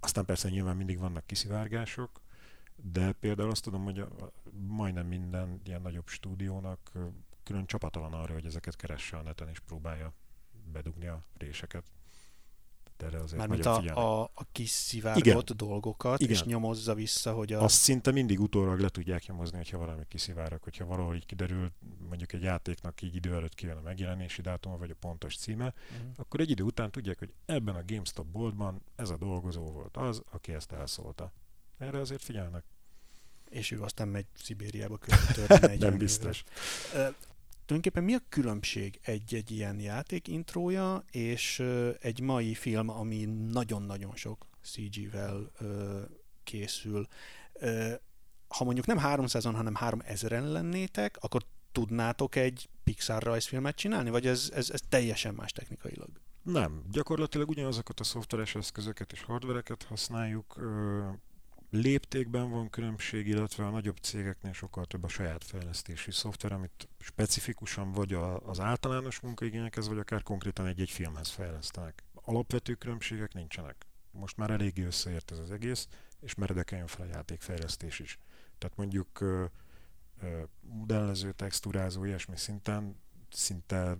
Aztán 0.00 0.24
persze 0.24 0.48
nyilván 0.48 0.76
mindig 0.76 0.98
vannak 0.98 1.26
kiszivárgások, 1.26 2.20
de 2.76 3.12
például 3.12 3.50
azt 3.50 3.62
tudom, 3.62 3.84
hogy 3.84 3.98
a, 3.98 4.08
majdnem 4.66 5.06
minden 5.06 5.60
ilyen 5.64 5.82
nagyobb 5.82 6.08
stúdiónak 6.08 6.92
külön 7.42 7.66
csapata 7.66 8.00
van 8.00 8.12
arra, 8.12 8.32
hogy 8.32 8.46
ezeket 8.46 8.76
keresse 8.76 9.16
a 9.16 9.22
neten 9.22 9.48
és 9.48 9.60
próbálja 9.60 10.12
bedugni 10.72 11.06
a 11.06 11.24
réseket. 11.38 11.84
Erre 13.02 13.20
azért 13.20 13.38
Mármint 13.38 13.66
a, 13.66 14.20
a, 14.20 14.22
a 14.34 14.44
kiszivárgott 14.52 15.24
Igen. 15.26 15.42
dolgokat, 15.56 16.20
Igen. 16.20 16.32
és 16.32 16.42
nyomozza 16.42 16.94
vissza, 16.94 17.32
hogy 17.32 17.52
a... 17.52 17.62
Azt 17.62 17.80
szinte 17.80 18.10
mindig 18.10 18.40
utólag 18.40 18.80
le 18.80 18.88
tudják 18.88 19.26
nyomozni, 19.26 19.56
hogyha 19.56 19.78
valami 19.78 20.02
kiszivárog, 20.08 20.62
hogyha 20.62 20.84
valahol 20.84 21.14
így 21.14 21.26
kiderül, 21.26 21.72
mondjuk 22.08 22.32
egy 22.32 22.42
játéknak 22.42 23.02
így 23.02 23.14
idő 23.14 23.34
előtt 23.34 23.54
kijön 23.54 23.76
a 23.76 23.80
megjelenési 23.80 24.42
dátum, 24.42 24.78
vagy 24.78 24.90
a 24.90 24.96
pontos 25.00 25.36
címe, 25.36 25.74
uh-huh. 25.92 26.08
akkor 26.16 26.40
egy 26.40 26.50
idő 26.50 26.62
után 26.62 26.90
tudják, 26.90 27.18
hogy 27.18 27.32
ebben 27.46 27.74
a 27.74 27.82
GameStop 27.86 28.26
boltban 28.26 28.82
ez 28.96 29.10
a 29.10 29.16
dolgozó 29.16 29.62
volt 29.62 29.96
az, 29.96 30.22
aki 30.30 30.52
ezt 30.52 30.72
elszólta. 30.72 31.32
Erre 31.78 32.00
azért 32.00 32.22
figyelnek. 32.22 32.64
És 33.48 33.70
ő 33.70 33.82
aztán 33.82 34.08
megy 34.08 34.26
Szibériába 34.34 34.98
követni. 34.98 35.76
Nem 35.86 35.98
biztos 35.98 36.44
tulajdonképpen 37.66 38.04
mi 38.04 38.14
a 38.14 38.26
különbség 38.28 38.98
egy-egy 39.02 39.50
ilyen 39.50 39.80
játék 39.80 40.28
intrója 40.28 41.04
és 41.10 41.62
egy 42.00 42.20
mai 42.20 42.54
film, 42.54 42.88
ami 42.88 43.24
nagyon-nagyon 43.50 44.16
sok 44.16 44.46
CG-vel 44.62 45.52
készül. 46.44 47.06
Ha 48.48 48.64
mondjuk 48.64 48.86
nem 48.86 48.98
300-an, 49.00 49.52
hanem 49.54 49.74
3000-en 49.80 50.52
lennétek, 50.52 51.16
akkor 51.20 51.42
tudnátok 51.72 52.36
egy 52.36 52.68
Pixar 52.84 53.22
rajzfilmet 53.22 53.76
csinálni, 53.76 54.10
vagy 54.10 54.26
ez, 54.26 54.50
ez, 54.54 54.70
ez 54.70 54.80
teljesen 54.88 55.34
más 55.34 55.52
technikailag? 55.52 56.08
Nem, 56.42 56.84
gyakorlatilag 56.90 57.48
ugyanazokat 57.48 58.00
a 58.00 58.04
szoftveres 58.04 58.54
eszközöket 58.54 59.12
és 59.12 59.22
hardvereket 59.22 59.82
használjuk, 59.82 60.56
léptékben 61.70 62.50
van 62.50 62.70
különbség, 62.70 63.26
illetve 63.26 63.66
a 63.66 63.70
nagyobb 63.70 63.96
cégeknél 63.96 64.52
sokkal 64.52 64.84
több 64.84 65.04
a 65.04 65.08
saját 65.08 65.44
fejlesztési 65.44 66.10
szoftver, 66.10 66.52
amit 66.52 66.88
specifikusan 66.98 67.92
vagy 67.92 68.12
az 68.44 68.60
általános 68.60 69.20
munkaigényekhez, 69.20 69.88
vagy 69.88 69.98
akár 69.98 70.22
konkrétan 70.22 70.66
egy-egy 70.66 70.90
filmhez 70.90 71.28
fejlesztenek. 71.28 72.04
Alapvető 72.14 72.74
különbségek 72.74 73.32
nincsenek. 73.32 73.86
Most 74.10 74.36
már 74.36 74.50
eléggé 74.50 74.82
összeért 74.82 75.30
ez 75.30 75.38
az 75.38 75.50
egész, 75.50 75.88
és 76.20 76.34
meredekeljen 76.34 76.86
fel 76.86 77.06
a 77.06 77.08
játékfejlesztés 77.08 77.98
is. 77.98 78.18
Tehát 78.58 78.76
mondjuk 78.76 79.24
modellező, 80.60 81.32
texturázó, 81.32 82.04
ilyesmi 82.04 82.36
szinten 82.36 83.00
szinte 83.30 83.98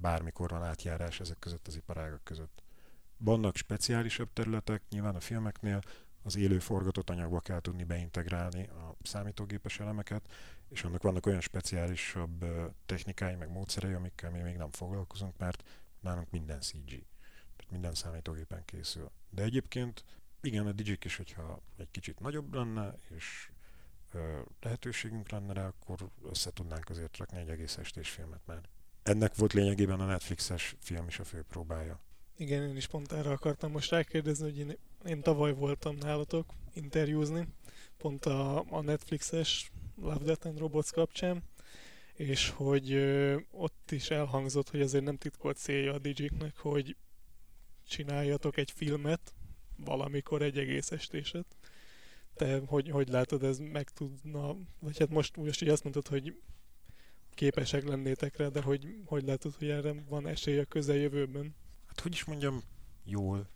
bármikor 0.00 0.50
van 0.50 0.62
átjárás 0.62 1.20
ezek 1.20 1.38
között 1.38 1.66
az 1.66 1.76
iparágak 1.76 2.24
között. 2.24 2.63
Vannak 3.24 3.56
speciálisabb 3.56 4.32
területek, 4.32 4.82
nyilván 4.88 5.14
a 5.14 5.20
filmeknél 5.20 5.80
az 6.22 6.36
élő 6.36 6.58
forgatott 6.58 7.10
anyagba 7.10 7.40
kell 7.40 7.60
tudni 7.60 7.84
beintegrálni 7.84 8.66
a 8.66 8.96
számítógépes 9.02 9.80
elemeket, 9.80 10.32
és 10.68 10.84
annak 10.84 11.02
vannak 11.02 11.26
olyan 11.26 11.40
speciálisabb 11.40 12.44
technikái, 12.86 13.34
meg 13.34 13.50
módszerei, 13.50 13.92
amikkel 13.92 14.30
mi 14.30 14.40
még 14.40 14.56
nem 14.56 14.70
foglalkozunk, 14.70 15.38
mert 15.38 15.62
nálunk 16.00 16.30
minden 16.30 16.60
CG. 16.60 16.88
Tehát 17.56 17.70
minden 17.70 17.94
számítógépen 17.94 18.64
készül. 18.64 19.10
De 19.30 19.42
egyébként 19.42 20.04
igen, 20.40 20.66
a 20.66 20.72
Digic 20.72 21.04
is, 21.04 21.16
hogyha 21.16 21.62
egy 21.76 21.90
kicsit 21.90 22.20
nagyobb 22.20 22.54
lenne, 22.54 22.94
és 23.16 23.50
ö, 24.12 24.40
lehetőségünk 24.60 25.30
lenne 25.30 25.52
rá, 25.52 25.66
akkor 25.66 26.08
össze 26.24 26.52
tudnánk 26.52 26.88
azért 26.88 27.16
rakni 27.16 27.38
egy 27.38 27.48
egész 27.48 27.76
estés 27.76 28.10
filmet, 28.10 28.40
mert 28.46 28.68
ennek 29.02 29.34
volt 29.34 29.52
lényegében 29.52 30.00
a 30.00 30.06
Netflixes 30.06 30.76
film 30.80 31.06
is 31.06 31.18
a 31.18 31.24
fő 31.24 31.42
próbája. 31.42 32.00
Igen, 32.36 32.68
én 32.68 32.76
is 32.76 32.86
pont 32.86 33.12
erre 33.12 33.30
akartam 33.30 33.70
most 33.70 33.90
rákérdezni, 33.90 34.44
hogy 34.44 34.58
én, 34.58 34.76
én 35.06 35.20
tavaly 35.20 35.52
voltam 35.52 35.96
nálatok 35.96 36.52
interjúzni, 36.72 37.46
pont 37.96 38.24
a, 38.26 38.64
a 38.70 38.80
Netflixes 38.80 39.70
Love, 39.96 40.24
Death 40.24 40.46
and 40.46 40.58
Robots 40.58 40.90
kapcsán, 40.90 41.42
és 42.14 42.48
hogy 42.48 42.92
ö, 42.92 43.36
ott 43.50 43.90
is 43.90 44.10
elhangzott, 44.10 44.70
hogy 44.70 44.80
azért 44.80 45.04
nem 45.04 45.16
titkolt 45.16 45.56
célja 45.56 45.92
a 45.92 45.98
Digiknek, 45.98 46.56
hogy 46.56 46.96
csináljatok 47.88 48.56
egy 48.56 48.70
filmet, 48.70 49.34
valamikor 49.76 50.42
egy 50.42 50.58
egész 50.58 50.90
estéset. 50.90 51.46
Te 52.34 52.60
hogy, 52.66 52.90
hogy 52.90 53.08
látod, 53.08 53.42
ez 53.42 53.58
meg 53.58 53.90
tudna, 53.90 54.56
vagy 54.78 54.98
hát 54.98 55.10
most, 55.10 55.36
most 55.36 55.62
így 55.62 55.68
azt 55.68 55.82
mondtad, 55.82 56.08
hogy 56.08 56.40
képesek 57.34 57.84
lennétek 57.84 58.36
rá, 58.36 58.48
de 58.48 58.60
hogy, 58.60 58.96
hogy 59.04 59.24
látod, 59.24 59.54
hogy 59.54 59.68
erre 59.68 59.94
van 60.08 60.26
esély 60.26 60.58
a 60.58 60.64
közeljövőben? 60.64 61.54
Hát 61.94 62.02
hogy 62.02 62.12
is 62.12 62.24
mondjam, 62.24 62.62
jól. 63.04 63.48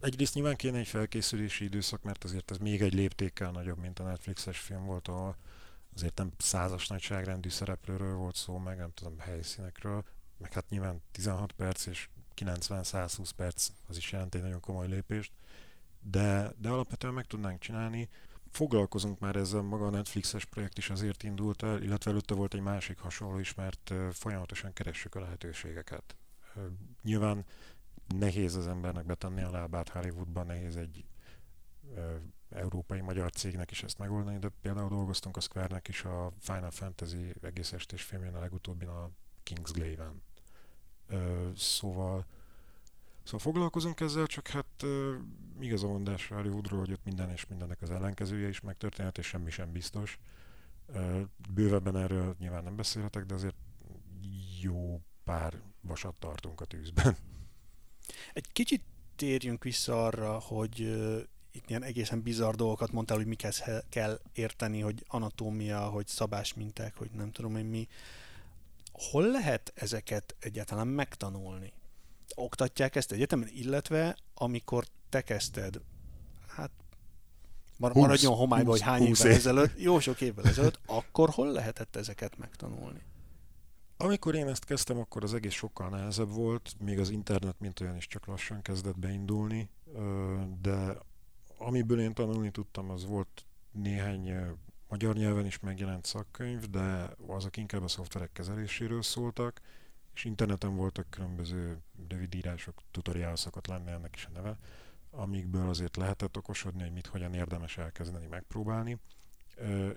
Egyrészt 0.00 0.34
nyilván 0.34 0.56
kéne 0.56 0.78
egy 0.78 0.86
felkészülési 0.86 1.64
időszak, 1.64 2.02
mert 2.02 2.24
azért 2.24 2.50
ez 2.50 2.58
még 2.58 2.82
egy 2.82 2.94
léptékkel 2.94 3.50
nagyobb, 3.50 3.78
mint 3.78 3.98
a 3.98 4.04
Netflixes 4.04 4.58
film 4.58 4.84
volt, 4.84 5.08
ahol 5.08 5.36
azért 5.94 6.18
nem 6.18 6.32
százas 6.38 6.86
nagyságrendű 6.86 7.48
szereplőről 7.48 8.14
volt 8.14 8.34
szó, 8.34 8.58
meg 8.58 8.78
nem 8.78 8.92
tudom, 8.94 9.18
helyszínekről, 9.18 10.04
meg 10.38 10.52
hát 10.52 10.68
nyilván 10.68 11.02
16 11.12 11.52
perc 11.52 11.86
és 11.86 12.08
90-120 12.36 13.30
perc 13.36 13.68
az 13.86 13.96
is 13.96 14.12
jelent 14.12 14.34
egy 14.34 14.42
nagyon 14.42 14.60
komoly 14.60 14.88
lépést, 14.88 15.32
de, 16.00 16.52
de 16.58 16.68
alapvetően 16.68 17.14
meg 17.14 17.26
tudnánk 17.26 17.60
csinálni. 17.60 18.08
foglalkozunk 18.50 19.18
már 19.18 19.36
ezzel, 19.36 19.60
maga 19.60 19.86
a 19.86 19.90
Netflixes 19.90 20.44
projekt 20.44 20.78
is 20.78 20.90
azért 20.90 21.22
indult 21.22 21.62
el, 21.62 21.82
illetve 21.82 22.10
előtte 22.10 22.34
volt 22.34 22.54
egy 22.54 22.60
másik 22.60 22.98
hasonló 22.98 23.38
is, 23.38 23.54
mert 23.54 23.92
folyamatosan 24.12 24.72
keressük 24.72 25.14
a 25.14 25.20
lehetőségeket. 25.20 26.16
Nyilván 27.02 27.44
nehéz 28.18 28.54
az 28.54 28.68
embernek 28.68 29.06
betenni 29.06 29.42
a 29.42 29.50
lábát 29.50 29.88
Hollywoodban, 29.88 30.46
nehéz 30.46 30.76
egy 30.76 31.04
európai 32.50 33.00
magyar 33.00 33.30
cégnek 33.30 33.70
is 33.70 33.82
ezt 33.82 33.98
megoldani, 33.98 34.38
de 34.38 34.48
például 34.60 34.88
dolgoztunk 34.88 35.36
a 35.36 35.40
Square-nek 35.40 35.88
is 35.88 36.04
a 36.04 36.32
Final 36.38 36.70
Fantasy 36.70 37.34
egész 37.42 37.72
estés 37.72 38.02
filmjén, 38.02 38.34
a 38.34 38.40
legutóbbin 38.40 38.88
a 38.88 39.10
Kingsglaive-en. 39.42 40.22
Szóval 41.56 42.26
Szóval 43.24 43.40
foglalkozunk 43.40 44.00
ezzel, 44.00 44.26
csak 44.26 44.48
hát 44.48 44.82
uh, 44.82 45.14
igaz 45.60 45.82
a 45.84 45.88
mondás 45.88 46.28
Hollywoodról, 46.28 46.78
hogy 46.78 46.92
ott 46.92 47.04
minden 47.04 47.30
és 47.30 47.46
mindennek 47.46 47.82
az 47.82 47.90
ellenkezője 47.90 48.48
is 48.48 48.60
megtörténhet, 48.60 49.18
és 49.18 49.26
semmi 49.26 49.50
sem 49.50 49.72
biztos. 49.72 50.18
Uh, 50.86 51.20
bővebben 51.50 51.96
erről 51.96 52.34
nyilván 52.38 52.64
nem 52.64 52.76
beszélhetek, 52.76 53.24
de 53.24 53.34
azért 53.34 53.56
jó 54.60 55.00
pár 55.24 55.60
vasat 55.80 56.18
tartunk 56.18 56.60
a 56.60 56.64
tűzben. 56.64 57.16
Egy 58.32 58.46
kicsit 58.52 58.82
térjünk 59.16 59.62
vissza 59.62 60.04
arra, 60.04 60.38
hogy 60.38 60.80
uh, 60.80 61.20
itt 61.52 61.70
ilyen 61.70 61.82
egészen 61.82 62.22
bizarr 62.22 62.54
dolgokat 62.54 62.92
mondtál, 62.92 63.16
hogy 63.16 63.26
miket 63.26 63.70
kell 63.88 64.20
érteni, 64.32 64.80
hogy 64.80 65.04
anatómia, 65.08 65.80
hogy 65.80 66.06
szabásminták, 66.06 66.96
hogy 66.96 67.10
nem 67.10 67.32
tudom 67.32 67.56
én 67.56 67.64
mi. 67.64 67.88
Hol 68.92 69.26
lehet 69.30 69.72
ezeket 69.74 70.36
egyáltalán 70.40 70.86
megtanulni? 70.86 71.72
oktatják 72.34 72.96
ezt 72.96 73.12
egyetemen, 73.12 73.48
illetve 73.52 74.16
amikor 74.34 74.84
te 75.08 75.20
kezdted, 75.20 75.80
hát 76.48 76.70
maradjon 77.78 78.34
homályba, 78.34 78.70
hogy 78.70 78.80
hány 78.80 79.02
évvel 79.02 79.30
év. 79.30 79.36
ezelőtt, 79.36 79.80
jó 79.80 80.00
sok 80.00 80.20
évvel 80.20 80.44
ezelőtt, 80.44 80.78
akkor 80.86 81.30
hol 81.30 81.52
lehetett 81.52 81.96
ezeket 81.96 82.38
megtanulni? 82.38 83.02
Amikor 83.96 84.34
én 84.34 84.48
ezt 84.48 84.64
kezdtem, 84.64 84.98
akkor 84.98 85.22
az 85.22 85.34
egész 85.34 85.52
sokkal 85.52 85.88
nehezebb 85.88 86.30
volt, 86.30 86.74
még 86.78 86.98
az 86.98 87.10
internet 87.10 87.60
mint 87.60 87.80
olyan 87.80 87.96
is 87.96 88.06
csak 88.06 88.26
lassan 88.26 88.62
kezdett 88.62 88.98
beindulni, 88.98 89.68
de 90.60 90.98
amiből 91.58 92.00
én 92.00 92.14
tanulni 92.14 92.50
tudtam, 92.50 92.90
az 92.90 93.06
volt 93.06 93.44
néhány 93.72 94.56
magyar 94.88 95.14
nyelven 95.14 95.46
is 95.46 95.58
megjelent 95.58 96.04
szakkönyv, 96.04 96.70
de 96.70 97.10
azok 97.26 97.56
inkább 97.56 97.82
a 97.82 97.88
szoftverek 97.88 98.32
kezeléséről 98.32 99.02
szóltak, 99.02 99.60
és 100.14 100.24
interneten 100.24 100.76
voltak 100.76 101.10
különböző 101.10 101.78
rövidírások, 102.08 102.82
tutoriál 102.90 103.36
szokott 103.36 103.66
lenni 103.66 103.90
ennek 103.90 104.14
is 104.16 104.24
a 104.24 104.30
neve, 104.34 104.58
amikből 105.10 105.68
azért 105.68 105.96
lehetett 105.96 106.36
okosodni, 106.36 106.82
hogy 106.82 106.92
mit 106.92 107.06
hogyan 107.06 107.34
érdemes 107.34 107.78
elkezdeni 107.78 108.26
megpróbálni. 108.26 108.98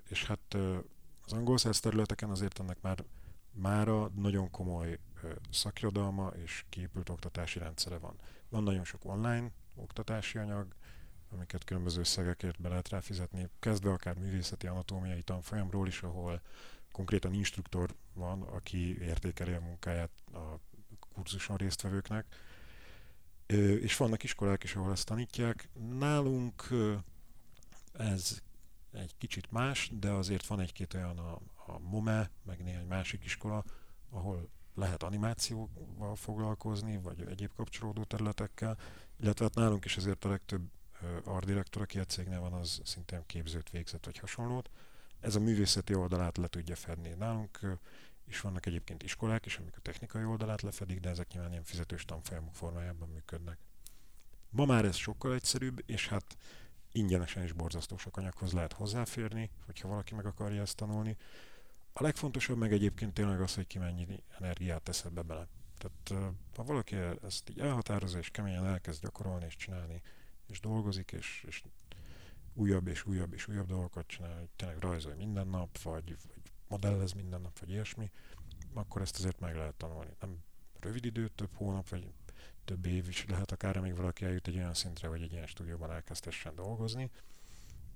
És 0.08 0.24
hát 0.24 0.56
az 1.24 1.32
angol 1.32 1.58
száz 1.58 1.80
területeken 1.80 2.30
azért 2.30 2.60
ennek 2.60 2.80
már 2.80 3.04
mára 3.52 4.08
nagyon 4.08 4.50
komoly 4.50 4.98
szakirodalma 5.50 6.28
és 6.28 6.64
kiépült 6.68 7.08
oktatási 7.08 7.58
rendszere 7.58 7.98
van. 7.98 8.16
Van 8.48 8.62
nagyon 8.62 8.84
sok 8.84 9.04
online 9.04 9.50
oktatási 9.74 10.38
anyag, 10.38 10.74
amiket 11.30 11.64
különböző 11.64 12.00
összegekért 12.00 12.60
be 12.60 12.68
lehet 12.68 12.88
ráfizetni, 12.88 13.48
kezdve 13.60 13.90
akár 13.90 14.14
művészeti 14.14 14.66
anatómiai 14.66 15.22
tanfolyamról 15.22 15.86
is, 15.86 16.02
ahol 16.02 16.40
konkrétan 16.92 17.32
instruktor 17.32 17.94
van, 18.14 18.42
aki 18.42 19.00
értékeli 19.00 19.52
a 19.52 19.60
munkáját 19.60 20.10
a 20.32 20.58
kurzuson 21.14 21.56
résztvevőknek, 21.56 22.26
és 23.80 23.96
vannak 23.96 24.22
iskolák 24.22 24.64
is, 24.64 24.74
ahol 24.74 24.92
ezt 24.92 25.06
tanítják. 25.06 25.68
Nálunk 25.98 26.68
ez 27.92 28.42
egy 28.92 29.14
kicsit 29.18 29.50
más, 29.50 29.90
de 29.92 30.10
azért 30.10 30.46
van 30.46 30.60
egy-két 30.60 30.94
olyan 30.94 31.18
a, 31.18 31.38
a 31.68 31.78
MOME, 31.78 32.30
meg 32.42 32.62
néhány 32.62 32.86
másik 32.86 33.24
iskola, 33.24 33.64
ahol 34.10 34.48
lehet 34.74 35.02
animációval 35.02 36.16
foglalkozni, 36.16 36.98
vagy 36.98 37.24
egyéb 37.28 37.52
kapcsolódó 37.56 38.04
területekkel, 38.04 38.78
illetve 39.20 39.44
hát 39.44 39.54
nálunk 39.54 39.84
is 39.84 39.96
azért 39.96 40.24
a 40.24 40.28
legtöbb 40.28 40.70
ardirektor, 41.24 41.82
aki 41.82 41.98
a 41.98 42.04
cégnél 42.04 42.40
van, 42.40 42.52
az 42.52 42.80
szintén 42.84 43.22
képzőt 43.26 43.70
végzett, 43.70 44.04
vagy 44.04 44.18
hasonlót 44.18 44.70
ez 45.20 45.34
a 45.34 45.40
művészeti 45.40 45.94
oldalát 45.94 46.36
le 46.36 46.46
tudja 46.46 46.76
fedni. 46.76 47.14
Nálunk 47.18 47.78
is 48.26 48.40
vannak 48.40 48.66
egyébként 48.66 49.02
iskolák 49.02 49.46
is, 49.46 49.58
amik 49.58 49.76
a 49.76 49.80
technikai 49.80 50.24
oldalát 50.24 50.62
lefedik, 50.62 51.00
de 51.00 51.08
ezek 51.08 51.32
nyilván 51.32 51.50
ilyen 51.50 51.64
fizetős 51.64 52.04
tanfolyamok 52.04 52.54
formájában 52.54 53.08
működnek. 53.08 53.58
Ma 54.50 54.64
már 54.64 54.84
ez 54.84 54.96
sokkal 54.96 55.34
egyszerűbb, 55.34 55.82
és 55.86 56.08
hát 56.08 56.36
ingyenesen 56.92 57.44
is 57.44 57.52
borzasztó 57.52 57.96
sok 57.96 58.16
anyaghoz 58.16 58.52
lehet 58.52 58.72
hozzáférni, 58.72 59.50
hogyha 59.66 59.88
valaki 59.88 60.14
meg 60.14 60.26
akarja 60.26 60.60
ezt 60.60 60.76
tanulni. 60.76 61.16
A 61.92 62.02
legfontosabb 62.02 62.58
meg 62.58 62.72
egyébként 62.72 63.14
tényleg 63.14 63.40
az, 63.40 63.54
hogy 63.54 63.66
ki 63.66 63.78
mennyi 63.78 64.22
energiát 64.38 64.82
tesz 64.82 65.04
ebbe 65.04 65.22
bele. 65.22 65.48
Tehát 65.78 66.34
ha 66.56 66.64
valaki 66.64 66.96
ezt 67.22 67.50
így 67.50 67.58
elhatározza, 67.60 68.18
és 68.18 68.30
keményen 68.30 68.66
elkezd 68.66 69.02
gyakorolni 69.02 69.44
és 69.44 69.56
csinálni, 69.56 70.02
és 70.46 70.60
dolgozik, 70.60 71.12
és, 71.12 71.44
és 71.46 71.62
újabb 72.54 72.86
és 72.86 73.04
újabb 73.04 73.32
és 73.32 73.48
újabb 73.48 73.66
dolgokat 73.66 74.06
csinál, 74.06 74.38
hogy 74.38 74.48
tényleg 74.56 74.78
rajzolj 74.78 75.16
minden 75.16 75.48
nap, 75.48 75.78
vagy, 75.82 76.16
vagy 76.26 76.52
modellez 76.68 77.12
minden 77.12 77.40
nap, 77.40 77.58
vagy 77.58 77.70
ilyesmi, 77.70 78.10
akkor 78.74 79.02
ezt 79.02 79.18
azért 79.18 79.40
meg 79.40 79.56
lehet 79.56 79.74
tanulni. 79.74 80.10
Nem 80.20 80.38
rövid 80.80 81.04
idő, 81.04 81.28
több 81.28 81.54
hónap, 81.54 81.88
vagy 81.88 82.12
több 82.64 82.86
év 82.86 83.08
is 83.08 83.24
lehet 83.28 83.52
akár, 83.52 83.76
amíg 83.76 83.96
valaki 83.96 84.24
eljut 84.24 84.46
egy 84.46 84.56
olyan 84.56 84.74
szintre, 84.74 85.08
hogy 85.08 85.22
egy 85.22 85.32
ilyen 85.32 85.46
stúdióban 85.46 85.90
elkezdhessen 85.90 86.54
dolgozni, 86.54 87.10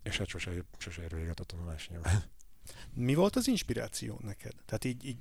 és 0.02 0.18
hát 0.18 0.26
sose, 0.26 0.64
sose 0.78 1.02
ér 1.02 1.14
véget 1.14 1.40
a 1.40 1.44
tanulás 1.44 1.88
nyilván. 1.88 2.22
Mi 2.94 3.14
volt 3.14 3.37
az 3.37 3.48
inspiráció 3.48 4.18
neked? 4.22 4.53
Tehát 4.64 4.85
így, 4.85 5.05
így 5.05 5.18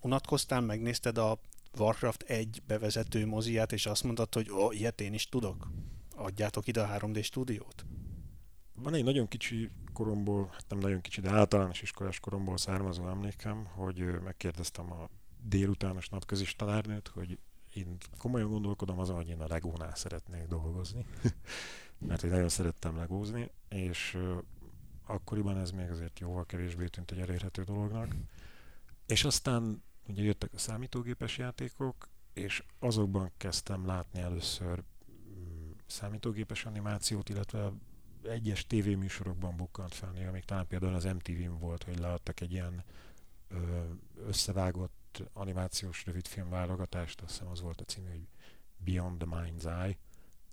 unatkoztál, 0.00 0.60
megnézted 0.60 1.18
a 1.18 1.38
Warcraft 1.78 2.22
1 2.22 2.62
bevezető 2.66 3.26
moziát, 3.26 3.72
és 3.72 3.86
azt 3.86 4.02
mondtad, 4.02 4.34
hogy 4.34 4.50
ó, 4.50 4.64
oh, 4.64 4.78
ilyet 4.78 5.00
én 5.00 5.14
is 5.14 5.28
tudok? 5.28 5.70
Adjátok 6.16 6.66
ide 6.66 6.82
a 6.82 6.98
3D 6.98 7.24
stúdiót? 7.24 7.84
Van 8.74 8.94
egy 8.94 9.04
nagyon 9.04 9.28
kicsi 9.28 9.70
koromból, 9.92 10.48
hát 10.52 10.64
nem 10.68 10.78
nagyon 10.78 11.00
kicsi, 11.00 11.20
de 11.20 11.30
általános 11.30 11.82
iskolás 11.82 12.20
koromból 12.20 12.56
származó 12.56 13.08
emlékem, 13.08 13.64
hogy 13.64 14.20
megkérdeztem 14.22 14.92
a 14.92 15.08
délutános 15.42 16.08
napközis 16.08 16.56
tanárnőt, 16.56 17.08
hogy 17.08 17.38
én 17.74 17.96
komolyan 18.18 18.48
gondolkodom 18.48 18.98
azon, 18.98 19.16
hogy 19.16 19.28
én 19.28 19.40
a 19.40 19.46
legónál 19.48 19.94
szeretnék 19.94 20.46
dolgozni, 20.46 21.06
mert 22.08 22.22
én 22.22 22.30
nagyon 22.30 22.48
szerettem 22.48 22.96
legózni, 22.96 23.50
és 23.68 24.18
akkoriban 25.06 25.58
ez 25.58 25.70
még 25.70 25.90
azért 25.90 26.20
jóval 26.20 26.46
kevésbé 26.46 26.86
tűnt 26.86 27.10
egy 27.10 27.18
elérhető 27.18 27.62
dolognak. 27.62 28.14
És 29.06 29.24
aztán 29.24 29.82
ugye 30.08 30.22
jöttek 30.22 30.52
a 30.52 30.58
számítógépes 30.58 31.38
játékok, 31.38 32.08
és 32.32 32.64
azokban 32.78 33.30
kezdtem 33.36 33.86
látni 33.86 34.20
először 34.20 34.82
mm, 35.10 35.70
számítógépes 35.86 36.64
animációt, 36.64 37.28
illetve 37.28 37.72
egyes 38.22 38.66
tévéműsorokban 38.66 39.56
bukkant 39.56 39.94
fel, 39.94 40.30
még 40.32 40.44
talán 40.44 40.66
például 40.66 40.94
az 40.94 41.04
MTV-n 41.04 41.58
volt, 41.58 41.82
hogy 41.82 41.98
leadtak 41.98 42.40
egy 42.40 42.52
ilyen 42.52 42.84
összevágott 44.26 45.22
animációs 45.32 46.04
rövidfilm 46.04 46.48
válogatást, 46.48 47.20
azt 47.20 47.30
hiszem 47.30 47.48
az 47.48 47.60
volt 47.60 47.80
a 47.80 47.84
cím, 47.84 48.08
hogy 48.10 48.28
Beyond 48.76 49.18
the 49.18 49.28
Mind's 49.30 49.84
Eye, 49.84 49.98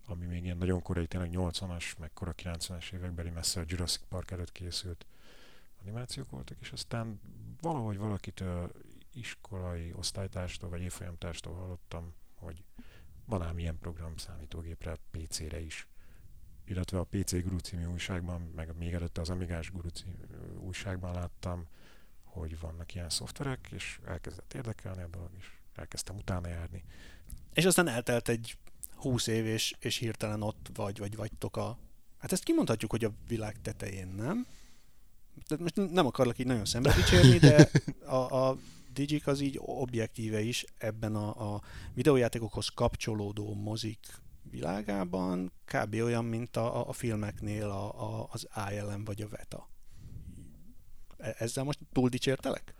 ami 0.05 0.25
még 0.25 0.43
ilyen 0.43 0.57
nagyon 0.57 0.81
korai, 0.81 1.07
tényleg 1.07 1.29
80-as, 1.33 1.97
meg 1.99 2.13
kora 2.13 2.33
90-es 2.37 2.93
évekbeli 2.93 3.29
messze 3.29 3.59
a 3.59 3.63
Jurassic 3.67 4.03
Park 4.09 4.31
előtt 4.31 4.51
készült 4.51 5.05
animációk 5.81 6.29
voltak, 6.29 6.57
és 6.59 6.71
aztán 6.71 7.19
valahogy 7.61 7.97
valakitől 7.97 8.71
iskolai 9.13 9.93
osztálytárstól 9.95 10.69
vagy 10.69 10.81
évfolyamtárstól 10.81 11.53
hallottam, 11.53 12.13
hogy 12.35 12.63
van 13.25 13.41
ám 13.41 13.59
ilyen 13.59 13.79
program 13.79 14.17
számítógépre, 14.17 14.97
PC-re 15.11 15.59
is 15.59 15.87
illetve 16.65 16.99
a 16.99 17.03
PC 17.03 17.43
Guru 17.43 17.57
című 17.57 17.85
újságban, 17.85 18.41
meg 18.55 18.77
még 18.77 18.93
előtte 18.93 19.21
az 19.21 19.29
Amigás 19.29 19.71
Guru 19.71 19.89
című 19.89 20.13
újságban 20.57 21.13
láttam, 21.13 21.67
hogy 22.23 22.59
vannak 22.59 22.95
ilyen 22.95 23.09
szoftverek, 23.09 23.67
és 23.71 23.99
elkezdett 24.05 24.53
érdekelni 24.53 25.01
a 25.01 25.07
dolog, 25.07 25.29
és 25.37 25.51
elkezdtem 25.75 26.15
utána 26.15 26.47
járni. 26.47 26.83
És 27.53 27.65
aztán 27.65 27.87
eltelt 27.87 28.29
egy 28.29 28.57
húsz 29.03 29.27
év, 29.27 29.45
és, 29.45 29.75
és 29.79 29.97
hirtelen 29.97 30.41
ott 30.41 30.69
vagy, 30.73 30.97
vagy 30.97 31.15
vagytok 31.15 31.57
a... 31.57 31.77
Hát 32.17 32.31
ezt 32.31 32.43
kimondhatjuk, 32.43 32.91
hogy 32.91 33.03
a 33.03 33.11
világ 33.27 33.61
tetején, 33.61 34.07
nem? 34.07 34.47
De 35.47 35.57
most 35.59 35.75
nem 35.91 36.05
akarlak 36.05 36.37
így 36.37 36.45
nagyon 36.45 36.65
szembe 36.65 36.93
dicsérni, 36.93 37.37
de 37.37 37.69
a, 38.05 38.47
a 38.47 38.57
Digik 38.93 39.27
az 39.27 39.39
így 39.39 39.59
objektíve 39.61 40.41
is 40.41 40.65
ebben 40.77 41.15
a, 41.15 41.53
a 41.53 41.61
videójátékokhoz 41.93 42.67
kapcsolódó 42.67 43.53
mozik 43.53 43.99
világában 44.49 45.51
kb. 45.65 45.93
olyan, 45.93 46.25
mint 46.25 46.57
a, 46.57 46.89
a 46.89 46.93
filmeknél 46.93 47.69
a, 47.69 48.01
a, 48.01 48.27
az 48.31 48.47
ILM 48.71 49.03
vagy 49.03 49.21
a 49.21 49.27
VETA. 49.27 49.69
E, 51.17 51.35
ezzel 51.37 51.63
most 51.63 51.79
túl 51.91 52.09
dicsértelek? 52.09 52.73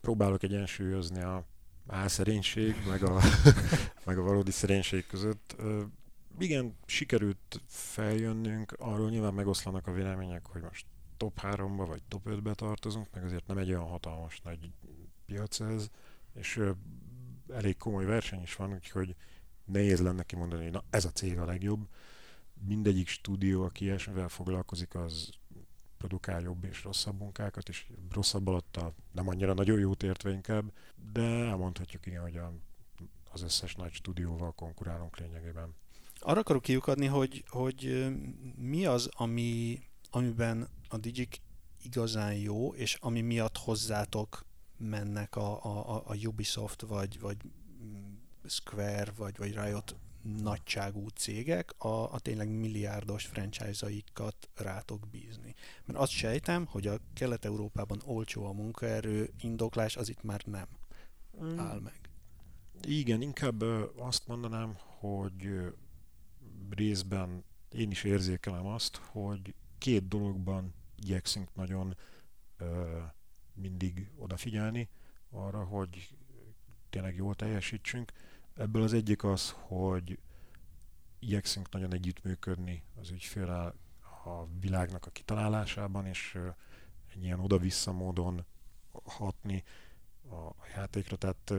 Próbálok 0.00 0.42
egyensúlyozni 0.42 1.20
a 1.20 1.46
álszerénység, 1.88 2.74
meg 2.88 3.02
a, 3.02 3.20
meg 4.04 4.18
a 4.18 4.22
valódi 4.22 4.50
szerénység 4.50 5.06
között. 5.06 5.56
igen, 6.38 6.76
sikerült 6.86 7.62
feljönnünk, 7.66 8.72
arról 8.78 9.10
nyilván 9.10 9.34
megoszlanak 9.34 9.86
a 9.86 9.92
vélemények, 9.92 10.46
hogy 10.46 10.62
most 10.62 10.86
top 11.16 11.40
3-ba 11.42 11.84
vagy 11.86 12.02
top 12.08 12.22
5-be 12.28 12.54
tartozunk, 12.54 13.06
meg 13.14 13.24
azért 13.24 13.46
nem 13.46 13.58
egy 13.58 13.68
olyan 13.68 13.86
hatalmas 13.86 14.40
nagy 14.40 14.70
piac 15.26 15.60
ez, 15.60 15.90
és 16.34 16.60
elég 17.52 17.76
komoly 17.76 18.04
verseny 18.04 18.42
is 18.42 18.56
van, 18.56 18.72
úgyhogy 18.72 19.14
nehéz 19.64 20.00
lenne 20.00 20.22
kimondani, 20.22 20.62
hogy 20.62 20.72
na 20.72 20.84
ez 20.90 21.04
a 21.04 21.10
cég 21.10 21.38
a 21.38 21.44
legjobb. 21.44 21.88
Mindegyik 22.66 23.08
stúdió, 23.08 23.62
aki 23.62 23.84
ilyesmivel 23.84 24.28
foglalkozik, 24.28 24.94
az 24.94 25.30
produkál 25.98 26.40
jobb 26.42 26.64
és 26.64 26.84
rosszabb 26.84 27.18
munkákat, 27.18 27.68
és 27.68 27.86
rosszabb 28.12 28.46
alatt 28.46 28.76
a 28.76 28.94
nem 29.12 29.28
annyira 29.28 29.54
nagyon 29.54 29.78
jót 29.78 30.02
értve 30.02 30.30
inkább, 30.30 30.72
de 31.12 31.22
elmondhatjuk 31.22 32.06
igen, 32.06 32.22
hogy 32.22 32.36
a, 32.36 32.52
az 33.30 33.42
összes 33.42 33.74
nagy 33.74 33.92
stúdióval 33.92 34.52
konkurálunk 34.52 35.18
lényegében. 35.18 35.74
Arra 36.20 36.40
akarok 36.40 36.62
kiukadni, 36.62 37.06
hogy, 37.06 37.44
hogy 37.48 38.08
mi 38.56 38.86
az, 38.86 39.08
ami, 39.12 39.82
amiben 40.10 40.68
a 40.88 40.96
Digik 40.96 41.40
igazán 41.82 42.34
jó, 42.34 42.74
és 42.74 42.96
ami 43.00 43.20
miatt 43.20 43.56
hozzátok 43.56 44.46
mennek 44.76 45.36
a, 45.36 45.64
a, 45.64 46.02
a 46.06 46.14
Ubisoft, 46.26 46.82
vagy, 46.82 47.20
vagy 47.20 47.36
Square, 48.44 49.12
vagy, 49.16 49.36
vagy 49.36 49.54
Riot 49.54 49.96
nagyságú 50.36 51.08
cégek 51.08 51.72
a, 51.78 52.12
a 52.12 52.18
tényleg 52.18 52.48
milliárdos 52.48 53.24
franchise-aikat 53.26 54.48
rátok 54.54 55.08
bízni. 55.10 55.54
Mert 55.84 55.98
azt 55.98 56.12
sejtem, 56.12 56.66
hogy 56.66 56.86
a 56.86 56.98
Kelet-Európában 57.14 58.02
olcsó 58.04 58.44
a 58.44 58.52
munkaerő, 58.52 59.30
indoklás 59.40 59.96
az 59.96 60.08
itt 60.08 60.22
már 60.22 60.42
nem 60.46 60.68
mm. 61.42 61.58
áll 61.58 61.80
meg. 61.80 62.00
Igen, 62.82 63.22
inkább 63.22 63.62
azt 63.96 64.26
mondanám, 64.26 64.76
hogy 64.98 65.74
részben 66.70 67.44
én 67.70 67.90
is 67.90 68.04
érzékelem 68.04 68.66
azt, 68.66 68.96
hogy 68.96 69.54
két 69.78 70.08
dologban 70.08 70.74
igyekszünk 70.96 71.54
nagyon 71.54 71.96
ö, 72.56 72.98
mindig 73.54 74.10
odafigyelni 74.16 74.88
arra, 75.30 75.64
hogy 75.64 76.16
tényleg 76.90 77.16
jól 77.16 77.34
teljesítsünk. 77.34 78.12
Ebből 78.58 78.82
az 78.82 78.92
egyik 78.92 79.24
az, 79.24 79.54
hogy 79.58 80.18
igyekszünk 81.18 81.70
nagyon 81.70 81.92
együttműködni 81.92 82.82
az 83.00 83.10
ügyfélel 83.10 83.74
a 84.24 84.46
világnak 84.60 85.06
a 85.06 85.10
kitalálásában, 85.10 86.06
és 86.06 86.38
egy 87.14 87.24
ilyen 87.24 87.40
oda-vissza 87.40 87.92
módon 87.92 88.44
hatni 89.04 89.64
a 90.30 90.66
játékra. 90.74 91.16
Tehát 91.16 91.52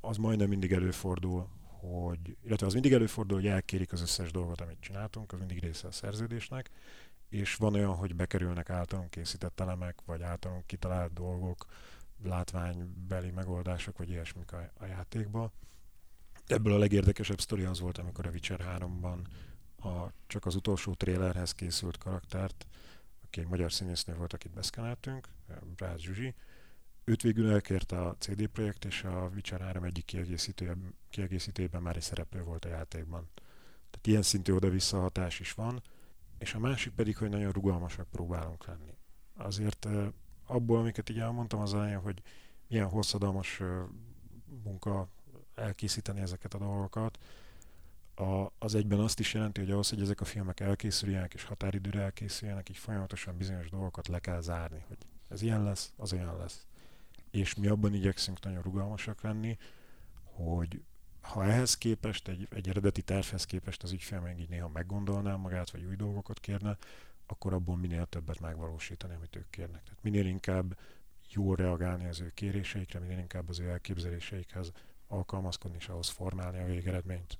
az 0.00 0.16
majdnem 0.16 0.48
mindig 0.48 0.72
előfordul, 0.72 1.48
hogy, 1.62 2.36
illetve 2.42 2.66
az 2.66 2.72
mindig 2.72 2.92
előfordul, 2.92 3.36
hogy 3.36 3.46
elkérik 3.46 3.92
az 3.92 4.00
összes 4.00 4.30
dolgot, 4.30 4.60
amit 4.60 4.80
csináltunk, 4.80 5.32
az 5.32 5.38
mindig 5.38 5.60
része 5.60 5.88
a 5.88 5.92
szerződésnek, 5.92 6.70
és 7.28 7.54
van 7.54 7.74
olyan, 7.74 7.94
hogy 7.94 8.14
bekerülnek 8.14 8.70
általunk 8.70 9.10
készített 9.10 9.60
elemek, 9.60 10.00
vagy 10.04 10.22
általunk 10.22 10.66
kitalált 10.66 11.12
dolgok, 11.12 11.66
látványbeli 12.22 13.30
megoldások, 13.30 13.98
vagy 13.98 14.08
ilyesmik 14.10 14.52
a, 14.52 14.70
a 14.78 14.84
játékba. 14.84 15.52
Ebből 16.50 16.72
a 16.72 16.78
legérdekesebb 16.78 17.40
sztori 17.40 17.64
az 17.64 17.80
volt, 17.80 17.98
amikor 17.98 18.26
a 18.26 18.30
Witcher 18.30 18.78
3-ban 18.78 19.18
a, 19.82 20.12
csak 20.26 20.46
az 20.46 20.54
utolsó 20.54 20.94
trélerhez 20.94 21.52
készült 21.52 21.98
karaktert, 21.98 22.66
aki 23.24 23.40
egy 23.40 23.46
magyar 23.46 23.72
színésznő 23.72 24.14
volt, 24.14 24.32
akit 24.32 24.52
beszkeneltünk, 24.52 25.28
Brász 25.76 25.98
Zsuzsi, 25.98 26.34
őt 27.04 27.22
végül 27.22 27.50
elkérte 27.50 28.00
a 28.00 28.16
CD 28.18 28.46
Projekt, 28.46 28.84
és 28.84 29.04
a 29.04 29.30
Witcher 29.34 29.60
3 29.60 29.84
egyik 29.84 30.04
kiegészítője, 30.04 30.76
kiegészítőjében 31.10 31.82
már 31.82 31.96
egy 31.96 32.02
szereplő 32.02 32.42
volt 32.42 32.64
a 32.64 32.68
játékban. 32.68 33.28
Tehát 33.90 34.06
ilyen 34.06 34.22
szintű 34.22 34.52
oda-vissza 34.52 35.00
hatás 35.00 35.40
is 35.40 35.52
van, 35.52 35.82
és 36.38 36.54
a 36.54 36.58
másik 36.58 36.92
pedig, 36.92 37.16
hogy 37.16 37.28
nagyon 37.28 37.52
rugalmasak 37.52 38.08
próbálunk 38.10 38.66
lenni. 38.66 38.94
Azért 39.36 39.88
abból, 40.46 40.78
amiket 40.78 41.10
így 41.10 41.18
elmondtam 41.18 41.60
az 41.60 41.74
elején, 41.74 41.98
hogy 41.98 42.22
milyen 42.68 42.88
hosszadalmas 42.88 43.62
munka 44.62 45.08
elkészíteni 45.60 46.20
ezeket 46.20 46.54
a 46.54 46.58
dolgokat, 46.58 47.18
a, 48.14 48.52
az 48.58 48.74
egyben 48.74 49.00
azt 49.00 49.18
is 49.18 49.34
jelenti, 49.34 49.60
hogy 49.60 49.70
ahhoz, 49.70 49.88
hogy 49.88 50.00
ezek 50.00 50.20
a 50.20 50.24
filmek 50.24 50.60
elkészüljenek 50.60 51.34
és 51.34 51.44
határidőre 51.44 52.00
elkészüljenek, 52.00 52.68
így 52.68 52.76
folyamatosan 52.76 53.36
bizonyos 53.36 53.70
dolgokat 53.70 54.08
le 54.08 54.18
kell 54.18 54.40
zárni, 54.40 54.84
hogy 54.88 54.98
ez 55.28 55.42
ilyen 55.42 55.62
lesz, 55.62 55.92
az 55.96 56.12
olyan 56.12 56.36
lesz 56.36 56.66
és 57.30 57.54
mi 57.54 57.66
abban 57.66 57.94
igyekszünk 57.94 58.40
nagyon 58.40 58.62
rugalmasak 58.62 59.22
lenni, 59.22 59.58
hogy 60.22 60.82
ha 61.20 61.44
ehhez 61.44 61.78
képest, 61.78 62.28
egy, 62.28 62.48
egy 62.50 62.68
eredeti 62.68 63.02
tervhez 63.02 63.44
képest 63.44 63.82
az 63.82 63.92
ügyfél 63.92 64.20
meg 64.20 64.40
így 64.40 64.48
néha 64.48 64.68
meggondolná 64.68 65.36
magát, 65.36 65.70
vagy 65.70 65.84
új 65.84 65.96
dolgokat 65.96 66.40
kérne, 66.40 66.76
akkor 67.26 67.52
abból 67.52 67.76
minél 67.76 68.06
többet 68.06 68.40
megvalósítani, 68.40 69.14
amit 69.14 69.36
ők 69.36 69.50
kérnek. 69.50 69.82
Tehát 69.82 70.02
minél 70.02 70.26
inkább 70.26 70.78
jól 71.28 71.56
reagálni 71.56 72.06
az 72.06 72.20
ő 72.20 72.30
kéréseikre, 72.34 72.98
minél 72.98 73.18
inkább 73.18 73.48
az 73.48 73.58
ő 73.58 73.68
elképzeléseikhez 73.68 74.72
alkalmazkodni, 75.10 75.76
és 75.80 75.88
ahhoz 75.88 76.08
formálni 76.08 76.58
a 76.58 76.64
végeredményt. 76.64 77.38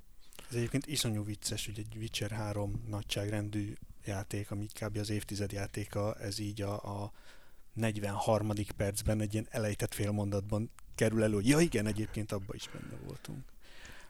Ez 0.50 0.56
egyébként 0.56 0.86
iszonyú 0.86 1.24
vicces, 1.24 1.66
hogy 1.66 1.78
egy 1.78 1.96
Witcher 1.96 2.30
3 2.30 2.84
nagyságrendű 2.86 3.74
játék, 4.04 4.50
ami 4.50 4.66
kb. 4.80 4.96
az 4.96 5.10
évtized 5.10 5.52
játéka, 5.52 6.14
ez 6.14 6.38
így 6.38 6.62
a, 6.62 7.02
a 7.02 7.12
43. 7.72 8.52
percben 8.76 9.20
egy 9.20 9.32
ilyen 9.32 9.46
elejtett 9.50 9.94
félmondatban 9.94 10.70
kerül 10.94 11.22
elő, 11.22 11.40
ja 11.42 11.60
igen, 11.60 11.86
egyébként 11.86 12.32
abban 12.32 12.54
is 12.54 12.68
benne 12.68 13.02
voltunk. 13.04 13.44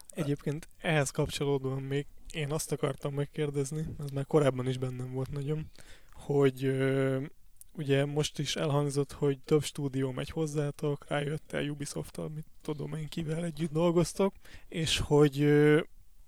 Egyébként 0.09 0.67
ehhez 0.77 1.09
kapcsolódóan 1.09 1.81
még 1.81 2.05
én 2.31 2.51
azt 2.51 2.71
akartam 2.71 3.13
megkérdezni, 3.13 3.85
ez 3.99 4.09
már 4.09 4.25
korábban 4.25 4.67
is 4.67 4.77
bennem 4.77 5.11
volt 5.11 5.31
nagyon, 5.31 5.69
hogy 6.13 6.63
ö, 6.63 7.23
ugye 7.73 8.05
most 8.05 8.39
is 8.39 8.55
elhangzott, 8.55 9.11
hogy 9.11 9.39
több 9.39 9.63
stúdió 9.63 10.11
megy 10.11 10.29
hozzátok, 10.29 11.05
rájött 11.07 11.51
el 11.51 11.69
ubisoft 11.69 12.17
mit 12.33 12.45
tudom 12.61 12.93
én 12.93 13.07
kivel 13.07 13.43
együtt 13.43 13.71
dolgoztok, 13.71 14.33
és 14.67 14.97
hogy 14.97 15.43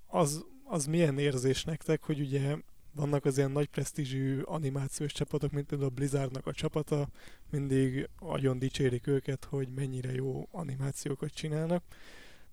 az, 0.08 0.46
az 0.64 0.86
milyen 0.86 1.18
érzés 1.18 1.64
nektek, 1.64 2.04
hogy 2.04 2.20
ugye 2.20 2.56
vannak 2.96 3.26
az 3.26 3.38
ilyen 3.38 3.52
nagy 3.52 3.68
presztízsű 3.68 4.42
animációs 4.42 5.12
csapatok, 5.12 5.52
mint 5.52 5.66
például 5.66 5.90
a 5.90 5.94
Blizzardnak 5.94 6.48
a 6.48 6.54
csapata, 6.54 7.08
mindig 7.50 8.10
nagyon 8.20 8.60
dicsérik 8.60 9.08
őket, 9.08 9.44
hogy 9.44 9.68
mennyire 9.76 10.12
jó 10.12 10.48
animációkat 10.52 11.34
csinálnak, 11.34 11.84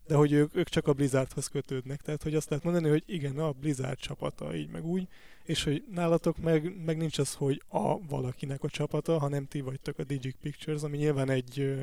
de 0.07 0.15
hogy 0.15 0.33
ők, 0.33 0.57
ők 0.57 0.69
csak 0.69 0.87
a 0.87 0.93
Blizzardhoz 0.93 1.47
kötődnek, 1.47 2.01
tehát 2.01 2.23
hogy 2.23 2.35
azt 2.35 2.49
lehet 2.49 2.65
mondani, 2.65 2.89
hogy 2.89 3.03
igen, 3.07 3.39
a 3.39 3.53
Blizzard 3.53 3.99
csapata, 3.99 4.55
így 4.55 4.69
meg 4.69 4.85
úgy, 4.85 5.09
és 5.51 5.65
hogy 5.65 5.85
nálatok 5.91 6.39
meg, 6.39 6.85
meg 6.85 6.97
nincs 6.97 7.19
az, 7.19 7.35
hogy 7.35 7.63
a 7.69 8.07
valakinek 8.07 8.63
a 8.63 8.69
csapata, 8.69 9.19
hanem 9.19 9.47
ti 9.47 9.61
vagytok 9.61 9.99
a 9.99 10.05
Digic 10.05 10.37
Pictures, 10.41 10.83
ami 10.83 10.97
nyilván 10.97 11.31
egy, 11.31 11.77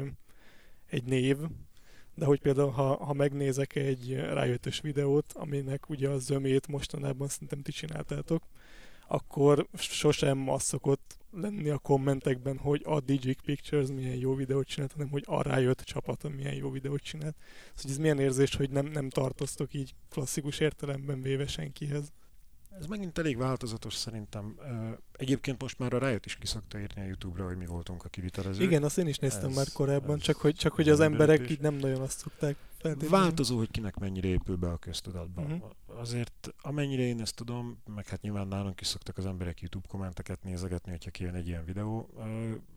egy 0.86 1.04
név, 1.04 1.38
de 2.16 2.26
hogy 2.26 2.40
például, 2.40 2.70
ha, 2.70 3.06
ha 3.06 3.14
megnézek 3.14 3.76
egy 3.76 4.16
rájöttös 4.16 4.82
videót, 4.82 5.34
aminek 5.34 5.90
ugye 5.90 6.10
a 6.10 6.18
zömét 6.18 6.68
mostanában 6.68 7.28
szerintem 7.28 7.62
ti 7.62 7.72
csináltátok, 7.72 8.44
akkor 9.08 9.68
sosem 9.78 10.50
az 10.50 10.64
szokott 10.64 11.18
lenni 11.32 11.70
a 11.70 11.78
kommentekben, 11.78 12.58
hogy 12.58 12.82
a 12.86 13.00
Digic 13.00 13.42
Pictures 13.42 13.90
milyen 13.90 14.18
jó 14.18 14.36
videót 14.36 14.68
csinált, 14.68 14.92
hanem 14.92 15.10
hogy 15.10 15.24
a 15.26 15.42
rájött 15.42 15.82
csapat 15.82 16.36
milyen 16.36 16.56
jó 16.56 16.70
videót 16.70 17.02
csinált. 17.02 17.36
Szóval 17.74 17.92
ez 17.92 17.98
milyen 17.98 18.20
érzés, 18.20 18.56
hogy 18.56 18.70
nem, 18.70 18.86
nem 18.86 19.10
tartoztok 19.10 19.74
így 19.74 19.94
klasszikus 20.10 20.60
értelemben 20.60 21.22
véve 21.22 21.48
senkihez? 21.48 22.12
Ez 22.80 22.86
megint 22.86 23.18
elég 23.18 23.38
változatos 23.38 23.94
szerintem. 23.94 24.60
Egyébként 25.12 25.62
most 25.62 25.80
már 25.80 25.94
a 25.94 26.08
Riot 26.08 26.26
is 26.26 26.36
kiszokta 26.36 26.80
írni 26.80 27.02
a 27.02 27.06
Youtube-ra, 27.06 27.46
hogy 27.46 27.58
mi 27.58 27.66
voltunk 27.66 28.06
a 28.06 28.10
kivitelezők. 28.10 28.64
Igen, 28.64 28.84
azt 28.84 28.98
én 28.98 29.08
is 29.08 29.18
néztem 29.18 29.50
ez, 29.50 29.56
már 29.56 29.68
korábban, 29.74 30.18
csak 30.18 30.36
hogy, 30.36 30.56
csak 30.56 30.74
hogy 30.74 30.90
az 30.90 31.00
emberek 31.00 31.50
így 31.50 31.60
nem 31.60 31.76
nagyon 31.76 32.02
azt 32.02 32.18
szokták 32.18 32.56
feltétlenül. 32.78 33.20
Változó, 33.20 33.58
hogy 33.58 33.72
kinek 33.72 33.96
mennyire 33.96 34.28
épül 34.28 34.56
be 34.56 34.70
a 34.70 34.78
köztudatba. 34.78 35.42
Uh-huh. 35.42 35.72
Azért 35.86 36.54
amennyire 36.62 37.02
én 37.02 37.22
ezt 37.22 37.36
tudom, 37.36 37.82
meg 37.96 38.08
hát 38.08 38.22
nyilván 38.22 38.48
nálunk 38.48 38.82
is 38.82 38.88
szoktak 38.88 39.18
az 39.18 39.26
emberek 39.26 39.62
YouTube 39.62 39.88
kommenteket 39.88 40.44
nézegetni, 40.44 40.92
hogyha 40.92 41.12
kijön 41.12 41.34
egy 41.34 41.48
ilyen 41.48 41.66
videó, 41.66 42.10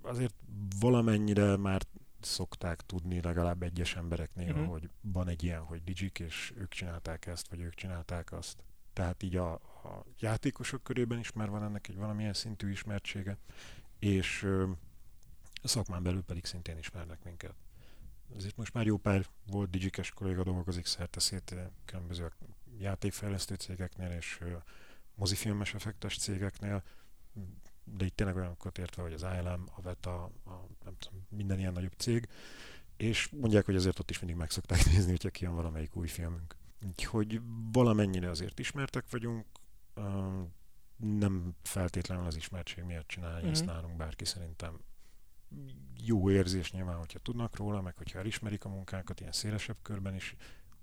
azért 0.03 0.34
valamennyire 0.80 1.57
már 1.57 1.82
szokták 2.20 2.80
tudni 2.80 3.20
legalább 3.20 3.62
egyes 3.62 3.96
embereknél, 3.96 4.53
uh-huh. 4.53 4.68
hogy 4.68 4.88
van 5.01 5.28
egy 5.28 5.42
ilyen, 5.42 5.61
hogy 5.61 5.82
Digic, 5.84 6.18
és 6.18 6.53
ők 6.57 6.68
csinálták 6.68 7.26
ezt, 7.26 7.48
vagy 7.48 7.61
ők 7.61 7.74
csinálták 7.74 8.32
azt. 8.32 8.64
Tehát 8.93 9.22
így 9.22 9.36
a, 9.36 9.53
a 9.53 10.05
játékosok 10.18 10.82
körében 10.82 11.18
is 11.18 11.32
már 11.32 11.51
van 11.51 11.62
ennek 11.62 11.88
egy 11.88 11.97
valamilyen 11.97 12.32
szintű 12.32 12.70
ismertsége, 12.70 13.38
és 13.99 14.43
a 15.62 15.68
szakmán 15.68 16.03
belül 16.03 16.22
pedig 16.22 16.45
szintén 16.45 16.78
ismernek 16.78 17.24
minket. 17.24 17.55
Ezért 18.36 18.57
most 18.57 18.74
már 18.74 18.86
jó 18.86 18.97
pár 18.97 19.26
volt 19.47 19.70
digikes 19.70 20.11
kolléga 20.11 20.43
dolgozik 20.43 20.86
szerte 20.86 21.20
szét 21.20 21.55
különböző 21.84 22.32
játékfejlesztő 22.78 23.55
cégeknél 23.55 24.11
és 24.11 24.41
mozifilmes 25.14 25.74
effektes 25.74 26.16
cégeknél, 26.18 26.82
de 27.84 28.05
itt 28.05 28.16
tényleg 28.16 28.36
olyanokat 28.36 28.78
értve, 28.78 29.03
hogy 29.03 29.12
az 29.12 29.22
ILM, 29.22 29.68
a 29.74 29.80
VETA, 29.80 30.22
a, 30.24 30.66
nem 30.84 30.97
tudom, 30.99 31.26
minden 31.28 31.59
ilyen 31.59 31.72
nagyobb 31.72 31.95
cég, 31.97 32.28
és 32.97 33.28
mondják, 33.28 33.64
hogy 33.64 33.76
azért 33.76 33.99
ott 33.99 34.11
is 34.11 34.18
mindig 34.18 34.38
meg 34.38 34.51
szokták 34.51 34.84
nézni, 34.93 35.11
hogyha 35.11 35.30
kijön 35.30 35.55
valamelyik 35.55 35.97
új 35.97 36.09
filmünk. 36.09 36.57
Úgyhogy 36.87 37.41
valamennyire 37.72 38.31
azért 38.31 38.59
ismertek 38.59 39.11
vagyunk, 39.11 39.47
nem 40.97 41.55
feltétlenül 41.62 42.26
az 42.26 42.37
ismertség 42.37 42.85
miatt 42.85 43.09
csinálja 43.09 43.37
uh-huh. 43.37 43.51
ezt 43.51 43.64
mhm. 43.64 43.70
nálunk 43.70 43.97
bárki 43.97 44.24
szerintem. 44.24 44.81
Jó 46.05 46.31
érzés 46.31 46.72
nyilván, 46.72 46.97
hogyha 46.97 47.18
tudnak 47.18 47.57
róla, 47.57 47.81
meg 47.81 47.97
hogyha 47.97 48.18
elismerik 48.18 48.64
a 48.64 48.68
munkánkat 48.68 49.20
ilyen 49.20 49.33
szélesebb 49.33 49.76
körben 49.83 50.14
is, 50.14 50.37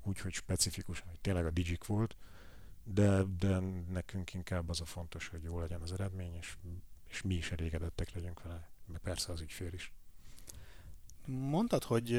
úgyhogy 0.03 0.33
specifikusan, 0.33 1.07
hogy 1.07 1.19
tényleg 1.19 1.45
a 1.45 1.51
Digik 1.51 1.85
volt, 1.85 2.17
de, 2.83 3.23
de 3.39 3.59
nekünk 3.89 4.33
inkább 4.33 4.69
az 4.69 4.81
a 4.81 4.85
fontos, 4.85 5.27
hogy 5.27 5.43
jó 5.43 5.59
legyen 5.59 5.81
az 5.81 5.91
eredmény, 5.91 6.35
és, 6.35 6.57
és 7.09 7.21
mi 7.21 7.33
is 7.33 7.51
elégedettek 7.51 8.13
legyünk 8.13 8.41
vele, 8.41 8.69
meg 8.85 8.99
persze 8.99 9.31
az 9.31 9.41
ügyfél 9.41 9.73
is. 9.73 9.93
Mondtad, 11.25 11.83
hogy 11.83 12.11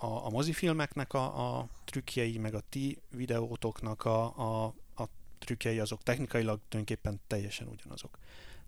a, 0.00 0.26
a 0.26 0.28
mozifilmeknek 0.28 1.12
a, 1.12 1.58
a 1.58 1.68
trükkjei, 1.84 2.38
meg 2.38 2.54
a 2.54 2.62
ti 2.68 2.98
videótoknak 3.10 4.04
a, 4.04 4.24
a, 4.36 4.74
a 4.94 5.08
trükkjei 5.38 5.78
azok 5.78 6.02
technikailag 6.02 6.60
tulajdonképpen 6.68 7.20
teljesen 7.26 7.68
ugyanazok. 7.68 8.18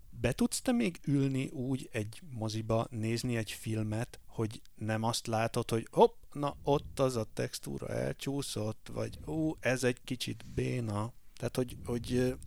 Be 0.09 0.31
tudsz 0.31 0.61
te 0.61 0.71
még 0.71 0.99
ülni 1.05 1.47
úgy 1.47 1.89
egy 1.91 2.21
moziba, 2.29 2.87
nézni 2.89 3.37
egy 3.37 3.51
filmet, 3.51 4.19
hogy 4.25 4.61
nem 4.75 5.03
azt 5.03 5.27
látod, 5.27 5.69
hogy 5.69 5.87
hopp, 5.91 6.13
na 6.31 6.55
ott 6.63 6.99
az 6.99 7.15
a 7.15 7.27
textúra 7.33 7.87
elcsúszott, 7.87 8.89
vagy 8.93 9.19
ú, 9.25 9.55
ez 9.59 9.83
egy 9.83 9.97
kicsit 10.03 10.45
béna. 10.53 11.13
Tehát, 11.35 11.55
hogy, 11.55 11.77
hogy 11.85 12.37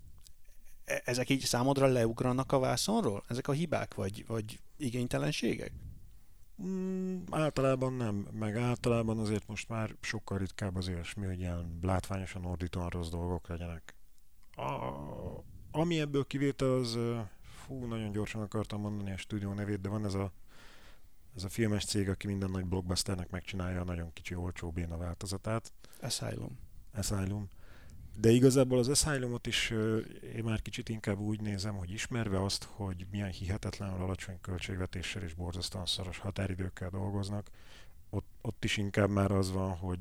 e, 0.84 1.02
ezek 1.04 1.28
így 1.28 1.40
számodra 1.40 1.86
leugranak 1.86 2.52
a 2.52 2.58
vászonról? 2.58 3.24
Ezek 3.28 3.48
a 3.48 3.52
hibák, 3.52 3.94
vagy, 3.94 4.26
vagy 4.26 4.60
igénytelenségek? 4.76 5.72
Mm, 6.62 7.22
általában 7.30 7.92
nem, 7.92 8.28
meg 8.32 8.56
általában 8.56 9.18
azért 9.18 9.46
most 9.46 9.68
már 9.68 9.96
sokkal 10.00 10.38
ritkább 10.38 10.76
az 10.76 10.88
olyasmi, 10.88 11.26
hogy 11.26 11.38
ilyen 11.38 11.78
látványosan 11.82 12.44
ordítóan 12.44 12.88
rossz 12.88 13.08
dolgok 13.08 13.48
legyenek. 13.48 13.94
A, 14.56 14.92
ami 15.70 16.00
ebből 16.00 16.26
kivétel 16.26 16.72
az, 16.72 16.98
fú, 17.42 17.84
nagyon 17.84 18.12
gyorsan 18.12 18.42
akartam 18.42 18.80
mondani 18.80 19.12
a 19.12 19.16
stúdió 19.16 19.52
nevét, 19.52 19.80
de 19.80 19.88
van 19.88 20.04
ez 20.04 20.14
a, 20.14 20.32
ez 21.36 21.44
a 21.44 21.48
filmes 21.48 21.84
cég, 21.84 22.08
aki 22.08 22.26
minden 22.26 22.50
nagy 22.50 22.64
blockbusternek 22.64 23.30
megcsinálja 23.30 23.80
a 23.80 23.84
nagyon 23.84 24.12
kicsi 24.12 24.34
olcsó 24.34 24.70
béna 24.70 24.96
változatát. 24.96 25.72
Asylum. 26.00 26.58
Asylum. 26.92 27.48
De 28.18 28.30
igazából 28.30 28.78
az 28.78 28.88
Asylumot 28.88 29.46
is 29.46 29.70
én 30.36 30.44
már 30.44 30.62
kicsit 30.62 30.88
inkább 30.88 31.18
úgy 31.18 31.40
nézem, 31.40 31.74
hogy 31.74 31.90
ismerve 31.90 32.42
azt, 32.42 32.64
hogy 32.64 33.06
milyen 33.10 33.30
hihetetlenül 33.30 34.02
alacsony 34.02 34.40
költségvetéssel 34.40 35.22
és 35.22 35.34
borzasztóan 35.34 35.86
szoros 35.86 36.18
határidőkkel 36.18 36.90
dolgoznak, 36.90 37.50
ott, 38.10 38.26
ott 38.40 38.64
is 38.64 38.76
inkább 38.76 39.10
már 39.10 39.30
az 39.30 39.52
van, 39.52 39.76
hogy 39.76 39.98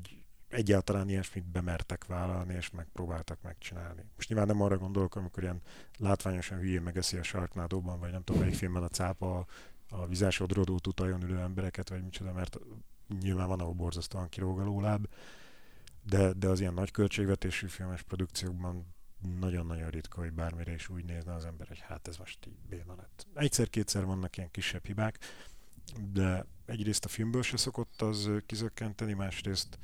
egyáltalán 0.48 1.08
ilyesmit 1.08 1.44
bemertek 1.44 2.04
vállalni, 2.06 2.54
és 2.54 2.70
megpróbáltak 2.70 3.42
megcsinálni. 3.42 4.04
Most 4.16 4.28
nyilván 4.28 4.46
nem 4.46 4.60
arra 4.60 4.78
gondolok, 4.78 5.16
amikor 5.16 5.42
ilyen 5.42 5.62
látványosan 5.98 6.58
hülyén 6.58 6.82
megeszi 6.82 7.16
a 7.16 7.22
sarknádóban, 7.22 8.00
vagy 8.00 8.10
nem 8.10 8.22
tudom, 8.22 8.40
melyik 8.40 8.56
filmben 8.56 8.82
a 8.82 8.88
cápa 8.88 9.46
a, 9.88 10.06
vizásodrodó 10.06 10.78
tutajon 10.78 11.22
ülő 11.22 11.38
embereket, 11.38 11.88
vagy 11.88 12.02
micsoda, 12.02 12.32
mert 12.32 12.58
nyilván 13.20 13.48
van, 13.48 13.60
ahol 13.60 13.74
borzasztóan 13.74 14.28
kiróg 14.28 14.60
a 14.60 14.64
lóláb 14.64 15.06
de, 16.06 16.32
de 16.32 16.48
az 16.48 16.60
ilyen 16.60 16.74
nagy 16.74 16.90
költségvetésű 16.90 17.66
filmes 17.66 18.02
produkciókban 18.02 18.94
nagyon-nagyon 19.38 19.90
ritka, 19.90 20.20
hogy 20.20 20.32
bármire 20.32 20.72
is 20.72 20.88
úgy 20.88 21.04
nézne 21.04 21.34
az 21.34 21.44
ember, 21.44 21.68
hogy 21.68 21.80
hát 21.80 22.08
ez 22.08 22.16
most 22.16 22.46
így 22.46 22.58
béna 22.68 22.94
lett. 22.96 23.26
Egyszer-kétszer 23.34 24.04
vannak 24.04 24.36
ilyen 24.36 24.50
kisebb 24.50 24.86
hibák, 24.86 25.18
de 26.12 26.46
egyrészt 26.64 27.04
a 27.04 27.08
filmből 27.08 27.42
se 27.42 27.56
szokott 27.56 28.02
az 28.02 28.30
kizökkenteni, 28.46 29.12
másrészt 29.12 29.78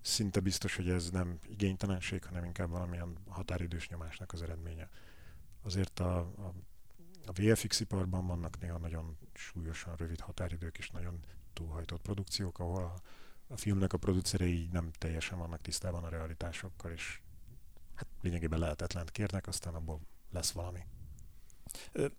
szinte 0.00 0.40
biztos, 0.40 0.76
hogy 0.76 0.88
ez 0.88 1.10
nem 1.10 1.38
igénytelenség, 1.46 2.24
hanem 2.24 2.44
inkább 2.44 2.70
valamilyen 2.70 3.16
határidős 3.28 3.88
nyomásnak 3.88 4.32
az 4.32 4.42
eredménye. 4.42 4.88
Azért 5.62 6.00
a, 6.00 6.18
a, 6.18 6.54
a 7.26 7.32
VFX 7.32 7.80
iparban 7.80 8.26
vannak 8.26 8.58
néha 8.60 8.78
nagyon 8.78 9.18
súlyosan 9.32 9.96
rövid 9.96 10.20
határidők 10.20 10.78
és 10.78 10.90
nagyon 10.90 11.18
túlhajtott 11.52 12.00
produkciók, 12.00 12.58
ahol 12.58 12.82
a 12.82 13.00
a 13.48 13.56
filmnek 13.56 13.92
a 13.92 13.98
producerei 13.98 14.68
nem 14.72 14.90
teljesen 14.98 15.38
vannak 15.38 15.60
tisztában 15.60 16.04
a 16.04 16.08
realitásokkal, 16.08 16.90
és 16.90 17.20
hát 17.94 18.06
lényegében 18.20 18.58
lehetetlent 18.58 19.10
kérnek, 19.10 19.46
aztán 19.46 19.74
abból 19.74 20.00
lesz 20.30 20.50
valami. 20.50 20.80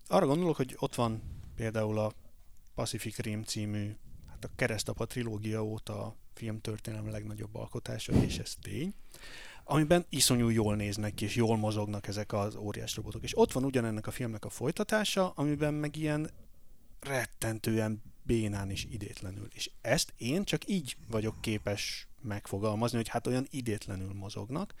Arra 0.06 0.26
gondolok, 0.26 0.56
hogy 0.56 0.76
ott 0.78 0.94
van 0.94 1.22
például 1.54 1.98
a 1.98 2.12
Pacific 2.74 3.18
Rim 3.18 3.42
című, 3.42 3.96
hát 4.28 4.44
a 4.44 4.50
Keresztapa 4.56 5.06
trilógia 5.06 5.64
óta 5.64 6.04
a 6.04 6.16
filmtörténelem 6.34 7.10
legnagyobb 7.10 7.54
alkotása, 7.54 8.12
és 8.12 8.38
ez 8.38 8.54
tény, 8.62 8.94
amiben 9.64 10.06
iszonyú 10.08 10.48
jól 10.48 10.76
néznek 10.76 11.14
ki, 11.14 11.24
és 11.24 11.34
jól 11.34 11.56
mozognak 11.56 12.06
ezek 12.06 12.32
az 12.32 12.56
óriás 12.56 12.96
robotok. 12.96 13.22
És 13.22 13.38
ott 13.38 13.52
van 13.52 13.64
ugyanennek 13.64 14.06
a 14.06 14.10
filmnek 14.10 14.44
a 14.44 14.50
folytatása, 14.50 15.30
amiben 15.30 15.74
meg 15.74 15.96
ilyen 15.96 16.30
rettentően 17.00 18.02
bénán 18.30 18.70
és 18.70 18.86
idétlenül. 18.90 19.48
És 19.54 19.70
ezt 19.80 20.12
én 20.16 20.44
csak 20.44 20.68
így 20.68 20.96
vagyok 21.08 21.40
képes 21.40 22.08
megfogalmazni, 22.22 22.96
hogy 22.96 23.08
hát 23.08 23.26
olyan 23.26 23.46
idétlenül 23.50 24.12
mozognak. 24.12 24.74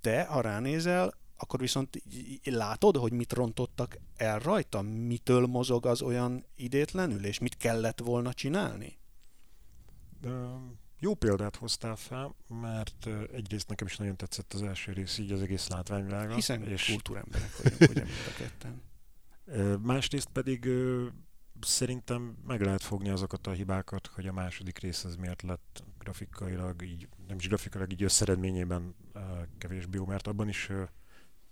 Te, 0.00 0.24
ha 0.24 0.40
ránézel, 0.40 1.14
akkor 1.36 1.60
viszont 1.60 2.02
látod, 2.44 2.96
hogy 2.96 3.12
mit 3.12 3.32
rontottak 3.32 3.98
el 4.16 4.38
rajta? 4.38 4.82
Mitől 4.82 5.46
mozog 5.46 5.86
az 5.86 6.02
olyan 6.02 6.44
idétlenül, 6.56 7.24
és 7.24 7.38
mit 7.38 7.56
kellett 7.56 7.98
volna 7.98 8.32
csinálni? 8.32 8.98
Jó 10.98 11.14
példát 11.14 11.56
hoztál 11.56 11.96
fel, 11.96 12.34
mert 12.48 13.08
egyrészt 13.32 13.68
nekem 13.68 13.86
is 13.86 13.96
nagyon 13.96 14.16
tetszett 14.16 14.52
az 14.52 14.62
első 14.62 14.92
rész, 14.92 15.18
így 15.18 15.32
az 15.32 15.42
egész 15.42 15.68
látványvilága. 15.68 16.34
Hiszen 16.34 16.62
és 16.62 16.84
kultúremberek 16.84 17.56
vagyunk, 17.62 17.90
ugye 17.90 18.02
mind 18.02 18.26
a 18.28 18.34
ketten. 18.38 18.82
Másrészt 19.82 20.28
pedig 20.32 20.68
szerintem 21.60 22.36
meg 22.46 22.60
lehet 22.60 22.82
fogni 22.82 23.08
azokat 23.08 23.46
a 23.46 23.52
hibákat, 23.52 24.06
hogy 24.06 24.26
a 24.26 24.32
második 24.32 24.78
rész 24.78 25.04
az 25.04 25.16
miért 25.16 25.42
lett 25.42 25.84
grafikailag, 25.98 26.82
így, 26.82 27.08
nem 27.26 27.36
is 27.36 27.48
grafikailag, 27.48 27.92
így 27.92 28.02
összeredményében 28.02 28.94
uh, 29.14 29.22
kevésbé 29.58 29.96
jó, 29.96 30.06
mert 30.06 30.26
abban 30.26 30.48
is 30.48 30.68
uh, 30.68 30.88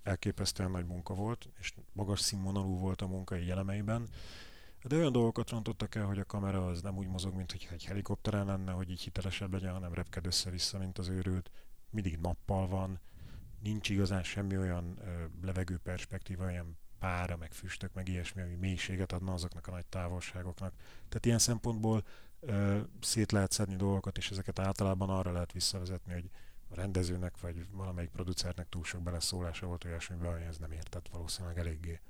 elképesztően 0.03 0.71
nagy 0.71 0.87
munka 0.87 1.15
volt, 1.15 1.49
és 1.59 1.73
magas 1.93 2.21
színvonalú 2.21 2.79
volt 2.79 3.03
a 3.03 3.07
munka 3.07 3.39
így 3.39 3.51
elemeiben. 3.51 4.09
De 4.83 4.97
olyan 4.97 5.13
dolgokat 5.13 5.51
rontottak 5.51 5.95
el, 5.95 6.05
hogy 6.05 6.19
a 6.19 6.25
kamera 6.25 6.67
az 6.67 6.83
nem 6.83 6.97
úgy 6.97 7.09
mozog, 7.09 7.35
mint 7.35 7.53
hogy 7.53 7.69
egy 7.71 7.85
helikopteren 7.85 8.47
lenne, 8.47 8.73
hogy 8.73 8.91
így 8.91 9.03
hitelesebb 9.03 9.53
legyen, 9.53 9.73
hanem 9.73 9.95
repked 9.95 10.27
össze-vissza, 10.27 10.79
mint 10.79 10.99
az 10.99 11.09
őrült. 11.09 11.51
Mindig 11.91 12.19
nappal 12.19 12.69
van, 12.69 13.01
nincs 13.61 13.89
igazán 13.89 14.23
semmi 14.23 14.57
olyan 14.57 14.99
uh, 14.99 15.07
levegő 15.43 15.79
perspektíva, 15.83 16.45
olyan 16.45 16.79
pára, 16.99 17.37
meg 17.37 17.53
füstök, 17.53 17.95
meg 17.95 18.09
ilyesmi, 18.09 18.43
ami 18.43 18.55
mélységet 18.55 19.13
adna 19.13 19.33
azoknak 19.33 19.67
a 19.67 19.71
nagy 19.71 19.87
távolságoknak. 19.87 20.73
Tehát 21.09 21.27
ilyen 21.27 21.39
szempontból 21.39 22.05
ö, 22.41 22.81
szét 23.01 23.33
lehet 23.33 23.53
szedni 23.53 23.77
dolgokat, 23.77 24.17
és 24.17 24.31
ezeket 24.31 24.59
általában 24.59 25.11
arra 25.11 25.33
lehet 25.33 25.53
visszavezetni, 25.53 26.13
hogy 26.13 26.31
a 26.69 26.75
rendezőnek 26.75 27.41
vagy 27.41 27.67
valamelyik 27.71 28.11
producernek 28.11 28.69
túl 28.69 28.85
sok 28.85 29.03
beleszólása 29.03 29.67
volt 29.67 29.85
olyasmiben, 29.85 30.33
hogy 30.33 30.43
ez 30.43 30.59
nem 30.59 30.73
értett 30.73 31.09
valószínűleg 31.09 31.59
eléggé. 31.59 32.01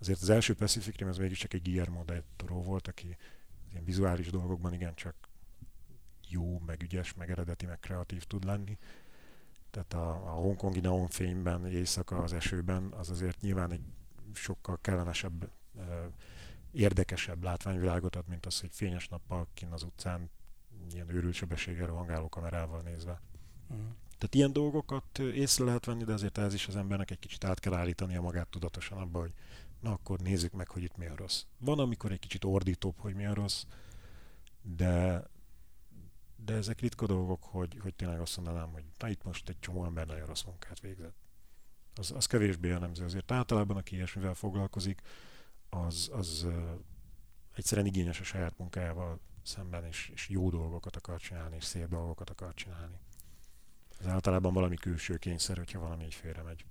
Azért 0.00 0.20
az 0.22 0.30
első 0.30 0.54
Pacific 0.54 0.96
Rim 0.96 1.08
az 1.08 1.18
mégiscsak 1.18 1.52
egy 1.54 1.62
Guillermo 1.62 2.04
del 2.04 2.24
Toro 2.36 2.62
volt, 2.62 2.88
aki 2.88 3.16
ilyen 3.70 3.84
vizuális 3.84 4.30
dolgokban 4.30 4.72
igencsak 4.72 5.14
jó, 6.28 6.58
meg 6.58 6.82
ügyes, 6.82 7.14
meg 7.14 7.30
eredeti, 7.30 7.66
meg 7.66 7.80
kreatív 7.80 8.24
tud 8.24 8.44
lenni. 8.44 8.78
Tehát 9.70 9.92
a, 9.92 10.10
a 10.10 10.30
hongkongi 10.30 10.80
neonfényben, 10.80 11.66
éjszaka 11.66 12.22
az 12.22 12.32
esőben, 12.32 12.92
az 12.92 13.10
azért 13.10 13.40
nyilván 13.40 13.72
egy 13.72 13.84
sokkal 14.34 14.78
kellemesebb, 14.80 15.50
érdekesebb 16.72 17.42
látványvilágot 17.42 18.16
ad, 18.16 18.28
mint 18.28 18.46
az, 18.46 18.60
hogy 18.60 18.70
fényes 18.72 19.08
nappal 19.08 19.48
kinn 19.54 19.70
az 19.70 19.82
utcán 19.82 20.30
ilyen 20.92 21.10
őrült 21.10 21.34
sebességgel 21.34 21.86
rohangáló 21.86 22.28
kamerával 22.28 22.80
nézve. 22.80 23.20
Uh-huh. 23.68 23.86
Tehát 24.18 24.34
ilyen 24.34 24.52
dolgokat 24.52 25.18
észre 25.18 25.64
lehet 25.64 25.84
venni, 25.84 26.04
de 26.04 26.12
azért 26.12 26.38
ez 26.38 26.54
is 26.54 26.66
az 26.66 26.76
embernek 26.76 27.10
egy 27.10 27.18
kicsit 27.18 27.44
át 27.44 27.60
kell 27.60 27.74
állítania 27.74 28.20
magát 28.20 28.48
tudatosan 28.48 28.98
abba, 28.98 29.20
hogy 29.20 29.32
na 29.80 29.92
akkor 29.92 30.18
nézzük 30.18 30.52
meg, 30.52 30.68
hogy 30.68 30.82
itt 30.82 30.96
mi 30.96 31.06
a 31.06 31.16
rossz. 31.16 31.44
Van, 31.58 31.78
amikor 31.78 32.12
egy 32.12 32.18
kicsit 32.18 32.44
ordítóbb, 32.44 32.98
hogy 32.98 33.14
mi 33.14 33.26
a 33.26 33.34
rossz, 33.34 33.64
de, 34.62 35.24
de 36.36 36.54
ezek 36.54 36.80
ritka 36.80 37.06
dolgok, 37.06 37.44
hogy, 37.44 37.78
hogy 37.80 37.94
tényleg 37.94 38.20
azt 38.20 38.36
mondanám, 38.36 38.72
hogy 38.72 38.84
na 38.98 39.08
itt 39.08 39.24
most 39.24 39.48
egy 39.48 39.60
csomó 39.60 39.84
ember 39.84 40.06
nagyon 40.06 40.26
rossz 40.26 40.42
munkát 40.42 40.80
végzett 40.80 41.27
az, 41.98 42.12
az 42.16 42.26
kevésbé 42.26 42.68
jellemző. 42.68 43.04
Azért 43.04 43.32
általában, 43.32 43.76
aki 43.76 43.94
ilyesmivel 43.94 44.34
foglalkozik, 44.34 45.00
az, 45.68 46.10
az 46.12 46.46
egyszerűen 47.54 47.86
igényes 47.86 48.20
a 48.20 48.24
saját 48.24 48.58
munkájával 48.58 49.20
szemben, 49.42 49.84
és, 49.84 50.10
és 50.14 50.28
jó 50.28 50.50
dolgokat 50.50 50.96
akar 50.96 51.20
csinálni, 51.20 51.56
és 51.56 51.64
szép 51.64 51.88
dolgokat 51.88 52.30
akar 52.30 52.54
csinálni. 52.54 52.98
Ez 54.00 54.06
általában 54.06 54.52
valami 54.52 54.76
külső 54.76 55.16
kényszer, 55.16 55.56
hogyha 55.56 55.80
valami 55.80 56.04
így 56.04 56.14
félre 56.14 56.42
megy. 56.42 56.64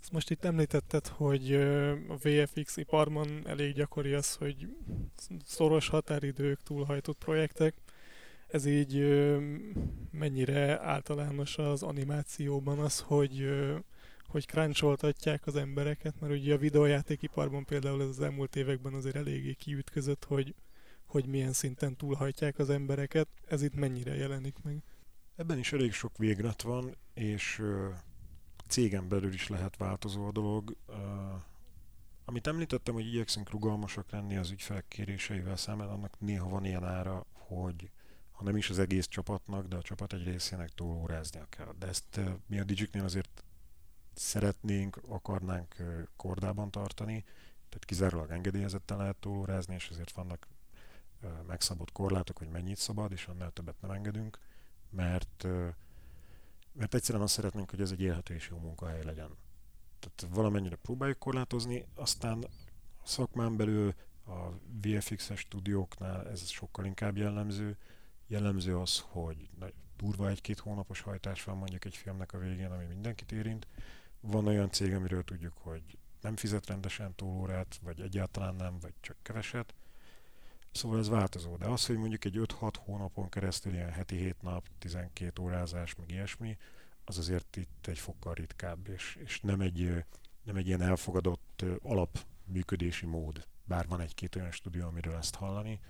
Ezt 0.00 0.12
most 0.12 0.30
itt 0.30 0.44
említetted, 0.44 1.06
hogy 1.06 1.54
a 2.08 2.16
VFX 2.16 2.76
iparban 2.76 3.46
elég 3.46 3.74
gyakori 3.74 4.12
az, 4.12 4.34
hogy 4.34 4.76
szoros 5.44 5.88
határidők, 5.88 6.62
túlhajtott 6.62 7.18
projektek. 7.18 7.74
Ez 8.46 8.64
így 8.64 8.98
mennyire 10.10 10.80
általános 10.80 11.58
az 11.58 11.82
animációban 11.82 12.78
az, 12.78 13.00
hogy 13.00 13.48
hogy 14.28 14.46
cruncholtatják 14.46 15.46
az 15.46 15.56
embereket, 15.56 16.20
mert 16.20 16.32
ugye 16.32 16.54
a 16.54 16.58
videójátékiparban 16.58 17.64
például 17.64 18.02
ez 18.02 18.08
az 18.08 18.20
elmúlt 18.20 18.56
években 18.56 18.94
azért 18.94 19.16
eléggé 19.16 19.52
kiütközött, 19.52 20.24
hogy, 20.24 20.54
hogy 21.06 21.26
milyen 21.26 21.52
szinten 21.52 21.96
túlhajtják 21.96 22.58
az 22.58 22.70
embereket. 22.70 23.28
Ez 23.48 23.62
itt 23.62 23.74
mennyire 23.74 24.14
jelenik 24.14 24.56
meg? 24.62 24.82
Ebben 25.36 25.58
is 25.58 25.72
elég 25.72 25.92
sok 25.92 26.16
véglet 26.16 26.62
van, 26.62 26.96
és 27.14 27.58
uh, 27.58 27.94
cégen 28.66 29.08
belül 29.08 29.32
is 29.32 29.48
lehet 29.48 29.76
változó 29.76 30.26
a 30.26 30.32
dolog. 30.32 30.76
Amit 32.24 32.46
említettem, 32.46 32.94
hogy 32.94 33.06
igyekszünk 33.06 33.50
rugalmasak 33.50 34.10
lenni 34.10 34.36
az 34.36 34.50
ügyfelkéréseivel 34.50 35.56
szemben, 35.56 35.88
annak 35.88 36.20
néha 36.20 36.48
van 36.48 36.64
ilyen 36.64 36.84
ára, 36.84 37.26
hogy 37.32 37.90
ha 38.32 38.44
nem 38.44 38.56
is 38.56 38.70
az 38.70 38.78
egész 38.78 39.06
csapatnak, 39.06 39.66
de 39.66 39.76
a 39.76 39.82
csapat 39.82 40.12
egy 40.12 40.24
részének 40.24 40.68
túlóráznia 40.68 41.46
kell. 41.48 41.74
De 41.78 41.86
ezt 41.86 42.20
mi 42.46 42.58
a 42.58 42.64
Digiknél 42.64 43.04
azért 43.04 43.44
szeretnénk, 44.18 45.00
akarnánk 45.08 45.76
kordában 46.16 46.70
tartani, 46.70 47.24
tehát 47.68 47.84
kizárólag 47.84 48.30
engedélyezetten 48.30 48.96
lehet 48.96 49.16
túlórázni, 49.16 49.74
és 49.74 49.88
ezért 49.88 50.12
vannak 50.12 50.48
megszabott 51.46 51.92
korlátok, 51.92 52.38
hogy 52.38 52.48
mennyit 52.48 52.76
szabad, 52.76 53.12
és 53.12 53.26
annál 53.26 53.50
többet 53.50 53.80
nem 53.80 53.90
engedünk, 53.90 54.38
mert, 54.90 55.46
mert 56.72 56.94
egyszerűen 56.94 57.24
azt 57.24 57.34
szeretnénk, 57.34 57.70
hogy 57.70 57.80
ez 57.80 57.90
egy 57.90 58.00
élhető 58.00 58.34
és 58.34 58.48
jó 58.48 58.58
munkahely 58.58 59.04
legyen. 59.04 59.36
Tehát 59.98 60.34
valamennyire 60.34 60.76
próbáljuk 60.76 61.18
korlátozni, 61.18 61.86
aztán 61.94 62.42
a 63.02 63.06
szakmán 63.06 63.56
belül 63.56 63.94
a 64.26 64.48
VFX-es 64.82 65.40
stúdióknál 65.40 66.28
ez 66.28 66.48
sokkal 66.48 66.84
inkább 66.84 67.16
jellemző. 67.16 67.76
Jellemző 68.26 68.78
az, 68.78 69.04
hogy 69.06 69.50
durva 69.96 70.28
egy-két 70.28 70.58
hónapos 70.58 71.00
hajtás 71.00 71.44
van 71.44 71.56
mondjuk 71.56 71.84
egy 71.84 71.96
filmnek 71.96 72.32
a 72.32 72.38
végén, 72.38 72.70
ami 72.70 72.84
mindenkit 72.84 73.32
érint, 73.32 73.66
van 74.20 74.46
olyan 74.46 74.70
cég, 74.70 74.94
amiről 74.94 75.24
tudjuk, 75.24 75.54
hogy 75.58 75.82
nem 76.20 76.36
fizet 76.36 76.66
rendesen 76.66 77.14
túlórát, 77.14 77.78
vagy 77.82 78.00
egyáltalán 78.00 78.54
nem, 78.54 78.78
vagy 78.80 78.92
csak 79.00 79.16
keveset. 79.22 79.74
Szóval 80.72 80.98
ez 80.98 81.08
változó. 81.08 81.56
De 81.56 81.66
az, 81.66 81.86
hogy 81.86 81.96
mondjuk 81.96 82.24
egy 82.24 82.38
5-6 82.38 82.74
hónapon 82.78 83.28
keresztül 83.28 83.72
ilyen 83.72 83.90
heti 83.90 84.16
7 84.16 84.42
nap, 84.42 84.68
12 84.78 85.42
órázás, 85.42 85.94
meg 85.94 86.10
ilyesmi, 86.10 86.56
az 87.04 87.18
azért 87.18 87.56
itt 87.56 87.86
egy 87.86 87.98
fokkal 87.98 88.34
ritkább, 88.34 88.88
és, 88.88 89.18
és 89.24 89.40
nem, 89.40 89.60
egy, 89.60 90.04
nem 90.42 90.56
egy 90.56 90.66
ilyen 90.66 90.82
elfogadott 90.82 91.64
alapműködési 91.82 93.06
mód. 93.06 93.46
Bár 93.64 93.86
van 93.88 94.00
egy-két 94.00 94.36
olyan 94.36 94.50
stúdió, 94.50 94.86
amiről 94.86 95.16
ezt 95.16 95.34
hallani, 95.34 95.80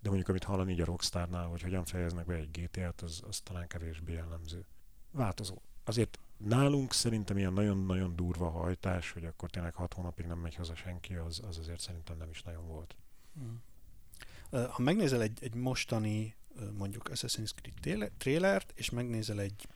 de 0.00 0.08
mondjuk 0.08 0.28
amit 0.28 0.44
hallani 0.44 0.72
így 0.72 0.80
a 0.80 0.84
Rockstarnál, 0.84 1.46
hogy 1.46 1.62
hogyan 1.62 1.84
fejeznek 1.84 2.26
be 2.26 2.34
egy 2.34 2.50
GTA-t, 2.50 3.00
az, 3.00 3.22
az 3.28 3.40
talán 3.40 3.66
kevésbé 3.66 4.12
jellemző. 4.12 4.64
Változó. 5.10 5.62
Azért 5.84 6.18
Nálunk 6.44 6.92
szerintem 6.92 7.38
ilyen 7.38 7.52
nagyon-nagyon 7.52 8.16
durva 8.16 8.50
hajtás, 8.50 9.10
hogy 9.10 9.24
akkor 9.24 9.50
tényleg 9.50 9.74
hat 9.74 9.92
hónapig 9.92 10.26
nem 10.26 10.38
megy 10.38 10.54
haza 10.54 10.74
senki, 10.74 11.14
az, 11.14 11.40
az 11.48 11.58
azért 11.58 11.80
szerintem 11.80 12.16
nem 12.16 12.30
is 12.30 12.42
nagyon 12.42 12.66
volt. 12.66 12.96
Hmm. 13.34 13.62
Ha 14.50 14.82
megnézel 14.82 15.22
egy, 15.22 15.38
egy 15.40 15.54
mostani 15.54 16.34
mondjuk 16.78 17.10
Assassin's 17.12 17.50
Creed 17.80 18.12
trailert, 18.18 18.72
és 18.76 18.90
megnézel 18.90 19.40
egy 19.40 19.68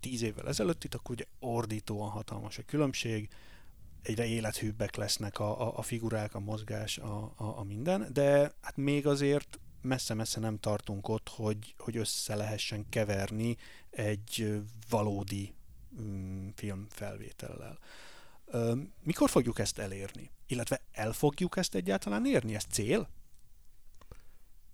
tíz 0.00 0.22
évvel 0.22 0.48
ezelőttit, 0.48 0.94
akkor 0.94 1.14
ugye 1.14 1.24
ordítóan 1.38 2.10
hatalmas 2.10 2.58
a 2.58 2.62
különbség, 2.66 3.28
egyre 4.02 4.26
élethűbbek 4.26 4.96
lesznek 4.96 5.38
a, 5.38 5.60
a, 5.60 5.78
a 5.78 5.82
figurák, 5.82 6.34
a 6.34 6.40
mozgás, 6.40 6.98
a, 6.98 7.32
a, 7.36 7.58
a 7.58 7.62
minden, 7.64 8.08
de 8.12 8.52
hát 8.60 8.76
még 8.76 9.06
azért 9.06 9.58
messze-messze 9.82 10.40
nem 10.40 10.58
tartunk 10.58 11.08
ott, 11.08 11.28
hogy, 11.28 11.74
hogy 11.78 11.96
össze 11.96 12.34
lehessen 12.34 12.88
keverni 12.88 13.56
egy 13.90 14.62
valódi 14.88 15.54
filmfelvétellel. 16.54 17.78
Mikor 19.02 19.30
fogjuk 19.30 19.58
ezt 19.58 19.78
elérni? 19.78 20.30
Illetve 20.46 20.80
el 20.92 21.12
fogjuk 21.12 21.56
ezt 21.56 21.74
egyáltalán 21.74 22.26
érni? 22.26 22.54
Ez 22.54 22.64
cél? 22.64 23.08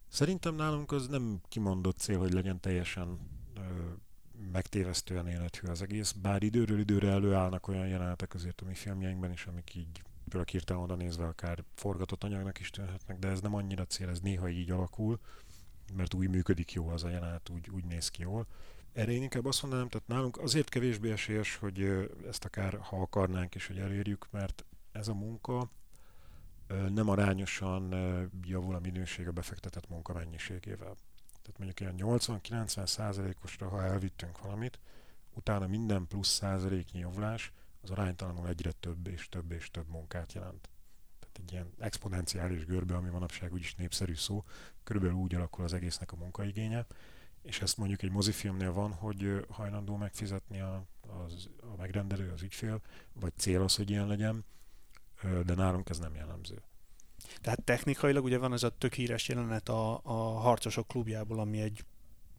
Szerintem 0.09 0.55
nálunk 0.55 0.93
az 0.93 1.07
nem 1.07 1.41
kimondott 1.49 1.99
cél, 1.99 2.19
hogy 2.19 2.33
legyen 2.33 2.61
teljesen 2.61 3.19
ö, 3.55 3.61
megtévesztően 4.53 5.27
élethű 5.27 5.67
az 5.67 5.83
egész, 5.83 6.13
bár 6.13 6.43
időről 6.43 6.79
időre 6.79 7.11
előállnak 7.11 7.69
olyan 7.69 7.89
jelenetek 7.89 8.35
azért 8.35 8.61
a 8.61 8.65
mi 8.65 8.75
filmjeinkben 8.75 9.33
is, 9.33 9.47
amik 9.47 9.75
így 9.75 10.03
például 10.25 10.51
hirtelen 10.51 10.83
oda 10.83 10.95
nézve 10.95 11.27
akár 11.27 11.65
forgatott 11.75 12.25
anyagnak 12.25 12.61
is 12.61 12.71
tűnhetnek, 12.71 13.19
de 13.19 13.29
ez 13.29 13.41
nem 13.41 13.55
annyira 13.55 13.87
cél, 13.87 14.09
ez 14.09 14.21
néha 14.21 14.49
így 14.49 14.71
alakul, 14.71 15.21
mert 15.95 16.15
úgy 16.15 16.29
működik 16.29 16.73
jó 16.73 16.89
az 16.89 17.05
a 17.05 17.09
jelenet, 17.09 17.49
úgy, 17.49 17.71
úgy 17.71 17.85
néz 17.85 18.09
ki 18.09 18.23
jól. 18.23 18.47
Erre 18.97 19.13
én 19.13 19.23
inkább 19.23 19.45
azt 19.45 19.63
mondanám, 19.63 19.89
tehát 19.89 20.09
nálunk 20.09 20.39
azért 20.39 20.69
kevésbé 20.69 21.13
esélyes, 21.13 21.57
hogy 21.57 21.81
ezt 22.29 22.45
akár 22.45 22.79
ha 22.79 23.01
akarnánk 23.01 23.55
is, 23.55 23.67
hogy 23.67 23.79
elérjük, 23.79 24.27
mert 24.31 24.65
ez 24.93 25.09
a 25.09 25.15
munka 25.15 25.71
nem 26.89 27.09
arányosan 27.09 27.91
javul 28.43 28.75
a 28.75 28.79
minőség 28.79 29.29
a 29.29 29.33
befektetett 29.33 29.89
munka 29.89 30.13
mennyiségével. 30.13 30.95
Tehát 31.43 31.59
mondjuk 31.59 31.81
ilyen 31.81 31.95
80-90 31.99 32.87
százalékosra, 32.87 33.69
ha 33.69 33.83
elvittünk 33.83 34.43
valamit, 34.43 34.79
utána 35.35 35.67
minden 35.67 36.07
plusz 36.07 36.29
százaléknyi 36.29 36.99
javulás 36.99 37.53
az 37.83 37.91
aránytalanul 37.91 38.49
egyre 38.49 38.73
több 38.73 39.07
és 39.07 39.29
több 39.29 39.53
és 39.53 39.71
több 39.71 39.89
munkát 39.89 40.33
jelent. 40.33 40.69
Tehát 41.19 41.39
egy 41.39 41.53
ilyen 41.53 41.73
exponenciális 41.79 42.65
görbe, 42.65 42.95
ami 42.95 43.11
manapság 43.11 43.53
úgyis 43.53 43.75
népszerű 43.75 44.15
szó, 44.15 44.45
körülbelül 44.85 45.17
úgy 45.17 45.35
alakul 45.35 45.65
az 45.65 45.73
egésznek 45.73 46.13
a 46.13 46.17
munkaigénye, 46.17 46.87
és 47.47 47.61
ezt 47.61 47.77
mondjuk 47.77 48.03
egy 48.03 48.11
mozifilmnél 48.11 48.73
van, 48.73 48.93
hogy 48.93 49.47
hajlandó 49.49 49.97
megfizetni 49.97 50.61
a, 50.61 50.85
az, 51.27 51.49
a 51.61 51.77
megrendelő, 51.77 52.33
az 52.33 52.43
ügyfél, 52.43 52.81
vagy 53.13 53.33
cél 53.37 53.63
az, 53.63 53.77
hogy 53.77 53.91
ilyen 53.91 54.07
legyen, 54.07 54.45
de 55.45 55.55
nálunk 55.55 55.89
ez 55.89 55.99
nem 55.99 56.15
jellemző. 56.15 56.63
Tehát 57.41 57.63
technikailag 57.63 58.25
ugye 58.25 58.39
van 58.39 58.53
ez 58.53 58.63
a 58.63 58.77
tök 58.79 58.95
híres 58.95 59.29
jelenet 59.29 59.69
a, 59.69 60.01
a 60.03 60.39
Harcosok 60.39 60.89
klubjából, 60.89 61.39
ami 61.39 61.61
egy 61.61 61.85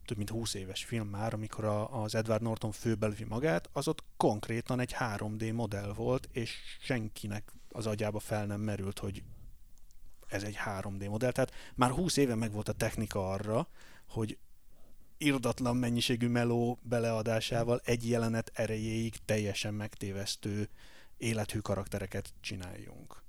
több 0.04 0.16
mint 0.16 0.30
20 0.30 0.54
éves 0.54 0.84
film 0.84 1.08
már, 1.08 1.34
amikor 1.34 1.64
a, 1.64 2.02
az 2.02 2.14
Edward 2.14 2.42
Norton 2.42 2.72
főbelvi 2.72 3.24
magát, 3.24 3.68
az 3.72 3.88
ott 3.88 4.04
konkrétan 4.16 4.80
egy 4.80 4.94
3D 4.98 5.54
modell 5.54 5.92
volt, 5.92 6.28
és 6.32 6.56
senkinek 6.80 7.52
az 7.68 7.86
agyába 7.86 8.18
fel 8.18 8.46
nem 8.46 8.60
merült, 8.60 8.98
hogy 8.98 9.22
ez 10.26 10.42
egy 10.42 10.58
3D 10.64 11.08
modell. 11.08 11.32
Tehát 11.32 11.52
már 11.74 11.90
20 11.90 12.16
éve 12.16 12.34
meg 12.34 12.52
volt 12.52 12.68
a 12.68 12.72
technika 12.72 13.30
arra, 13.30 13.68
hogy 14.08 14.38
irdatlan 15.18 15.76
mennyiségű 15.76 16.28
meló 16.28 16.78
beleadásával 16.82 17.80
egy 17.84 18.08
jelenet 18.08 18.50
erejéig 18.54 19.16
teljesen 19.24 19.74
megtévesztő 19.74 20.68
élethű 21.16 21.58
karaktereket 21.58 22.32
csináljunk. 22.40 23.22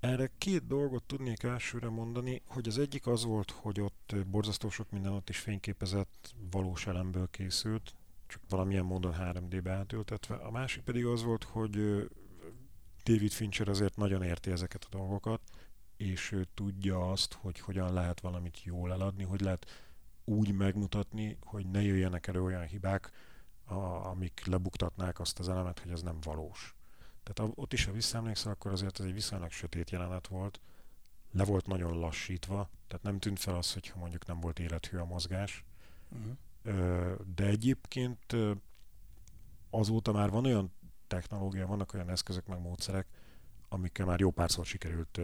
Erre 0.00 0.30
két 0.38 0.66
dolgot 0.66 1.04
tudnék 1.04 1.42
elsőre 1.42 1.88
mondani, 1.88 2.42
hogy 2.46 2.68
az 2.68 2.78
egyik 2.78 3.06
az 3.06 3.24
volt, 3.24 3.50
hogy 3.50 3.80
ott 3.80 4.14
borzasztó 4.26 4.70
sok 4.70 4.90
minden 4.90 5.12
ott 5.12 5.28
is 5.28 5.38
fényképezett, 5.38 6.34
valós 6.50 6.86
elemből 6.86 7.28
készült, 7.30 7.94
csak 8.26 8.40
valamilyen 8.48 8.84
módon 8.84 9.14
3D-be 9.18 9.70
átültetve. 9.70 10.34
A 10.34 10.50
másik 10.50 10.82
pedig 10.82 11.06
az 11.06 11.22
volt, 11.22 11.44
hogy 11.44 11.70
David 13.04 13.30
Fincher 13.30 13.68
azért 13.68 13.96
nagyon 13.96 14.22
érti 14.22 14.50
ezeket 14.50 14.84
a 14.84 14.96
dolgokat, 14.96 15.40
és 15.96 16.32
ő 16.32 16.46
tudja 16.54 17.10
azt, 17.10 17.32
hogy 17.32 17.60
hogyan 17.60 17.92
lehet 17.92 18.20
valamit 18.20 18.62
jól 18.62 18.92
eladni, 18.92 19.24
hogy 19.24 19.40
lehet 19.40 19.87
úgy 20.28 20.52
megmutatni, 20.52 21.36
hogy 21.44 21.66
ne 21.66 21.82
jöjjenek 21.82 22.26
elő 22.26 22.42
olyan 22.42 22.66
hibák, 22.66 23.10
a, 23.64 23.74
amik 24.06 24.46
lebuktatnák 24.46 25.20
azt 25.20 25.38
az 25.38 25.48
elemet, 25.48 25.78
hogy 25.78 25.90
ez 25.90 26.02
nem 26.02 26.18
valós. 26.22 26.74
Tehát 27.22 27.52
ott 27.54 27.72
is, 27.72 27.84
ha 27.84 27.92
visszaemlékszel, 27.92 28.52
akkor 28.52 28.72
azért 28.72 29.00
ez 29.00 29.06
egy 29.06 29.12
viszonylag 29.12 29.50
sötét 29.50 29.90
jelenet 29.90 30.26
volt, 30.26 30.60
le 31.32 31.44
volt 31.44 31.66
nagyon 31.66 31.98
lassítva, 31.98 32.70
tehát 32.86 33.04
nem 33.04 33.18
tűnt 33.18 33.38
fel 33.38 33.54
az, 33.54 33.72
hogyha 33.72 33.98
mondjuk 33.98 34.26
nem 34.26 34.40
volt 34.40 34.58
élethű 34.58 34.96
a 34.96 35.04
mozgás. 35.04 35.64
Uh-huh. 36.08 36.36
De 37.34 37.44
egyébként 37.44 38.36
azóta 39.70 40.12
már 40.12 40.30
van 40.30 40.44
olyan 40.44 40.72
technológia, 41.06 41.66
vannak 41.66 41.94
olyan 41.94 42.10
eszközök, 42.10 42.46
meg 42.46 42.60
módszerek, 42.60 43.06
amikkel 43.68 44.06
már 44.06 44.20
jó 44.20 44.30
párszor 44.30 44.66
sikerült 44.66 45.20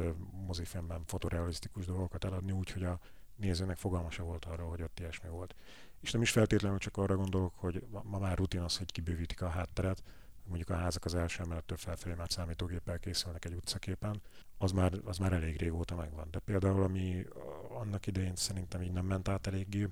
mozifilmben 0.47 1.03
fotorealisztikus 1.07 1.87
dolgokat 1.87 2.25
eladni, 2.25 2.53
úgyhogy 2.53 2.85
a 2.85 3.01
nézőnek 3.37 3.77
fogalma 3.77 4.11
se 4.11 4.23
volt 4.23 4.45
arra, 4.45 4.65
hogy 4.65 4.83
ott 4.83 5.01
ilyesmi 5.01 5.29
volt. 5.29 5.55
És 6.01 6.11
nem 6.11 6.23
is 6.23 6.31
feltétlenül 6.31 6.79
csak 6.79 6.97
arra 6.97 7.17
gondolok, 7.17 7.55
hogy 7.57 7.85
ma 8.03 8.19
már 8.19 8.37
rutin 8.37 8.61
az, 8.61 8.77
hogy 8.77 8.93
kibővítik 8.93 9.43
a 9.43 9.49
hátteret, 9.49 10.03
mondjuk 10.45 10.71
a 10.71 10.75
házak 10.75 11.05
az 11.05 11.15
első 11.15 11.43
emelettől 11.43 11.77
felfelé 11.77 12.15
már 12.15 12.31
számítógéppel 12.31 12.99
készülnek 12.99 13.45
egy 13.45 13.55
utcaképen, 13.55 14.21
az 14.59 14.73
már, 14.73 14.93
az 15.05 15.19
már 15.19 15.33
elég 15.33 15.57
régóta 15.57 15.95
megvan. 15.95 16.29
De 16.31 16.39
például, 16.39 16.83
ami 16.83 17.27
annak 17.69 18.07
idején 18.07 18.37
szerintem 18.37 18.83
így 18.83 18.93
nem 18.93 19.07
ment 19.07 19.29
át 19.29 19.47
eléggé, 19.47 19.89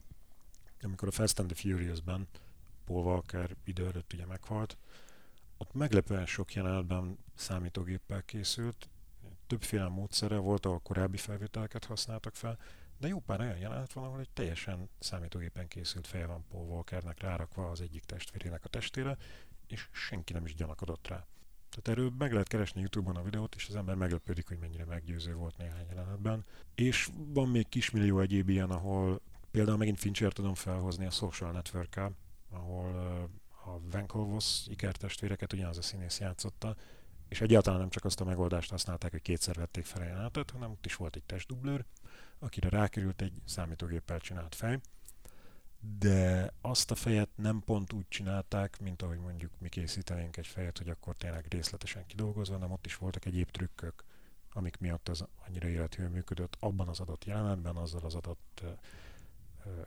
amikor 0.82 1.08
a 1.08 1.10
Fast 1.10 1.38
and 1.38 1.48
the 1.48 1.60
Furious-ben 1.60 2.28
Paul 2.84 3.04
Walker 3.04 3.56
idő 3.64 3.86
előtt 3.86 4.12
ugye 4.12 4.26
meghalt, 4.26 4.76
ott 5.56 5.72
meglepően 5.74 6.26
sok 6.26 6.54
jelenetben 6.54 7.18
számítógéppel 7.34 8.22
készült, 8.22 8.88
többféle 9.46 9.88
módszere 9.88 10.36
volt, 10.36 10.66
ahol 10.66 10.80
korábbi 10.80 11.16
felvételeket 11.16 11.84
használtak 11.84 12.34
fel, 12.34 12.58
De 13.02 13.08
jó 13.08 13.20
pár 13.20 13.40
olyan 13.40 13.56
jelenet 13.56 13.92
van, 13.92 14.04
ahol 14.04 14.20
egy 14.20 14.30
teljesen 14.32 14.88
számítógépen 14.98 15.68
készült 15.68 16.06
feje 16.06 16.26
van 16.26 16.44
Paul 16.50 16.66
Walkernek 16.66 17.20
rárakva 17.20 17.70
az 17.70 17.80
egyik 17.80 18.04
testvérének 18.04 18.64
a 18.64 18.68
testére, 18.68 19.16
és 19.66 19.88
senki 19.92 20.32
nem 20.32 20.44
is 20.44 20.54
gyanakodott 20.54 21.08
rá. 21.08 21.26
Tehát 21.70 21.98
erről 21.98 22.12
meg 22.18 22.32
lehet 22.32 22.48
keresni 22.48 22.80
YouTube-on 22.80 23.16
a 23.16 23.22
videót, 23.22 23.54
és 23.54 23.68
az 23.68 23.74
ember 23.76 23.94
meglepődik, 23.94 24.48
hogy 24.48 24.58
mennyire 24.58 24.84
meggyőző 24.84 25.34
volt 25.34 25.56
néhány 25.56 25.86
jelenetben. 25.88 26.44
És 26.74 27.10
van 27.14 27.48
még 27.48 27.68
kismillió 27.68 28.20
egyéb 28.20 28.48
ilyen, 28.48 28.70
ahol 28.70 29.20
például 29.50 29.78
megint 29.78 29.98
Fincher 29.98 30.32
tudom 30.32 30.54
felhozni 30.54 31.06
a 31.06 31.10
Social 31.10 31.52
network 31.52 32.00
ahol 32.50 32.94
a 33.64 33.80
Vankovos 33.90 34.66
ikertestvéreket 34.66 35.52
ugyanaz 35.52 35.78
a 35.78 35.82
színész 35.82 36.20
játszotta, 36.20 36.76
és 37.28 37.40
egyáltalán 37.40 37.78
nem 37.78 37.90
csak 37.90 38.04
azt 38.04 38.20
a 38.20 38.24
megoldást 38.24 38.70
használták, 38.70 39.10
hogy 39.10 39.22
kétszer 39.22 39.54
vették 39.54 39.84
fel 39.84 40.02
a 40.02 40.04
jelenetet, 40.04 40.50
hanem 40.50 40.70
ott 40.70 40.86
is 40.86 40.96
volt 40.96 41.16
egy 41.16 41.24
testdublőr, 41.24 41.84
akire 42.42 42.68
rákerült 42.68 43.22
egy 43.22 43.32
számítógéppel 43.44 44.18
csinált 44.20 44.54
fej, 44.54 44.80
de 45.98 46.52
azt 46.60 46.90
a 46.90 46.94
fejet 46.94 47.28
nem 47.34 47.62
pont 47.64 47.92
úgy 47.92 48.08
csinálták, 48.08 48.80
mint 48.80 49.02
ahogy 49.02 49.18
mondjuk 49.18 49.52
mi 49.58 49.68
készítenénk 49.68 50.36
egy 50.36 50.46
fejet, 50.46 50.78
hogy 50.78 50.88
akkor 50.88 51.16
tényleg 51.16 51.46
részletesen 51.48 52.06
kidolgozva, 52.06 52.54
hanem 52.54 52.70
ott 52.70 52.86
is 52.86 52.96
voltak 52.96 53.24
egyéb 53.24 53.50
trükkök, 53.50 54.04
amik 54.52 54.78
miatt 54.78 55.08
az 55.08 55.24
annyira 55.46 55.68
élethű 55.68 56.06
működött 56.06 56.56
abban 56.60 56.88
az 56.88 57.00
adott 57.00 57.24
jelenetben, 57.24 57.76
azzal 57.76 58.04
az 58.04 58.14
adott 58.14 58.62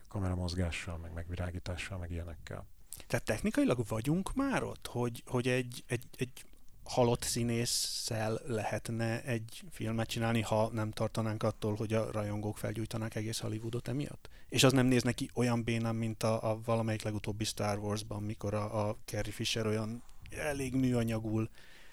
kameramozgással, 0.07 0.97
meg 0.97 1.13
megvirágítással, 1.13 1.97
meg 1.97 2.11
ilyenekkel. 2.11 2.65
Tehát 3.07 3.25
technikailag 3.25 3.87
vagyunk 3.87 4.33
már 4.33 4.63
ott, 4.63 4.87
hogy, 4.87 5.23
hogy 5.25 5.47
egy, 5.47 5.83
egy, 5.87 6.05
egy 6.17 6.45
halott 6.85 7.23
színésszel 7.23 8.39
lehetne 8.45 9.23
egy 9.23 9.63
filmet 9.71 10.07
csinálni, 10.07 10.41
ha 10.41 10.69
nem 10.73 10.91
tartanánk 10.91 11.43
attól, 11.43 11.75
hogy 11.75 11.93
a 11.93 12.11
rajongók 12.11 12.57
felgyújtanák 12.57 13.15
egész 13.15 13.39
Hollywoodot 13.39 13.87
emiatt? 13.87 14.29
És 14.49 14.63
az 14.63 14.73
nem 14.73 14.85
néz 14.85 15.03
neki 15.03 15.29
olyan 15.33 15.63
bénán, 15.63 15.95
mint 15.95 16.23
a, 16.23 16.51
a 16.51 16.59
valamelyik 16.65 17.01
legutóbbi 17.01 17.43
Star 17.43 17.77
Wars-ban, 17.77 18.23
mikor 18.23 18.53
a, 18.53 18.87
a 18.87 18.97
Carrie 19.05 19.33
Fisher 19.33 19.65
olyan 19.65 20.03
elég 20.29 20.75
műanyagul 20.75 21.49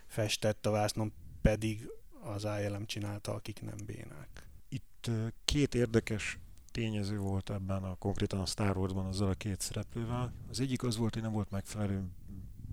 festett 0.07 0.66
a 0.66 0.70
vásznon, 0.70 1.12
pedig 1.43 1.88
az 2.22 2.47
ILM 2.62 2.86
csinálta, 2.86 3.34
akik 3.34 3.62
nem 3.62 3.76
bénák. 3.86 4.49
Itt 4.68 5.11
két 5.45 5.74
érdekes 5.74 6.38
tényező 6.70 7.18
volt 7.18 7.51
ebben 7.51 7.82
a 7.82 7.95
konkrétan 7.95 8.40
a 8.40 8.47
Star 8.47 8.76
Wars-ban 8.76 9.07
azzal 9.07 9.28
a 9.28 9.34
két 9.34 9.61
szereplővel. 9.61 10.32
Az 10.51 10.61
egyik 10.61 10.82
az 10.82 10.97
volt, 10.97 11.14
hogy 11.14 11.22
nem 11.22 11.32
volt 11.32 11.51
megfelelő 11.51 12.05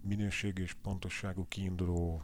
minőségű 0.04 0.64
és 0.64 0.74
pontosságú 0.74 1.47
kiinduló 1.47 2.24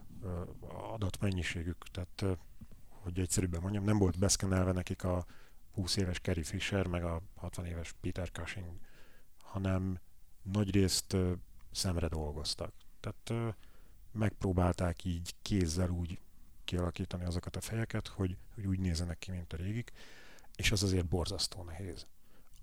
adatmennyiségük, 0.94 1.86
tehát 1.92 2.40
hogy 2.88 3.20
egyszerűbben 3.20 3.62
mondjam, 3.62 3.84
nem 3.84 3.98
volt 3.98 4.20
beszkenelve 4.20 4.72
nekik 4.72 5.04
a 5.04 5.26
20 5.72 5.96
éves 5.96 6.20
Carrie 6.20 6.44
Fisher, 6.44 6.88
meg 6.88 7.04
a 7.04 7.22
60 7.36 7.66
éves 7.66 7.96
Peter 8.02 8.32
Cushing, 8.32 8.80
hanem 9.38 10.00
nagyrészt 10.42 11.18
szemre 11.72 12.08
dolgoztak. 12.08 12.74
Tehát 13.00 13.56
megpróbálták 14.12 15.04
így 15.04 15.36
kézzel 15.42 15.90
úgy 15.90 16.20
kialakítani 16.64 17.24
azokat 17.24 17.56
a 17.56 17.62
fejeket, 17.62 18.08
hogy, 18.08 18.38
hogy 18.54 18.66
úgy 18.66 18.80
nézenek 18.80 19.18
ki, 19.18 19.32
mint 19.32 19.54
a 19.54 19.58
régik, 19.58 19.92
és 20.56 20.72
az 20.72 20.84
azért 20.84 21.08
borzasztó 21.08 21.64
nehéz. 21.64 22.08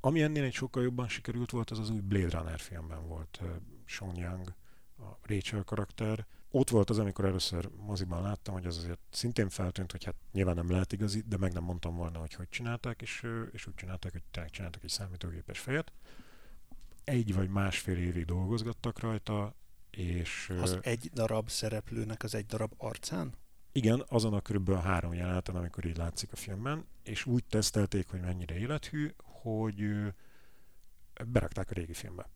Ami 0.01 0.23
ennél 0.23 0.45
egy 0.45 0.53
sokkal 0.53 0.83
jobban 0.83 1.09
sikerült 1.09 1.51
volt, 1.51 1.71
az 1.71 1.79
az 1.79 1.91
új 1.91 2.01
Blade 2.01 2.39
Runner 2.39 2.61
filmben 2.61 3.07
volt. 3.07 3.43
Sean 3.85 4.17
Young 4.17 4.55
a 5.03 5.19
Rachel 5.23 5.63
karakter. 5.63 6.27
Ott 6.51 6.71
volt 6.71 6.91
az, 6.91 6.99
amikor 6.99 7.25
először 7.25 7.69
moziban 7.77 8.23
láttam, 8.23 8.55
hogy 8.55 8.67
az 8.67 8.77
azért 8.77 8.99
szintén 9.11 9.49
feltűnt, 9.49 9.91
hogy 9.91 10.05
hát 10.05 10.15
nyilván 10.33 10.55
nem 10.55 10.71
lehet 10.71 10.93
igazi, 10.93 11.23
de 11.27 11.37
meg 11.37 11.53
nem 11.53 11.63
mondtam 11.63 11.97
volna, 11.97 12.19
hogy 12.19 12.35
hogy 12.35 12.49
csinálták, 12.49 13.03
és, 13.03 13.27
és 13.53 13.67
úgy 13.67 13.75
csinálták, 13.75 14.13
hogy 14.13 14.23
tényleg 14.31 14.53
csináltak 14.53 14.83
egy 14.83 14.91
számítógépes 14.91 15.59
fejet. 15.59 15.93
Egy 17.05 17.35
vagy 17.35 17.49
másfél 17.49 17.97
évig 17.97 18.25
dolgozgattak 18.25 19.01
rajta, 19.01 19.55
és... 19.91 20.53
Az 20.61 20.79
egy 20.81 21.11
darab 21.13 21.49
szereplőnek 21.49 22.23
az 22.23 22.35
egy 22.35 22.47
darab 22.47 22.73
arcán? 22.77 23.35
Igen, 23.73 24.05
azon 24.09 24.35
a 24.35 24.41
körülbelül 24.41 24.81
három 24.81 25.15
jeleneten, 25.15 25.57
amikor 25.57 25.85
így 25.85 25.97
látszik 25.97 26.33
a 26.33 26.37
filmben, 26.37 26.87
és 27.03 27.27
úgy 27.27 27.45
tesztelték, 27.45 28.09
hogy 28.09 28.21
mennyire 28.21 28.59
élethű, 28.59 29.15
hogy 29.23 29.85
berakták 31.27 31.71
a 31.71 31.75
régi 31.75 31.93
filmbe. 31.93 32.31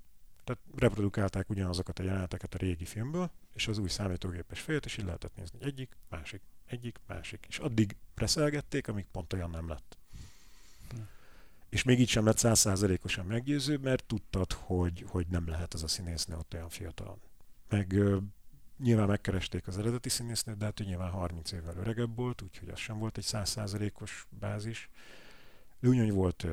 Tehát 0.46 0.62
reprodukálták 0.76 1.50
ugyanazokat 1.50 1.98
a 1.98 2.02
jeleneteket 2.02 2.54
a 2.54 2.58
régi 2.58 2.84
filmből, 2.84 3.30
és 3.54 3.68
az 3.68 3.78
új 3.78 3.88
számítógépes 3.88 4.60
fejet, 4.60 4.84
és 4.84 4.96
így 4.96 5.04
lehetett 5.04 5.36
nézni. 5.36 5.58
Egyik, 5.62 5.96
másik, 6.08 6.42
egyik, 6.66 6.98
másik. 7.06 7.46
És 7.48 7.58
addig 7.58 7.96
preszelgették, 8.14 8.88
amíg 8.88 9.06
pont 9.12 9.32
olyan 9.32 9.50
nem 9.50 9.68
lett. 9.68 9.98
Hm. 10.90 10.96
És 11.68 11.82
még 11.82 12.00
így 12.00 12.08
sem 12.08 12.24
lett 12.24 12.38
százszázalékosan 12.38 13.26
meggyőző, 13.26 13.78
mert 13.78 14.04
tudtad, 14.04 14.52
hogy, 14.52 15.04
hogy 15.08 15.26
nem 15.26 15.48
lehet 15.48 15.74
az 15.74 15.82
a 15.82 15.88
színésznő 15.88 16.36
ott 16.36 16.54
olyan 16.54 16.68
fiatalon. 16.68 17.20
Meg 17.68 17.94
nyilván 18.78 19.06
megkeresték 19.06 19.66
az 19.66 19.78
eredeti 19.78 20.08
színésznőt, 20.08 20.56
de 20.56 20.64
hát 20.64 20.80
ő 20.80 20.84
nyilván 20.84 21.10
30 21.10 21.52
évvel 21.52 21.76
öregebb 21.76 22.16
volt, 22.16 22.42
úgyhogy 22.42 22.68
az 22.68 22.78
sem 22.78 22.98
volt 22.98 23.16
egy 23.16 23.24
százszázalékos 23.24 24.26
bázis. 24.28 24.90
Úgy 25.82 26.12
volt 26.12 26.46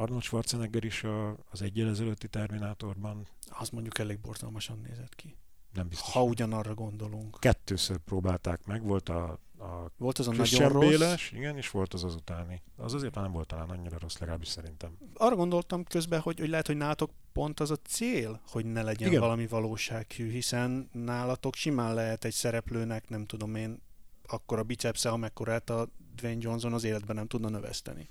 Arnold 0.00 0.22
Schwarzenegger 0.22 0.84
is 0.84 1.04
a, 1.04 1.36
az 1.50 1.62
egyel 1.62 1.88
ezelőtti 1.88 2.28
Terminátorban. 2.28 3.26
Az 3.48 3.68
mondjuk 3.68 3.98
elég 3.98 4.20
borzalmasan 4.20 4.80
nézett 4.88 5.14
ki. 5.14 5.36
Nem 5.72 5.88
biztos. 5.88 6.12
Ha 6.12 6.22
ugyanarra 6.22 6.74
gondolunk. 6.74 7.36
Kettőször 7.40 7.96
próbálták 7.98 8.66
meg, 8.66 8.82
volt 8.82 9.08
a, 9.08 9.38
a 9.58 9.90
volt 9.96 10.18
az 10.18 10.28
a 10.28 10.32
nagyon 10.32 10.68
rossz. 10.68 10.88
Béles, 10.88 11.32
igen, 11.32 11.56
és 11.56 11.70
volt 11.70 11.94
az 11.94 12.04
az 12.04 12.14
utáni. 12.14 12.62
Az 12.76 12.94
azért 12.94 13.14
nem 13.14 13.32
volt 13.32 13.46
talán 13.46 13.70
annyira 13.70 13.98
rossz, 13.98 14.18
legalábbis 14.18 14.48
szerintem. 14.48 14.96
Arra 15.14 15.36
gondoltam 15.36 15.84
közben, 15.84 16.20
hogy, 16.20 16.38
hogy 16.38 16.48
lehet, 16.48 16.66
hogy 16.66 16.76
nálatok 16.76 17.10
pont 17.32 17.60
az 17.60 17.70
a 17.70 17.76
cél, 17.76 18.40
hogy 18.46 18.64
ne 18.64 18.82
legyen 18.82 19.08
igen. 19.08 19.20
valami 19.20 19.46
valósághű, 19.46 20.30
hiszen 20.30 20.88
nálatok 20.92 21.54
simán 21.54 21.94
lehet 21.94 22.24
egy 22.24 22.34
szereplőnek, 22.34 23.08
nem 23.08 23.26
tudom 23.26 23.54
én, 23.54 23.82
akkor 24.26 24.58
a 24.58 24.62
bicepsze, 24.62 25.08
amekkorát 25.08 25.70
a 25.70 25.88
Dwayne 26.14 26.40
Johnson 26.42 26.72
az 26.72 26.84
életben 26.84 27.16
nem 27.16 27.26
tudna 27.26 27.48
növeszteni. 27.48 28.08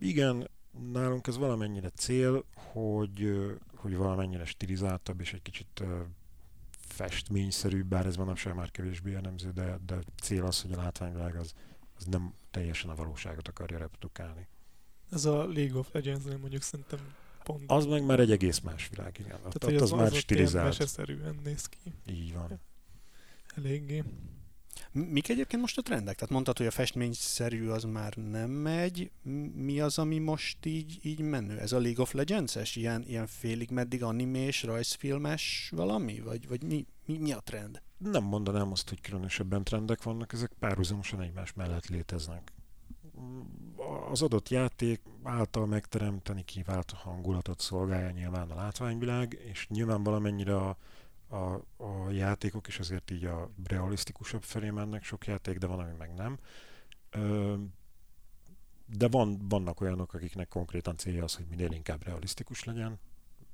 Igen, 0.00 0.48
nálunk 0.92 1.26
ez 1.26 1.36
valamennyire 1.36 1.90
cél, 1.90 2.44
hogy, 2.54 3.46
hogy 3.74 3.96
valamennyire 3.96 4.44
stilizáltabb 4.44 5.20
és 5.20 5.32
egy 5.32 5.42
kicsit 5.42 5.82
festményszerűbb, 6.70 7.86
bár 7.86 8.06
ez 8.06 8.16
manapság 8.16 8.54
már 8.54 8.70
kevésbé 8.70 9.10
jellemző, 9.10 9.50
de, 9.50 9.78
de 9.86 9.98
cél 10.22 10.44
az, 10.44 10.62
hogy 10.62 10.72
a 10.72 10.76
látványvilág 10.76 11.36
az, 11.36 11.54
az 11.96 12.04
nem 12.04 12.34
teljesen 12.50 12.90
a 12.90 12.94
valóságot 12.94 13.48
akarja 13.48 13.78
reprodukálni. 13.78 14.48
Ez 15.10 15.24
a 15.24 15.46
League 15.46 15.78
of 15.78 15.92
legends 15.92 16.24
mondjuk 16.40 16.62
szerintem 16.62 16.98
pont... 17.42 17.70
Az 17.70 17.86
meg 17.86 18.04
már 18.04 18.20
egy 18.20 18.30
egész 18.30 18.60
más 18.60 18.88
világ, 18.88 19.16
igen. 19.18 19.36
Tehát, 19.36 19.54
ott, 19.54 19.64
ott 19.64 19.74
az, 19.74 19.92
az 19.92 19.98
már 19.98 20.12
stilizált. 20.12 20.80
Az 20.80 20.98
néz 21.44 21.66
ki. 21.66 21.94
Így 22.06 22.34
van. 22.34 22.60
Eléggé. 23.56 24.04
Mik 24.92 25.28
egyébként 25.28 25.62
most 25.62 25.78
a 25.78 25.82
trendek? 25.82 26.14
Tehát 26.14 26.32
mondtad, 26.32 26.56
hogy 26.56 26.66
a 26.66 26.70
festményszerű 26.70 27.68
az 27.68 27.84
már 27.84 28.14
nem 28.14 28.50
megy. 28.50 29.10
Mi 29.54 29.80
az, 29.80 29.98
ami 29.98 30.18
most 30.18 30.66
így, 30.66 30.98
így 31.02 31.20
menő? 31.20 31.58
Ez 31.58 31.72
a 31.72 31.78
League 31.78 32.02
of 32.02 32.12
Legends-es? 32.12 32.76
Ilyen, 32.76 33.04
ilyen 33.06 33.26
félig 33.26 33.70
meddig 33.70 34.02
animés, 34.02 34.62
rajzfilmes 34.62 35.72
valami? 35.74 36.20
Vagy, 36.20 36.48
vagy 36.48 36.62
mi, 36.62 36.86
mi, 37.06 37.18
mi 37.18 37.32
a 37.32 37.40
trend? 37.40 37.82
Nem 37.98 38.24
mondanám 38.24 38.72
azt, 38.72 38.88
hogy 38.88 39.00
különösebben 39.00 39.64
trendek 39.64 40.02
vannak, 40.02 40.32
ezek 40.32 40.52
párhuzamosan 40.58 41.20
egymás 41.20 41.52
mellett 41.52 41.86
léteznek. 41.86 42.52
Az 44.10 44.22
adott 44.22 44.48
játék 44.48 45.00
által 45.22 45.66
megteremteni 45.66 46.44
kivált 46.44 46.90
hangulatot 46.90 47.60
szolgálja 47.60 48.10
nyilván 48.10 48.50
a 48.50 48.54
látványvilág, 48.54 49.38
és 49.50 49.66
nyilván 49.68 50.02
valamennyire 50.02 50.56
a, 50.56 50.76
a, 51.28 51.54
a 51.76 52.10
játékok, 52.10 52.66
és 52.66 52.78
azért 52.78 53.10
így 53.10 53.24
a 53.24 53.50
realisztikusabb 53.64 54.42
felé 54.42 54.70
mennek 54.70 55.04
sok 55.04 55.26
játék, 55.26 55.58
de 55.58 55.66
van, 55.66 55.78
ami 55.78 55.92
meg 55.98 56.14
nem. 56.14 56.38
Ö, 57.10 57.54
de 58.86 59.08
van, 59.08 59.48
vannak 59.48 59.80
olyanok, 59.80 60.14
akiknek 60.14 60.48
konkrétan 60.48 60.96
célja 60.96 61.24
az, 61.24 61.34
hogy 61.34 61.46
minél 61.46 61.70
inkább 61.70 62.04
realisztikus 62.04 62.64
legyen, 62.64 62.98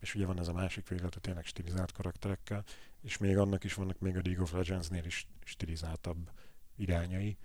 és 0.01 0.15
ugye 0.15 0.27
van 0.27 0.39
ez 0.39 0.49
a 0.49 0.53
másik 0.53 0.89
véglet, 0.89 1.19
tényleg 1.21 1.45
stilizált 1.45 1.93
karakterekkel, 1.93 2.65
és 3.03 3.19
még 3.19 3.37
annak 3.37 3.65
is 3.65 3.75
vannak 3.75 3.99
még 3.99 4.17
a 4.17 4.21
League 4.25 4.43
of 4.43 4.53
Legends-nél 4.53 5.05
is 5.05 5.27
stilizáltabb 5.45 6.31
irányai, 6.77 7.37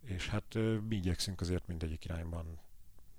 és 0.00 0.28
hát 0.28 0.54
mi 0.88 0.96
igyekszünk 0.96 1.40
azért 1.40 1.66
mindegyik 1.66 2.04
irányban 2.04 2.58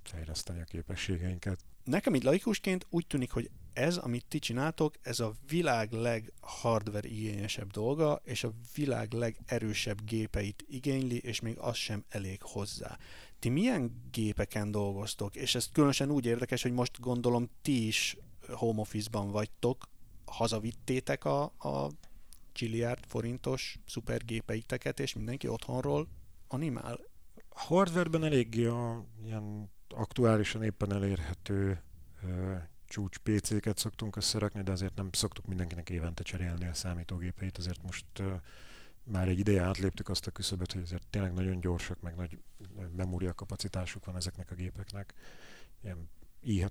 fejleszteni 0.03 0.61
a 0.61 0.63
képességeinket. 0.63 1.59
Nekem 1.83 2.15
így 2.15 2.23
laikusként 2.23 2.85
úgy 2.89 3.07
tűnik, 3.07 3.31
hogy 3.31 3.49
ez, 3.75 3.97
amit 3.97 4.25
ti 4.27 4.39
csináltok, 4.39 4.95
ez 5.01 5.19
a 5.19 5.33
világ 5.47 5.91
leghardware 5.91 7.07
igényesebb 7.07 7.71
dolga, 7.71 8.21
és 8.23 8.43
a 8.43 8.53
világ 8.75 9.13
legerősebb 9.13 10.03
gépeit 10.05 10.65
igényli, 10.67 11.17
és 11.17 11.39
még 11.39 11.57
az 11.57 11.75
sem 11.75 12.03
elég 12.09 12.41
hozzá. 12.41 12.97
Ti 13.39 13.49
milyen 13.49 14.01
gépeken 14.11 14.71
dolgoztok? 14.71 15.35
És 15.35 15.55
ez 15.55 15.69
különösen 15.71 16.11
úgy 16.11 16.25
érdekes, 16.25 16.61
hogy 16.61 16.71
most 16.71 16.99
gondolom 16.99 17.49
ti 17.61 17.87
is 17.87 18.17
home 18.47 18.79
office-ban 18.79 19.31
vagytok, 19.31 19.89
hazavittétek 20.25 21.25
a, 21.25 21.43
a 21.43 21.91
csilliárd 22.51 23.05
forintos 23.07 23.79
szupergépeiteket, 23.85 24.99
és 24.99 25.13
mindenki 25.13 25.47
otthonról 25.47 26.07
animál? 26.47 26.99
Hardwareben 27.49 28.23
eléggé 28.23 28.65
a 28.65 29.05
ilyen 29.23 29.71
aktuálisan 29.89 30.63
éppen 30.63 30.93
elérhető 30.93 31.83
csúcs 32.87 33.17
PC-ket 33.17 33.77
szoktunk 33.77 34.15
összerakni, 34.15 34.61
de 34.61 34.71
azért 34.71 34.95
nem 34.95 35.09
szoktuk 35.11 35.45
mindenkinek 35.45 35.89
évente 35.89 36.23
cserélni 36.23 36.67
a 36.67 36.73
számítógépeit, 36.73 37.57
azért 37.57 37.83
most 37.83 38.05
már 39.03 39.27
egy 39.27 39.39
ideje 39.39 39.61
átléptük 39.61 40.09
azt 40.09 40.27
a 40.27 40.31
küszöböt, 40.31 40.71
hogy 40.71 40.81
azért 40.81 41.07
tényleg 41.09 41.33
nagyon 41.33 41.59
gyorsak, 41.59 42.01
meg 42.01 42.15
nagy 42.15 42.37
memória 42.95 43.33
kapacitásuk 43.33 44.05
van 44.05 44.15
ezeknek 44.15 44.51
a 44.51 44.55
gépeknek. 44.55 45.13
Ilyen 45.81 46.09
i 46.41 46.65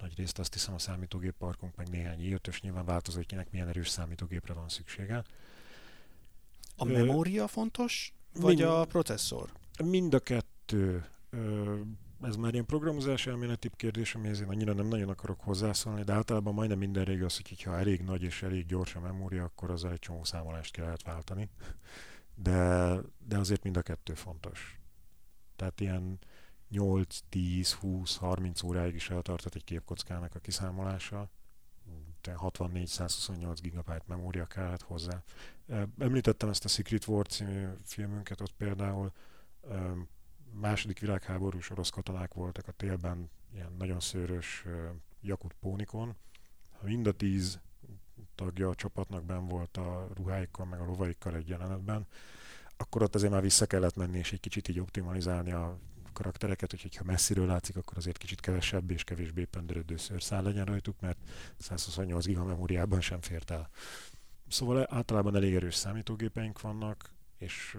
nagy 0.00 0.16
részt 0.16 0.38
azt 0.38 0.52
hiszem 0.52 0.74
a 0.74 0.78
számítógép 0.78 1.34
parkunk, 1.38 1.76
meg 1.76 1.88
néhány 1.88 2.20
i 2.20 2.38
nyilván 2.60 2.84
változó, 2.84 3.16
hogy 3.16 3.26
kinek 3.26 3.50
milyen 3.50 3.68
erős 3.68 3.88
számítógépre 3.88 4.52
van 4.52 4.68
szüksége. 4.68 5.24
A 6.76 6.84
memória 6.84 7.46
fontos, 7.46 8.12
vagy 8.32 8.56
mind, 8.56 8.68
a 8.68 8.84
processzor? 8.84 9.52
Mind 9.84 10.14
a 10.14 10.20
kettő. 10.20 11.06
Ez 12.22 12.36
már 12.36 12.52
ilyen 12.52 12.66
programozás 12.66 13.26
elméleti 13.26 13.70
kérdés, 13.76 14.14
amihez 14.14 14.40
én 14.40 14.48
annyira 14.48 14.72
nem 14.72 14.86
nagyon 14.86 15.08
akarok 15.08 15.40
hozzászólni, 15.40 16.02
de 16.02 16.12
általában 16.12 16.54
majdnem 16.54 16.78
minden 16.78 17.04
rég 17.04 17.22
az, 17.22 17.36
hogy 17.36 17.62
ha 17.62 17.78
elég 17.78 18.02
nagy 18.02 18.22
és 18.22 18.42
elég 18.42 18.66
gyors 18.66 18.94
a 18.94 19.00
memória, 19.00 19.44
akkor 19.44 19.70
azzal 19.70 19.92
egy 19.92 19.98
csomó 19.98 20.24
számolást 20.24 20.72
ki 20.72 20.80
lehet 20.80 21.02
váltani. 21.02 21.48
De, 22.34 22.94
de 23.28 23.38
azért 23.38 23.62
mind 23.62 23.76
a 23.76 23.82
kettő 23.82 24.14
fontos. 24.14 24.78
Tehát 25.56 25.80
ilyen 25.80 26.18
8, 26.68 27.18
10, 27.28 27.72
20, 27.72 28.16
30 28.16 28.62
óráig 28.62 28.94
is 28.94 29.10
eltartott 29.10 29.54
egy 29.54 29.64
képkockának 29.64 30.34
a 30.34 30.38
kiszámolása. 30.38 31.30
64-128 32.22 33.58
GB 33.62 34.02
memória 34.06 34.46
kellett 34.46 34.82
hozzá. 34.82 35.22
Említettem 35.98 36.48
ezt 36.48 36.64
a 36.64 36.68
Secret 36.68 37.06
War 37.06 37.26
című 37.26 37.66
filmünket, 37.84 38.40
ott 38.40 38.52
például 38.56 39.12
második 40.60 40.98
világháborús 41.00 41.70
orosz 41.70 41.90
katonák 41.90 42.34
voltak 42.34 42.68
a 42.68 42.72
télben, 42.72 43.30
ilyen 43.54 43.72
nagyon 43.78 44.00
szőrös 44.00 44.64
Jakut 45.20 45.54
Pónikon. 45.60 46.16
Mind 46.80 47.06
a 47.06 47.12
tíz 47.12 47.60
tagja 48.34 48.68
a 48.68 48.74
csapatnak 48.74 49.24
ben 49.24 49.46
volt 49.46 49.76
a 49.76 50.08
ruháikkal, 50.14 50.66
meg 50.66 50.80
a 50.80 50.84
lovaikkal 50.84 51.34
egy 51.34 51.48
jelenetben, 51.48 52.06
akkor 52.76 53.02
ott 53.02 53.14
azért 53.14 53.32
már 53.32 53.42
vissza 53.42 53.66
kellett 53.66 53.96
menni, 53.96 54.18
és 54.18 54.32
egy 54.32 54.40
kicsit 54.40 54.68
így 54.68 54.80
optimalizálni 54.80 55.52
a 55.52 55.78
karaktereket, 56.12 56.72
úgyhogy 56.72 56.96
ha 56.96 57.04
messziről 57.04 57.46
látszik, 57.46 57.76
akkor 57.76 57.96
azért 57.96 58.18
kicsit 58.18 58.40
kevesebb 58.40 58.90
és 58.90 59.04
kevésbé 59.04 59.44
pöndörödő 59.44 59.96
szőrszál 59.96 60.42
legyen 60.42 60.64
rajtuk, 60.64 61.00
mert 61.00 61.18
128 61.58 62.26
giga 62.26 62.44
memóriában 62.44 63.00
sem 63.00 63.20
fért 63.20 63.50
el. 63.50 63.70
Szóval 64.48 64.86
általában 64.90 65.36
elég 65.36 65.54
erős 65.54 65.74
számítógépeink 65.74 66.60
vannak, 66.60 67.10
és 67.38 67.76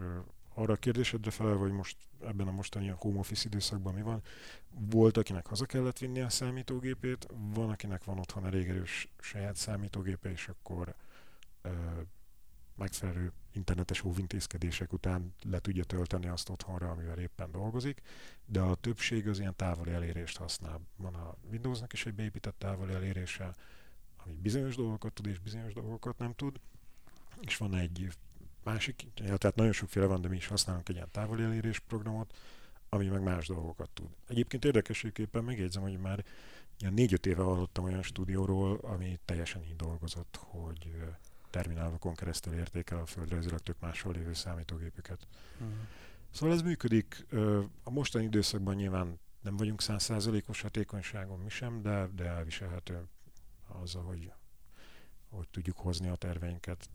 arra 0.57 0.73
a 0.73 0.77
kérdésedre 0.77 1.31
felel, 1.31 1.55
hogy 1.55 1.71
most 1.71 1.97
ebben 2.21 2.47
a 2.47 2.51
mostani 2.51 2.87
home 2.97 3.19
office 3.19 3.43
időszakban 3.47 3.93
mi 3.93 4.01
van, 4.01 4.21
volt, 4.69 5.17
akinek 5.17 5.47
haza 5.47 5.65
kellett 5.65 5.97
vinni 5.97 6.21
a 6.21 6.29
számítógépét, 6.29 7.27
van, 7.53 7.69
akinek 7.69 8.03
van 8.03 8.19
otthon 8.19 8.45
elég 8.45 8.69
erős 8.69 9.07
saját 9.19 9.55
számítógépe, 9.55 10.31
és 10.31 10.47
akkor 10.47 10.95
ö, 11.61 11.69
megfelelő 12.75 13.31
internetes 13.51 14.03
óvintézkedések 14.03 14.93
után 14.93 15.35
le 15.43 15.59
tudja 15.59 15.83
tölteni 15.83 16.27
azt 16.27 16.49
otthonra, 16.49 16.89
amivel 16.89 17.19
éppen 17.19 17.51
dolgozik, 17.51 18.01
de 18.45 18.59
a 18.59 18.75
többség 18.75 19.27
az 19.27 19.39
ilyen 19.39 19.55
távoli 19.55 19.91
elérést 19.91 20.37
használ. 20.37 20.81
Van 20.95 21.13
a 21.13 21.35
Windowsnak 21.51 21.93
is 21.93 22.05
egy 22.05 22.13
beépített 22.13 22.59
távoli 22.59 22.93
elérése, 22.93 23.55
ami 24.15 24.33
bizonyos 24.33 24.75
dolgokat 24.75 25.13
tud 25.13 25.25
és 25.25 25.39
bizonyos 25.39 25.73
dolgokat 25.73 26.17
nem 26.17 26.33
tud, 26.33 26.59
és 27.41 27.57
van 27.57 27.75
egy 27.75 28.07
másik, 28.67 29.07
ja, 29.15 29.37
tehát 29.37 29.55
nagyon 29.55 29.71
sokféle 29.71 30.05
van, 30.05 30.21
de 30.21 30.27
mi 30.27 30.35
is 30.35 30.47
használunk 30.47 30.89
egy 30.89 30.95
ilyen 30.95 31.11
távoli 31.11 31.43
elérés 31.43 31.79
programot, 31.79 32.37
ami 32.89 33.07
meg 33.07 33.23
más 33.23 33.47
dolgokat 33.47 33.89
tud. 33.89 34.07
Egyébként 34.27 34.65
érdekességképpen 34.65 35.43
megjegyzem, 35.43 35.81
hogy 35.81 35.99
már 35.99 36.25
ilyen 36.79 36.93
négy-öt 36.93 37.25
éve 37.25 37.43
hallottam 37.43 37.83
olyan 37.83 38.01
stúdióról, 38.01 38.79
ami 38.83 39.19
teljesen 39.25 39.63
így 39.63 39.75
dolgozott, 39.75 40.39
hogy 40.39 40.95
terminálokon 41.49 42.15
keresztül 42.15 42.53
értékel 42.53 42.99
a 42.99 43.05
földrajzilag 43.05 43.59
tök 43.59 43.79
máshol 43.79 44.13
lévő 44.13 44.33
számítógépüket. 44.33 45.27
Uh-huh. 45.53 45.75
Szóval 46.31 46.55
ez 46.55 46.61
működik. 46.61 47.25
A 47.83 47.89
mostani 47.89 48.23
időszakban 48.23 48.75
nyilván 48.75 49.19
nem 49.41 49.57
vagyunk 49.57 49.81
százszázalékos 49.81 50.61
hatékonyságon 50.61 51.39
mi 51.39 51.49
sem, 51.49 51.81
de, 51.81 52.09
de 52.15 52.23
elviselhető 52.23 53.07
az, 53.81 53.93
hogy, 53.93 54.31
hogy 55.29 55.47
tudjuk 55.47 55.77
hozni 55.77 56.07
a 56.07 56.15
terveinket. 56.15 56.89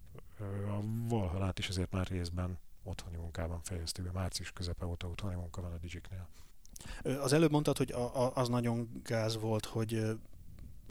A 0.68 0.80
Valhalát 1.08 1.58
is 1.58 1.68
azért 1.68 1.92
már 1.92 2.06
részben 2.06 2.58
otthoni 2.82 3.16
munkában 3.16 3.60
fejeztük 3.62 4.04
be. 4.04 4.10
Március 4.12 4.52
közepe 4.52 4.86
óta 4.86 5.08
otthoni 5.08 5.34
munka 5.34 5.60
van 5.60 5.72
a 5.72 5.78
Digiknél. 5.78 6.28
Az 7.02 7.32
előbb 7.32 7.50
mondtad, 7.50 7.76
hogy 7.76 7.92
a, 7.92 8.24
a, 8.24 8.32
az 8.34 8.48
nagyon 8.48 9.00
gáz 9.04 9.36
volt, 9.36 9.64
hogy 9.64 10.02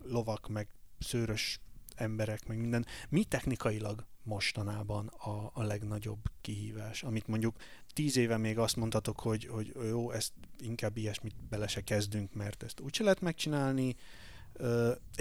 lovak 0.04 0.48
meg 0.48 0.68
szőrös 1.00 1.60
emberek, 1.96 2.48
meg 2.48 2.58
minden. 2.58 2.86
Mi 3.10 3.24
technikailag 3.24 4.06
mostanában 4.24 5.08
a, 5.08 5.52
a 5.54 5.64
legnagyobb 5.64 6.20
kihívás, 6.42 7.04
amit 7.04 7.28
mondjuk 7.28 7.56
tíz 7.94 8.18
éve 8.18 8.38
még 8.38 8.58
azt 8.58 8.76
mondtatok, 8.76 9.20
hogy, 9.20 9.46
hogy 9.46 9.74
jó, 9.88 10.12
ezt 10.12 10.34
inkább 10.60 10.98
ilyesmit 10.98 11.36
bele 11.50 11.68
se 11.68 11.82
kezdünk, 11.82 12.34
mert 12.34 12.64
ezt 12.64 12.80
úgyse 12.80 13.04
lehet 13.04 13.22
megcsinálni, 13.22 13.96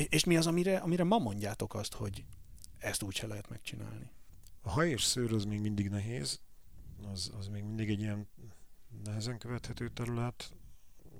és 0.08 0.24
mi 0.24 0.36
az, 0.36 0.46
amire, 0.46 0.76
amire 0.76 1.04
ma 1.04 1.18
mondjátok 1.18 1.74
azt, 1.74 1.94
hogy 1.94 2.24
ezt 2.78 3.02
úgyse 3.02 3.26
lehet 3.26 3.48
megcsinálni? 3.48 4.10
A 4.60 4.70
haj 4.70 4.90
és 4.90 5.02
szőr 5.02 5.32
az 5.32 5.44
még 5.44 5.60
mindig 5.60 5.88
nehéz, 5.88 6.40
az, 7.12 7.32
az 7.38 7.48
még 7.48 7.62
mindig 7.62 7.90
egy 7.90 8.00
ilyen 8.00 8.28
nehezen 9.04 9.38
követhető 9.38 9.88
terület, 9.88 10.54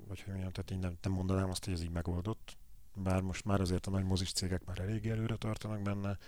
vagy 0.06 0.20
hogy 0.20 0.28
mondjam, 0.28 0.52
tehát 0.52 0.70
én 0.70 0.78
nem, 0.78 0.98
nem 1.02 1.12
mondanám 1.12 1.50
azt, 1.50 1.64
hogy 1.64 1.72
ez 1.74 1.82
így 1.82 1.90
megoldott, 1.90 2.56
bár 2.94 3.20
most 3.20 3.44
már 3.44 3.60
azért 3.60 3.86
a 3.86 3.90
nagy 3.90 4.04
mozis 4.04 4.32
cégek 4.32 4.64
már 4.64 4.78
elég 4.78 5.08
előre 5.08 5.36
tartanak 5.36 5.82
benne, 5.82 6.18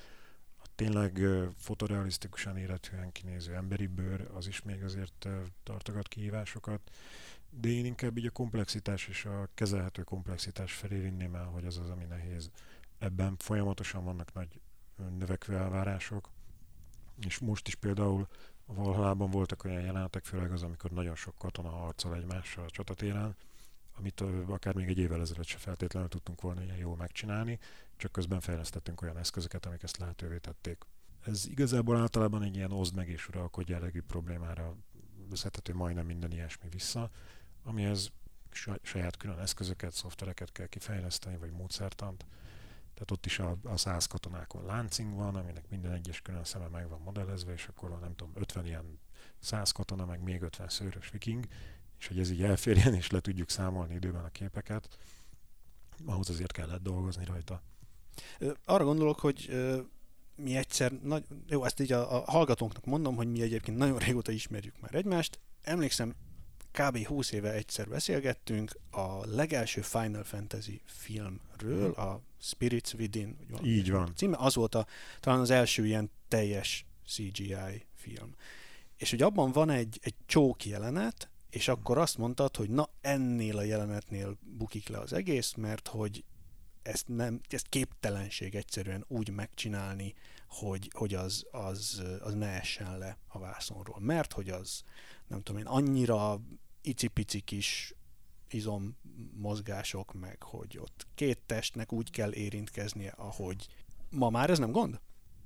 a 0.59 0.67
tényleg 0.75 1.21
fotorealisztikusan 1.57 2.57
életűen 2.57 3.13
kinéző 3.13 3.55
emberi 3.55 3.87
bőr, 3.87 4.31
az 4.35 4.47
is 4.47 4.63
még 4.63 4.83
azért 4.83 5.29
tartogat 5.63 6.09
kihívásokat, 6.09 6.91
de 7.51 7.69
én 7.69 7.85
inkább 7.85 8.19
így 8.19 8.27
a 8.27 8.31
komplexitás 8.31 9.09
és 9.09 9.25
a 9.25 9.49
kezelhető 9.55 10.03
komplexitás 10.03 10.73
felé 10.73 10.99
vinném 10.99 11.35
el, 11.35 11.45
hogy 11.45 11.65
az 11.65 11.79
az, 11.79 11.91
ami 11.91 12.05
nehéz. 12.05 12.51
Ebben 12.99 13.37
folyamatosan 13.39 14.05
vannak 14.05 14.33
nagy 14.33 14.61
növekvő 15.19 15.57
elvárások, 15.57 16.31
és 17.21 17.39
most 17.39 17.69
is 17.69 17.75
például 17.75 18.29
Valhalában 18.75 19.31
voltak 19.31 19.65
olyan 19.65 19.83
jelenetek, 19.83 20.25
főleg 20.25 20.53
az, 20.53 20.63
amikor 20.63 20.91
nagyon 20.91 21.15
sok 21.15 21.35
katona 21.39 21.69
harcol 21.69 22.15
egymással 22.15 22.65
a 22.65 22.71
csatatéren, 22.71 23.37
amit 23.97 24.21
akár 24.47 24.75
még 24.75 24.89
egy 24.89 24.99
évvel 24.99 25.21
ezelőtt 25.21 25.47
se 25.47 25.59
feltétlenül 25.59 26.09
tudtunk 26.09 26.41
volna 26.41 26.63
ilyen 26.63 26.77
jól 26.77 26.97
megcsinálni, 26.97 27.59
csak 27.97 28.13
közben 28.13 28.41
fejlesztettünk 28.41 29.03
olyan 29.03 29.17
eszközöket, 29.19 29.67
amik 29.67 29.83
ezt 29.83 29.97
lehetővé 29.97 30.39
tették. 30.39 30.85
Ez 31.25 31.47
igazából 31.47 31.97
általában 31.97 32.43
egy 32.43 32.57
ilyen 32.57 32.73
oszd 32.73 32.95
meg 32.95 33.09
és 33.09 33.29
uralkodj 33.29 33.73
jellegű 33.73 34.01
problémára 34.01 34.77
szedhető 35.33 35.75
majdnem 35.75 36.07
minden 36.07 36.33
ilyesmi 36.33 36.69
vissza, 36.69 37.11
amihez 37.63 38.13
saját 38.83 39.17
külön 39.17 39.39
eszközöket, 39.39 39.93
szoftvereket 39.93 40.53
kell 40.53 40.67
kifejleszteni, 40.67 41.37
vagy 41.37 41.51
módszertant. 41.51 42.27
Tehát 43.03 43.19
ott 43.19 43.27
is 43.27 43.39
a, 43.39 43.57
a 43.73 43.77
száz 43.77 44.07
katonákon 44.07 44.65
láncing 44.65 45.15
van, 45.15 45.37
aminek 45.37 45.69
minden 45.69 45.93
egyes 45.93 46.21
külön 46.21 46.45
szeme 46.45 46.67
meg 46.67 46.89
van 46.89 47.01
modellezve, 47.01 47.53
és 47.53 47.67
akkor 47.67 47.99
nem 48.01 48.15
tudom, 48.17 48.33
50 48.35 48.67
ilyen 48.67 49.01
száz 49.39 49.71
katona, 49.71 50.05
meg 50.05 50.23
még 50.23 50.43
50 50.43 50.69
szőrös 50.69 51.11
viking, 51.11 51.47
és 51.99 52.07
hogy 52.07 52.19
ez 52.19 52.31
így 52.31 52.43
elférjen, 52.43 52.95
és 52.95 53.11
le 53.11 53.21
tudjuk 53.21 53.51
számolni 53.51 53.95
időben 53.95 54.25
a 54.25 54.29
képeket, 54.29 54.99
ahhoz 56.07 56.29
azért 56.29 56.53
kellett 56.53 56.83
dolgozni 56.83 57.25
rajta. 57.25 57.63
Arra 58.65 58.85
gondolok, 58.85 59.21
hogy 59.21 59.51
mi 60.37 60.57
egyszer, 60.57 60.93
nagy, 60.93 61.25
jó, 61.49 61.65
ezt 61.65 61.81
így 61.81 61.93
a, 61.93 62.17
a 62.17 62.31
hallgatónknak 62.31 62.85
mondom, 62.85 63.17
hogy 63.17 63.31
mi 63.31 63.43
egyébként 63.43 63.77
nagyon 63.79 63.99
régóta 63.99 64.33
ismerjük 64.33 64.81
már 64.81 64.95
egymást. 64.95 65.41
Emlékszem, 65.63 66.15
kb. 66.73 67.07
20 67.07 67.33
éve 67.33 67.53
egyszer 67.53 67.89
beszélgettünk 67.89 68.79
a 68.91 69.27
legelső 69.27 69.81
Final 69.81 70.25
Fantasy 70.25 70.81
filmről, 70.85 71.91
a 71.93 72.21
Spirits 72.41 72.93
Within. 72.93 73.37
Van, 73.51 73.65
Így 73.65 73.91
van. 73.91 74.13
Címe, 74.17 74.37
az 74.39 74.55
volt 74.55 74.75
a, 74.75 74.87
talán 75.21 75.41
az 75.41 75.51
első 75.51 75.87
ilyen 75.87 76.11
teljes 76.29 76.87
CGI 77.07 77.87
film. 77.95 78.35
És 78.97 79.11
hogy 79.11 79.23
abban 79.23 79.53
van 79.53 79.71
egy, 79.71 79.99
egy 80.03 80.15
csók 80.27 80.65
jelenet, 80.65 81.31
és 81.51 81.69
akkor 81.69 81.99
azt 81.99 82.19
mondtad, 82.19 82.57
hogy 82.57 82.71
na 82.71 82.89
ennél 83.01 83.57
a 83.57 83.63
jelenetnél 83.63 84.37
bukik 84.41 84.89
le 84.89 84.99
az 84.99 85.13
egész, 85.13 85.55
mert 85.55 85.89
hogy 85.89 86.25
ezt, 86.83 87.09
nem, 87.09 87.41
ezt 87.49 87.69
képtelenség 87.69 88.55
egyszerűen 88.55 89.05
úgy 89.09 89.31
megcsinálni, 89.31 90.15
hogy, 90.47 90.91
hogy 90.95 91.15
az, 91.15 91.47
az, 91.51 92.03
az 92.21 92.35
ne 92.35 92.47
essen 92.47 92.99
le 92.99 93.19
a 93.29 93.39
vászonról. 93.39 94.01
Mert 94.01 94.33
hogy 94.33 94.49
az, 94.49 94.83
nem 95.27 95.43
tudom 95.43 95.61
én, 95.61 95.67
annyira 95.67 96.41
icipici 96.83 97.41
kis 97.41 97.95
izom 98.51 98.97
mozgások, 99.35 100.13
meg 100.13 100.43
hogy 100.43 100.79
ott 100.79 101.07
két 101.15 101.39
testnek 101.47 101.93
úgy 101.93 102.11
kell 102.11 102.35
érintkeznie, 102.35 103.11
ahogy 103.17 103.69
ma 104.11 104.31
már 104.31 104.51
ez 104.51 104.59
nem 104.59 104.71
gond? 104.71 105.01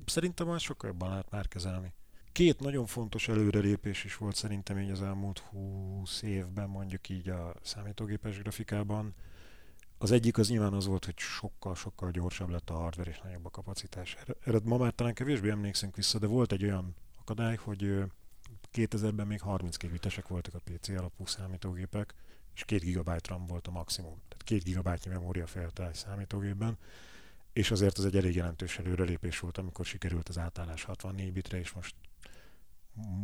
Szerintem 0.06 0.46
már 0.46 0.60
sokkal 0.60 0.90
jobban 0.90 1.08
lehet 1.08 1.30
már 1.30 1.48
kezelni. 1.48 1.92
Két 2.32 2.60
nagyon 2.60 2.86
fontos 2.86 3.28
előrelépés 3.28 4.04
is 4.04 4.16
volt 4.16 4.36
szerintem 4.36 4.78
így 4.78 4.90
az 4.90 5.02
elmúlt 5.02 5.38
20 5.38 6.22
évben, 6.22 6.68
mondjuk 6.68 7.08
így 7.08 7.28
a 7.28 7.54
számítógépes 7.62 8.38
grafikában. 8.38 9.14
Az 9.98 10.10
egyik 10.10 10.38
az 10.38 10.48
nyilván 10.48 10.72
az 10.72 10.86
volt, 10.86 11.04
hogy 11.04 11.18
sokkal-sokkal 11.18 12.10
gyorsabb 12.10 12.48
lett 12.48 12.70
a 12.70 12.74
hardware 12.74 13.10
és 13.10 13.20
nagyobb 13.20 13.44
a 13.44 13.50
kapacitás. 13.50 14.16
Erre 14.44 14.58
ma 14.64 14.76
már 14.76 14.92
talán 14.92 15.14
kevésbé 15.14 15.50
emlékszünk 15.50 15.96
vissza, 15.96 16.18
de 16.18 16.26
volt 16.26 16.52
egy 16.52 16.64
olyan 16.64 16.94
akadály, 17.20 17.56
hogy 17.56 18.04
2000-ben 18.76 19.26
még 19.26 19.40
30 19.40 19.76
gigabitesek 19.76 20.28
voltak 20.28 20.54
a 20.54 20.60
PC 20.64 20.88
alapú 20.88 21.26
számítógépek, 21.26 22.14
és 22.54 22.64
2 22.64 22.92
GB 22.92 23.10
RAM 23.26 23.46
volt 23.46 23.66
a 23.66 23.70
maximum. 23.70 24.22
Tehát 24.28 24.44
2 24.44 24.80
GB 24.80 25.08
memória 25.08 25.46
egy 25.76 25.94
számítógépben, 25.94 26.78
és 27.52 27.70
azért 27.70 27.98
az 27.98 28.04
egy 28.04 28.16
elég 28.16 28.34
jelentős 28.34 28.78
előrelépés 28.78 29.38
volt, 29.38 29.58
amikor 29.58 29.84
sikerült 29.84 30.28
az 30.28 30.38
átállás 30.38 30.84
64 30.84 31.32
bitre, 31.32 31.58
és 31.58 31.72
most, 31.72 31.94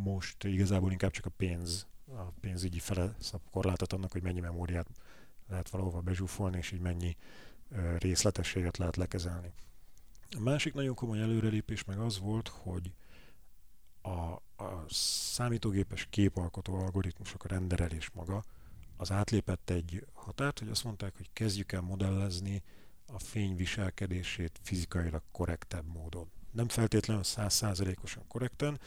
most 0.03 0.45
igazából 0.45 0.91
inkább 0.91 1.11
csak 1.11 1.27
a 1.27 1.31
pénz, 1.37 1.87
a 2.07 2.23
pénzügyi 2.41 2.79
fele 2.79 3.15
szab 3.19 3.41
korlátot 3.51 3.93
annak, 3.93 4.13
hogy 4.13 4.23
mennyi 4.23 4.41
memóriát 4.41 4.87
lehet 5.49 5.69
valahova 5.69 6.01
bezsúfolni, 6.01 6.57
és 6.57 6.71
így 6.71 6.81
mennyi 6.81 7.17
részletességet 7.99 8.77
lehet 8.77 8.97
lekezelni. 8.97 9.53
A 10.37 10.41
másik 10.41 10.75
nagyon 10.75 10.95
komoly 10.95 11.21
előrelépés 11.21 11.85
meg 11.85 11.99
az 11.99 12.19
volt, 12.19 12.49
hogy 12.49 12.93
a, 14.03 14.43
a 14.63 14.85
számítógépes 14.89 16.07
képalkotó 16.11 16.75
algoritmusok, 16.75 17.45
a 17.45 17.49
renderelés 17.49 18.11
maga, 18.11 18.43
az 18.97 19.11
átlépett 19.11 19.71
egy 19.71 20.07
határt, 20.13 20.59
hogy 20.59 20.69
azt 20.69 20.85
mondták, 20.85 21.17
hogy 21.17 21.31
kezdjük 21.33 21.73
el 21.73 21.81
modellezni 21.81 22.63
a 23.07 23.19
fény 23.19 23.57
viselkedését 23.57 24.61
fizikailag 24.63 25.23
korrektebb 25.33 25.87
módon. 25.87 26.31
Nem 26.51 26.69
feltétlenül 26.69 27.23
százszázalékosan 27.23 28.27
korrekten, 28.29 28.81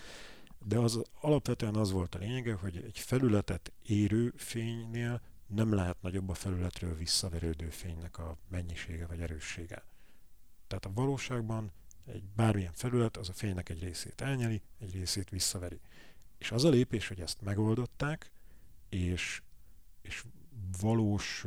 de 0.66 0.78
az 0.78 1.02
alapvetően 1.22 1.76
az 1.76 1.92
volt 1.92 2.16
a 2.16 2.20
lényege, 2.20 2.54
hogy 2.54 2.78
egy 2.78 3.00
felületet 3.00 3.72
érő 3.82 4.34
fénynél 4.36 5.22
nem 5.48 5.74
lehet 5.74 6.02
nagyobb 6.02 6.30
a 6.30 6.34
felületről 6.34 6.96
visszaverődő 6.96 7.70
fénynek 7.70 8.18
a 8.18 8.38
mennyisége 8.48 9.08
vagy 9.08 9.22
erőssége. 9.22 9.86
Tehát 10.68 10.86
a 10.86 10.94
valóságban 10.94 11.72
egy 12.06 12.24
bármilyen 12.36 12.74
felület 12.74 13.18
az 13.18 13.30
a 13.30 13.34
fénynek 13.34 13.70
egy 13.70 13.84
részét 13.84 14.22
elnyeli, 14.22 14.62
egy 14.80 14.94
részét 14.94 15.30
visszaveri. 15.30 15.80
És 16.38 16.52
az 16.52 16.64
a 16.64 16.70
lépés, 16.70 17.08
hogy 17.08 17.20
ezt 17.20 17.42
megoldották, 17.42 18.32
és, 18.90 19.42
és 20.02 20.24
valós 20.82 21.46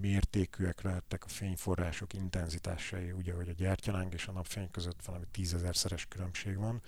mértékűek 0.00 0.80
lehettek 0.80 1.24
a 1.24 1.28
fényforrások 1.28 2.12
intenzitásai, 2.12 3.12
ugye, 3.12 3.32
hogy 3.32 3.48
a 3.48 3.52
gyertyaláng 3.52 4.12
és 4.12 4.26
a 4.26 4.32
napfény 4.32 4.70
között 4.70 5.04
valami 5.04 5.24
tízezerszeres 5.30 6.06
különbség 6.06 6.56
van, 6.56 6.82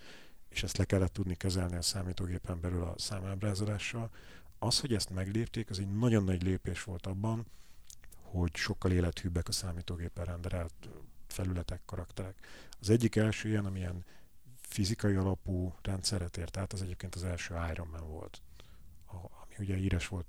és 0.48 0.62
ezt 0.62 0.76
le 0.76 0.84
kellett 0.84 1.12
tudni 1.12 1.34
kezelni 1.34 1.76
a 1.76 1.82
számítógépen 1.82 2.60
belül 2.60 2.82
a 2.82 2.94
számábrázolással. 2.98 4.10
Az, 4.58 4.80
hogy 4.80 4.94
ezt 4.94 5.10
meglépték, 5.10 5.70
az 5.70 5.78
egy 5.78 5.96
nagyon 5.96 6.24
nagy 6.24 6.42
lépés 6.42 6.82
volt 6.82 7.06
abban, 7.06 7.46
hogy 8.22 8.54
sokkal 8.54 8.92
élethűbbek 8.92 9.48
a 9.48 9.52
számítógépen 9.52 10.24
renderelt 10.24 10.88
felületek, 11.36 11.80
karakterek. 11.84 12.34
Az 12.80 12.90
egyik 12.90 13.16
első 13.16 13.48
ilyen, 13.48 13.64
amilyen 13.66 14.04
fizikai 14.60 15.14
alapú 15.14 15.74
rendszeret 15.82 16.36
ért 16.36 16.56
át, 16.56 16.72
az 16.72 16.82
egyébként 16.82 17.14
az 17.14 17.24
első 17.24 17.54
Iron 17.72 17.88
Man 17.88 18.08
volt, 18.08 18.42
ami 19.06 19.54
ugye 19.58 19.76
íres 19.76 20.08
volt, 20.08 20.26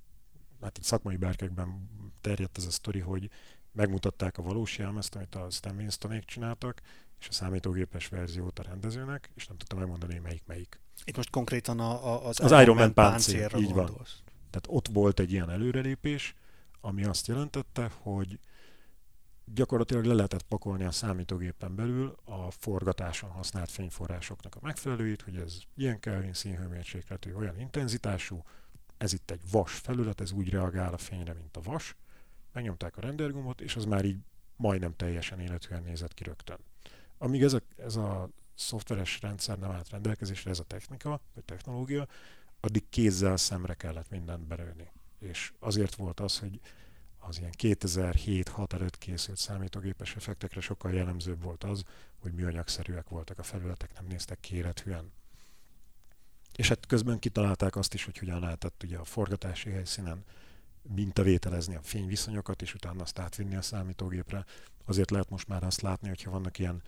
hát 0.62 0.80
szakmai 0.82 1.16
berkekben 1.16 1.90
terjedt 2.22 2.58
ez 2.58 2.66
a 2.66 2.72
sztori, 2.72 3.00
hogy 3.00 3.30
megmutatták 3.72 4.38
a 4.38 4.42
valós 4.42 4.78
jelmezt, 4.78 5.16
amit 5.16 5.36
a 5.36 5.50
Stan 5.50 5.76
Winstonék 5.76 6.26
csináltak, 6.26 6.82
és 7.20 7.28
a 7.28 7.32
számítógépes 7.32 8.08
verziót 8.08 8.60
a 8.60 8.64
rendezőnek, 8.64 9.30
és 9.36 9.48
nem 9.48 9.58
tudtam 9.58 9.80
megmondani, 9.80 10.14
hogy 10.14 10.22
melyik 10.22 10.44
melyik. 10.46 10.80
Itt 11.04 11.16
most 11.16 11.30
konkrétan 11.30 11.80
a, 11.80 12.14
a, 12.14 12.28
az, 12.28 12.40
az 12.40 12.62
Iron 12.62 12.76
Man 12.76 12.94
páncél, 12.94 13.50
így 13.58 13.74
van. 13.74 13.86
Tehát 14.50 14.66
ott 14.68 14.88
volt 14.88 15.20
egy 15.20 15.32
ilyen 15.32 15.50
előrelépés, 15.50 16.36
ami 16.82 17.04
azt 17.04 17.28
jelentette, 17.28 17.92
hogy 18.02 18.40
gyakorlatilag 19.54 20.06
le 20.06 20.14
lehetett 20.14 20.44
pakolni 20.44 20.84
a 20.84 20.92
számítógépen 20.92 21.76
belül 21.76 22.16
a 22.26 22.52
forgatáson 22.52 23.30
használt 23.30 23.72
fényforrásoknak 23.72 24.56
a 24.56 24.60
megfelelőit, 24.62 25.22
hogy 25.22 25.36
ez 25.36 25.58
ilyen 25.76 26.00
Kelvin 26.00 26.34
színhőmérsékletű, 26.34 27.34
olyan 27.34 27.60
intenzitású, 27.60 28.44
ez 28.98 29.14
itt 29.14 29.32
egy 29.32 29.42
vas 29.52 29.74
felület, 29.74 30.22
ez 30.22 30.32
úgy 30.32 30.50
reagál 30.50 30.94
a 30.94 30.98
fényre, 30.98 31.34
mint 31.34 31.58
a 31.58 31.62
vas. 31.62 31.96
Megnyomták 32.52 32.98
a 32.98 33.02
rendergombot, 33.02 33.62
és 33.62 33.76
az 33.76 33.86
már 33.86 34.06
így 34.06 34.18
majdnem 34.56 34.96
teljesen 34.96 35.40
élethűen 35.40 35.84
nézett 35.84 36.14
ki 36.14 36.24
rögtön. 36.24 36.58
Amíg 37.18 37.44
ez 37.44 37.54
a, 37.54 37.62
ez 37.78 37.96
a 37.96 38.30
szoftveres 38.56 39.22
rendszer 39.22 39.60
nem 39.60 39.72
állt 39.72 39.90
rendelkezésre, 39.90 40.50
ez 40.50 40.60
a 40.60 40.64
technika, 40.64 41.22
vagy 41.34 41.44
technológia, 41.44 42.08
addig 42.60 42.90
kézzel 42.90 43.38
szemre 43.38 43.74
kellett 43.74 44.10
mindent 44.10 44.48
belőni. 44.48 44.92
És 45.20 45.54
azért 45.60 45.96
volt 45.96 46.20
az, 46.20 46.40
hogy 46.40 46.60
az 47.28 47.40
ilyen 47.40 47.54
2007-6 47.58 48.74
előtt 48.74 48.98
készült 48.98 49.38
számítógépes 49.38 50.16
effektekre 50.16 50.62
sokkal 50.62 50.94
jellemzőbb 50.94 51.44
volt 51.44 51.64
az, 51.64 51.84
hogy 52.20 52.34
műanyagszerűek 52.34 53.10
voltak 53.10 53.40
a 53.40 53.44
felületek, 53.44 53.94
nem 53.94 54.06
néztek 54.06 54.40
ki. 54.40 54.66
És 56.56 56.68
hát 56.68 56.86
közben 56.86 57.20
kitalálták 57.20 57.76
azt 57.76 57.94
is, 57.94 58.06
hogy 58.06 58.18
hogyan 58.18 58.40
lehetett 58.40 58.84
ugye 58.84 58.98
a 58.98 59.04
forgatási 59.04 59.70
helyszínen 59.70 60.24
mintavételezni 60.82 61.76
a 61.76 61.82
fényviszonyokat, 61.82 62.62
és 62.62 62.74
utána 62.74 63.02
azt 63.02 63.20
átvinni 63.20 63.56
a 63.56 63.62
számítógépre. 63.62 64.46
Azért 64.86 65.12
lehet 65.12 65.30
most 65.30 65.48
már 65.48 65.64
azt 65.64 65.82
látni, 65.82 66.08
hogyha 66.08 66.32
vannak 66.32 66.60
ilyen 66.60 66.84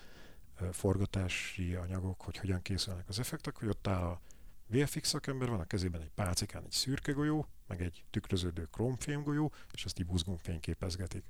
forgatási 0.71 1.73
anyagok, 1.73 2.21
hogy 2.21 2.37
hogyan 2.37 2.61
készülnek 2.61 3.07
az 3.07 3.19
effektek, 3.19 3.57
hogy 3.57 3.67
ott 3.67 3.87
áll 3.87 4.03
a 4.03 4.21
VFX 4.67 5.09
szakember, 5.09 5.49
van 5.49 5.59
a 5.59 5.65
kezében 5.65 6.01
egy 6.01 6.11
pálcikán 6.15 6.63
egy 6.63 6.71
szürke 6.71 7.11
golyó, 7.11 7.47
meg 7.69 7.81
egy 7.81 8.03
tükröződő 8.09 8.67
kromfém 8.71 9.23
golyó, 9.23 9.51
és 9.71 9.85
azt 9.85 9.99
így 9.99 10.05
buzgón 10.05 10.37
fényképezgetik. 10.37 11.23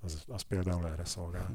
Az, 0.00 0.24
az 0.26 0.42
például 0.42 0.86
erre 0.86 1.04
szolgál. 1.04 1.54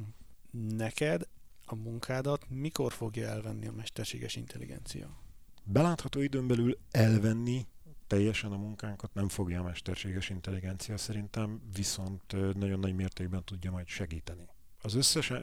Neked 0.51 1.27
a 1.65 1.75
munkádat 1.75 2.49
mikor 2.49 2.93
fogja 2.93 3.27
elvenni 3.27 3.67
a 3.67 3.71
mesterséges 3.71 4.35
intelligencia? 4.35 5.17
Belátható 5.63 6.21
időn 6.21 6.47
belül 6.47 6.77
elvenni 6.91 7.67
teljesen 8.07 8.51
a 8.51 8.57
munkánkat 8.57 9.13
nem 9.13 9.29
fogja 9.29 9.59
a 9.59 9.63
mesterséges 9.63 10.29
intelligencia 10.29 10.97
szerintem, 10.97 11.61
viszont 11.73 12.55
nagyon 12.55 12.79
nagy 12.79 12.95
mértékben 12.95 13.43
tudja 13.43 13.71
majd 13.71 13.87
segíteni. 13.87 14.47
Az 14.81 14.93
összes 14.93 15.33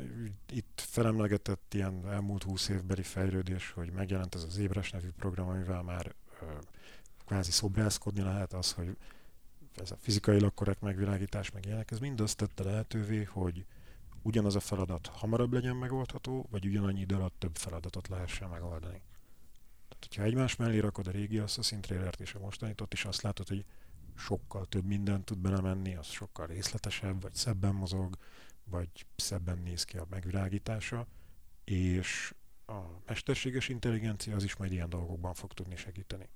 itt 0.53 0.83
felemlegetett 0.87 1.75
ilyen 1.75 2.09
elmúlt 2.09 2.43
20 2.43 2.69
évbeli 2.69 3.03
fejlődés, 3.03 3.71
hogy 3.71 3.93
megjelent 3.93 4.35
ez 4.35 4.43
az 4.43 4.59
Ébres 4.59 4.91
nevű 4.91 5.09
program, 5.17 5.49
amivel 5.49 5.83
már 5.83 6.15
kvázi 7.27 7.51
szobrászkodni 7.51 8.23
lehet 8.23 8.53
az, 8.53 8.73
hogy 8.73 8.97
ez 9.75 9.91
a 9.91 9.97
fizikailag 10.01 10.55
korrekt 10.55 10.81
megvilágítás, 10.81 11.51
meg 11.51 11.67
ilyenek, 11.67 11.91
ez 11.91 11.99
mind 11.99 12.21
azt 12.21 12.37
tette 12.37 12.65
lehetővé, 12.65 13.23
hogy 13.23 13.65
ugyanaz 14.23 14.55
a 14.55 14.61
feladat 14.61 15.07
hamarabb 15.07 15.53
legyen 15.53 15.77
megoldható, 15.77 16.47
vagy 16.51 16.67
ugyanannyi 16.67 17.01
idő 17.01 17.15
alatt 17.15 17.39
több 17.39 17.57
feladatot 17.57 18.09
lehessen 18.09 18.49
megoldani. 18.49 19.03
Tehát, 19.89 20.05
hogyha 20.07 20.23
egymás 20.23 20.57
mellé 20.57 20.79
rakod 20.79 21.07
a 21.07 21.11
régi 21.11 21.39
Assassin's 21.39 21.81
trailert 21.81 22.21
és 22.21 22.35
a 22.35 22.39
mostanit, 22.39 22.83
is 22.91 23.05
azt 23.05 23.23
látod, 23.23 23.49
hogy 23.49 23.65
sokkal 24.17 24.67
több 24.67 24.85
mindent 24.85 25.25
tud 25.25 25.39
belemenni, 25.39 25.95
az 25.95 26.07
sokkal 26.07 26.47
részletesebb, 26.47 27.23
vagy 27.23 27.35
szebben 27.35 27.75
mozog, 27.75 28.19
vagy 28.65 28.89
szebben 29.17 29.59
néz 29.59 29.85
ki 29.85 29.97
a 29.97 30.07
megvilágítása, 30.11 31.07
és 31.65 32.35
a 32.67 32.81
mesterséges 33.07 33.69
intelligencia 33.69 34.37
az 34.37 34.45
is 34.45 34.57
majd 34.57 34.73
ilyen 34.73 34.89
dolgokban 34.89 35.35
fog 35.35 35.53
tudni 35.53 35.77
segíteni. 35.77 36.29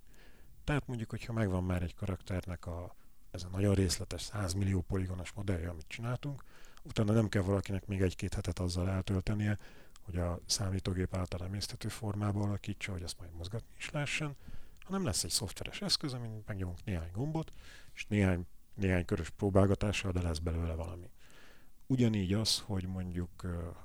Tehát 0.69 0.87
mondjuk, 0.87 1.11
hogyha 1.11 1.33
megvan 1.33 1.65
már 1.65 1.83
egy 1.83 1.95
karakternek 1.95 2.67
a, 2.67 2.95
ez 3.31 3.43
a 3.43 3.49
nagyon 3.49 3.75
részletes 3.75 4.23
100 4.23 4.53
millió 4.53 4.81
poligonos 4.81 5.33
modellje, 5.33 5.69
amit 5.69 5.89
csináltunk, 5.89 6.45
utána 6.83 7.13
nem 7.13 7.29
kell 7.29 7.43
valakinek 7.43 7.87
még 7.87 8.01
egy-két 8.01 8.35
hetet 8.35 8.59
azzal 8.59 8.89
eltöltenie, 8.89 9.59
hogy 10.03 10.17
a 10.17 10.41
számítógép 10.47 11.15
által 11.17 11.47
emészthető 11.47 11.89
formába 11.89 12.43
alakítsa, 12.43 12.93
hogy 12.93 13.03
azt 13.03 13.19
majd 13.19 13.31
mozgatni 13.33 13.69
is 13.79 13.91
lehessen, 13.91 14.37
hanem 14.85 15.05
lesz 15.05 15.25
egy 15.25 15.31
szoftveres 15.31 15.83
eszköz, 15.83 16.13
amin 16.13 16.43
megnyomunk 16.47 16.85
néhány 16.85 17.11
gombot, 17.13 17.53
és 17.95 18.07
néhány, 18.07 18.47
néhány 18.75 19.05
körös 19.05 19.31
próbálgatással, 19.31 20.13
de 20.13 20.23
lesz 20.23 20.39
belőle 20.39 20.75
valami. 20.75 21.11
Ugyanígy 21.87 22.33
az, 22.33 22.59
hogy 22.59 22.87
mondjuk 22.87 23.31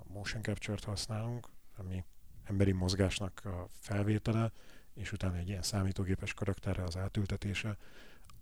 motion 0.04 0.44
capture-t 0.44 0.84
használunk, 0.84 1.48
ami 1.78 2.04
emberi 2.44 2.72
mozgásnak 2.72 3.42
a 3.46 3.68
felvétele, 3.70 4.52
és 4.94 5.12
utána 5.12 5.38
egy 5.38 5.48
ilyen 5.48 5.62
számítógépes 5.62 6.34
karakterre 6.34 6.84
az 6.84 6.98
átültetése, 6.98 7.78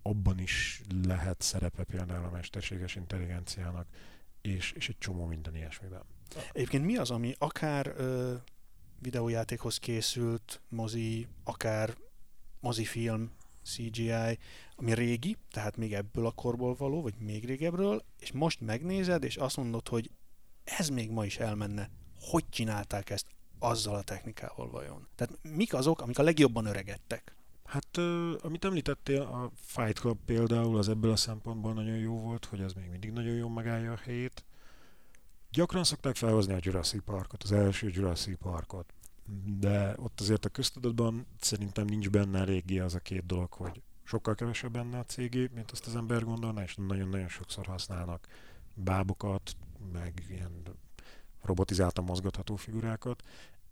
abban 0.02 0.38
is 0.38 0.82
lehet 1.04 1.40
szerepe 1.40 1.84
például 1.84 2.24
a 2.24 2.30
mesterséges 2.30 2.94
intelligenciának, 2.94 3.86
és, 4.40 4.72
és 4.72 4.88
egy 4.88 4.98
csomó 4.98 5.24
minden 5.24 5.56
ilyesmiben. 5.56 6.02
Egyébként 6.52 6.84
mi 6.84 6.96
az, 6.96 7.10
ami 7.10 7.34
akár 7.38 7.86
ö, 7.96 8.34
videójátékhoz 8.98 9.78
készült 9.78 10.60
mozi, 10.68 11.26
akár 11.44 11.96
mozifilm, 12.60 13.30
CGI, 13.64 14.38
ami 14.76 14.94
régi, 14.94 15.36
tehát 15.50 15.76
még 15.76 15.94
ebből 15.94 16.26
a 16.26 16.30
korból 16.30 16.74
való, 16.74 17.02
vagy 17.02 17.14
még 17.18 17.44
régebről, 17.44 18.04
és 18.18 18.32
most 18.32 18.60
megnézed, 18.60 19.24
és 19.24 19.36
azt 19.36 19.56
mondod, 19.56 19.88
hogy 19.88 20.10
ez 20.64 20.88
még 20.88 21.10
ma 21.10 21.24
is 21.24 21.38
elmenne. 21.38 21.90
Hogy 22.20 22.48
csinálták 22.48 23.10
ezt? 23.10 23.26
Azzal 23.62 23.94
a 23.94 24.02
technikával 24.02 24.70
vajon? 24.70 25.06
Tehát 25.14 25.38
mik 25.42 25.74
azok, 25.74 26.00
amik 26.00 26.18
a 26.18 26.22
legjobban 26.22 26.66
öregedtek? 26.66 27.34
Hát, 27.64 27.96
amit 28.42 28.64
említettél, 28.64 29.20
a 29.20 29.50
Fight 29.54 29.98
Club 29.98 30.18
például 30.24 30.78
az 30.78 30.88
ebből 30.88 31.10
a 31.10 31.16
szempontból 31.16 31.72
nagyon 31.72 31.96
jó 31.96 32.20
volt, 32.20 32.44
hogy 32.44 32.60
az 32.60 32.72
még 32.72 32.88
mindig 32.90 33.12
nagyon 33.12 33.34
jól 33.34 33.50
megállja 33.50 33.92
a 33.92 34.00
helyét. 34.04 34.44
Gyakran 35.50 35.84
szokták 35.84 36.16
felhozni 36.16 36.52
a 36.52 36.58
Jurassic 36.60 37.04
Parkot, 37.04 37.42
az 37.42 37.52
első 37.52 37.90
Jurassic 37.92 38.38
Parkot, 38.38 38.92
de 39.58 39.94
ott 39.96 40.20
azért 40.20 40.44
a 40.44 40.48
köztudatban 40.48 41.26
szerintem 41.40 41.84
nincs 41.84 42.10
benne 42.10 42.38
eléggé 42.38 42.78
az 42.78 42.94
a 42.94 42.98
két 42.98 43.26
dolog, 43.26 43.52
hogy 43.52 43.82
sokkal 44.04 44.34
kevesebb 44.34 44.72
benne 44.72 44.98
a 44.98 45.04
cégé, 45.04 45.50
mint 45.54 45.70
azt 45.70 45.86
az 45.86 45.96
ember 45.96 46.24
gondolná, 46.24 46.62
és 46.62 46.74
nagyon-nagyon 46.74 47.28
sokszor 47.28 47.66
használnak 47.66 48.26
bábokat, 48.74 49.56
meg 49.92 50.24
ilyen 50.28 50.62
robotizáltan 51.42 52.04
mozgatható 52.04 52.56
figurákat, 52.56 53.22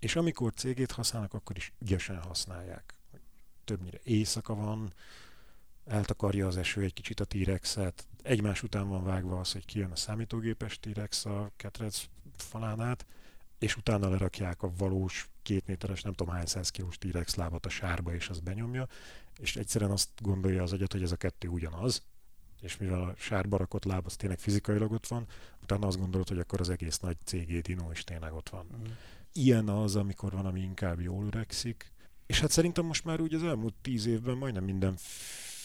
és 0.00 0.16
amikor 0.16 0.52
cégét 0.54 0.90
használnak, 0.90 1.34
akkor 1.34 1.56
is 1.56 1.72
ügyesen 1.78 2.22
használják. 2.22 2.94
Többnyire 3.64 3.98
éjszaka 4.02 4.54
van, 4.54 4.92
eltakarja 5.86 6.46
az 6.46 6.56
eső 6.56 6.82
egy 6.82 6.92
kicsit 6.92 7.20
a 7.20 7.24
T-rexet, 7.24 8.06
egymás 8.22 8.62
után 8.62 8.88
van 8.88 9.04
vágva 9.04 9.40
az, 9.40 9.52
hogy 9.52 9.64
kijön 9.64 9.90
a 9.90 9.96
számítógépes 9.96 10.78
T-rex 10.78 11.24
a 11.24 11.50
ketrec 11.56 12.04
falán 12.36 12.80
át, 12.80 13.06
és 13.58 13.76
utána 13.76 14.08
lerakják 14.08 14.62
a 14.62 14.72
valós 14.76 15.28
két 15.42 15.66
méteres, 15.66 16.02
nem 16.02 16.12
tudom 16.12 16.34
hány 16.34 16.46
száz 16.46 16.70
kilós 16.70 16.98
T-rex 16.98 17.34
lábat 17.34 17.66
a 17.66 17.68
sárba, 17.68 18.14
és 18.14 18.28
az 18.28 18.40
benyomja, 18.40 18.88
és 19.38 19.56
egyszerűen 19.56 19.90
azt 19.90 20.08
gondolja 20.22 20.62
az 20.62 20.72
agyat, 20.72 20.92
hogy 20.92 21.02
ez 21.02 21.12
a 21.12 21.16
kettő 21.16 21.48
ugyanaz, 21.48 22.02
és 22.60 22.76
mivel 22.76 23.02
a 23.02 23.14
sárba 23.16 23.56
rakott 23.56 23.84
láb 23.84 24.06
az 24.06 24.16
tényleg 24.16 24.38
fizikailag 24.38 24.92
ott 24.92 25.06
van, 25.06 25.26
utána 25.62 25.86
azt 25.86 25.98
gondolod, 25.98 26.28
hogy 26.28 26.38
akkor 26.38 26.60
az 26.60 26.68
egész 26.68 26.98
nagy 26.98 27.16
cégé 27.24 27.60
dinó 27.60 27.90
is 27.90 28.04
tényleg 28.04 28.32
ott 28.32 28.48
van. 28.48 28.66
Mm. 28.76 28.90
Ilyen 29.32 29.68
az, 29.68 29.96
amikor 29.96 30.32
van, 30.32 30.46
ami 30.46 30.60
inkább 30.60 31.00
jól 31.00 31.26
öregszik, 31.26 31.92
és 32.26 32.40
hát 32.40 32.50
szerintem 32.50 32.84
most 32.84 33.04
már 33.04 33.20
úgy 33.20 33.34
az 33.34 33.44
elmúlt 33.44 33.74
tíz 33.82 34.06
évben 34.06 34.36
majdnem 34.36 34.64
minden 34.64 34.94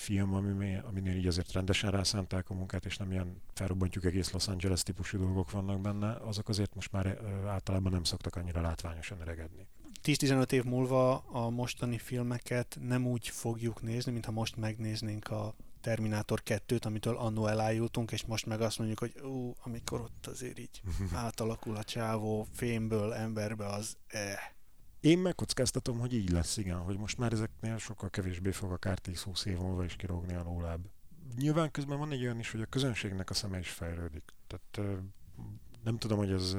film, 0.05 0.33
ami, 0.33 0.77
aminél 0.83 1.15
így 1.15 1.27
azért 1.27 1.51
rendesen 1.51 1.91
rászánták 1.91 2.49
a 2.49 2.53
munkát, 2.53 2.85
és 2.85 2.97
nem 2.97 3.11
ilyen 3.11 3.41
felrobbantjuk 3.53 4.05
egész 4.05 4.31
Los 4.31 4.47
Angeles 4.47 4.83
típusú 4.83 5.17
dolgok 5.17 5.51
vannak 5.51 5.81
benne, 5.81 6.11
azok 6.11 6.49
azért 6.49 6.75
most 6.75 6.91
már 6.91 7.17
általában 7.47 7.91
nem 7.91 8.03
szoktak 8.03 8.35
annyira 8.35 8.61
látványosan 8.61 9.21
öregedni. 9.21 9.67
10-15 10.03 10.51
év 10.51 10.63
múlva 10.63 11.17
a 11.17 11.49
mostani 11.49 11.97
filmeket 11.97 12.77
nem 12.81 13.07
úgy 13.07 13.27
fogjuk 13.27 13.81
nézni, 13.81 14.11
mintha 14.11 14.31
most 14.31 14.55
megnéznénk 14.55 15.29
a 15.29 15.55
Terminátor 15.85 16.41
2-t, 16.45 16.85
amitől 16.85 17.17
annó 17.17 17.47
elájultunk, 17.47 18.11
és 18.11 18.25
most 18.25 18.45
meg 18.45 18.61
azt 18.61 18.77
mondjuk, 18.77 18.99
hogy 18.99 19.21
ú, 19.23 19.53
amikor 19.63 20.01
ott 20.01 20.25
azért 20.25 20.59
így 20.59 20.81
átalakul 21.25 21.75
a 21.75 21.83
csávó 21.83 22.47
fémből 22.53 23.13
emberbe, 23.13 23.65
az 23.65 23.97
eh. 24.07 24.37
Én 24.99 25.17
megkockáztatom, 25.17 25.99
hogy 25.99 26.13
így 26.13 26.29
lesz, 26.29 26.57
igen, 26.57 26.77
hogy 26.77 26.97
most 26.97 27.17
már 27.17 27.33
ezeknél 27.33 27.77
sokkal 27.77 28.09
kevésbé 28.09 28.51
fog 28.51 28.71
akár 28.71 28.99
10-20 29.03 29.45
év 29.45 29.57
múlva 29.57 29.83
is 29.83 29.95
kirogni 29.95 30.33
a 30.33 30.43
lóláb. 30.43 30.85
Nyilván 31.35 31.71
közben 31.71 31.97
van 31.97 32.11
egy 32.11 32.21
olyan 32.21 32.39
is, 32.39 32.51
hogy 32.51 32.61
a 32.61 32.65
közönségnek 32.65 33.29
a 33.29 33.33
szeme 33.33 33.59
is 33.59 33.69
fejlődik. 33.69 34.33
Tehát 34.47 34.99
nem 35.83 35.97
tudom, 35.97 36.17
hogy 36.17 36.31
ez 36.31 36.55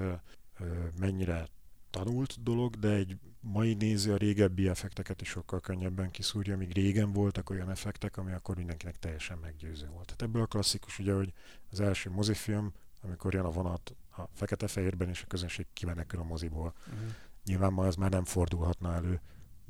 mennyire 0.98 1.48
tanult 1.90 2.42
dolog, 2.42 2.76
de 2.76 2.88
egy 2.88 3.18
mai 3.52 3.74
néző 3.74 4.12
a 4.12 4.16
régebbi 4.16 4.68
effekteket 4.68 5.20
is 5.20 5.28
sokkal 5.28 5.60
könnyebben 5.60 6.10
kiszúrja, 6.10 6.56
míg 6.56 6.72
régen 6.72 7.12
voltak 7.12 7.50
olyan 7.50 7.70
effektek, 7.70 8.16
ami 8.16 8.32
akkor 8.32 8.56
mindenkinek 8.56 8.98
teljesen 8.98 9.38
meggyőző 9.38 9.88
volt. 9.92 10.04
Tehát 10.04 10.22
ebből 10.22 10.42
a 10.42 10.46
klasszikus 10.46 10.98
ugye, 10.98 11.12
hogy 11.12 11.32
az 11.70 11.80
első 11.80 12.10
mozifilm, 12.10 12.72
amikor 13.02 13.34
jön 13.34 13.44
a 13.44 13.50
vonat 13.50 13.94
a 14.16 14.22
fekete-fehérben, 14.32 15.08
és 15.08 15.22
a 15.22 15.26
közönség 15.26 15.66
kimenekül 15.72 16.20
a 16.20 16.24
moziból. 16.24 16.74
Uh-huh. 16.86 17.10
Nyilván 17.44 17.72
ma 17.72 17.86
ez 17.86 17.94
már 17.94 18.10
nem 18.10 18.24
fordulhatna 18.24 18.94
elő, 18.94 19.20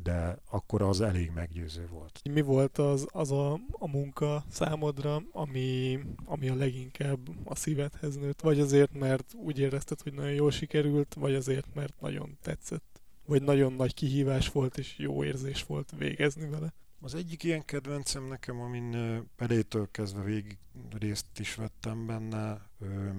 de 0.03 0.39
akkor 0.51 0.83
az 0.83 1.01
elég 1.01 1.31
meggyőző 1.35 1.89
volt. 1.89 2.21
Mi 2.31 2.41
volt 2.41 2.79
az, 2.79 3.07
az 3.13 3.31
a, 3.31 3.53
a 3.71 3.89
munka 3.89 4.45
számodra, 4.49 5.23
ami, 5.33 5.99
ami 6.25 6.49
a 6.49 6.55
leginkább 6.55 7.29
a 7.45 7.55
szívedhez 7.55 8.17
nőtt? 8.17 8.41
Vagy 8.41 8.61
azért, 8.61 8.93
mert 8.93 9.35
úgy 9.35 9.59
érezted, 9.59 10.01
hogy 10.01 10.13
nagyon 10.13 10.33
jól 10.33 10.51
sikerült, 10.51 11.15
vagy 11.15 11.35
azért, 11.35 11.75
mert 11.75 12.01
nagyon 12.01 12.39
tetszett? 12.43 12.97
Vagy 13.27 13.43
nagyon 13.43 13.73
nagy 13.73 13.95
kihívás 13.95 14.49
volt, 14.49 14.79
és 14.79 14.99
jó 14.99 15.25
érzés 15.25 15.65
volt 15.65 15.93
végezni 15.99 16.49
vele? 16.49 16.73
Az 17.01 17.15
egyik 17.15 17.43
ilyen 17.43 17.65
kedvencem 17.65 18.25
nekem, 18.25 18.61
amin 18.61 18.95
elejétől 19.37 19.91
kezdve 19.91 20.23
végig 20.23 20.59
részt 20.99 21.39
is 21.39 21.55
vettem 21.55 22.07
benne, 22.07 22.71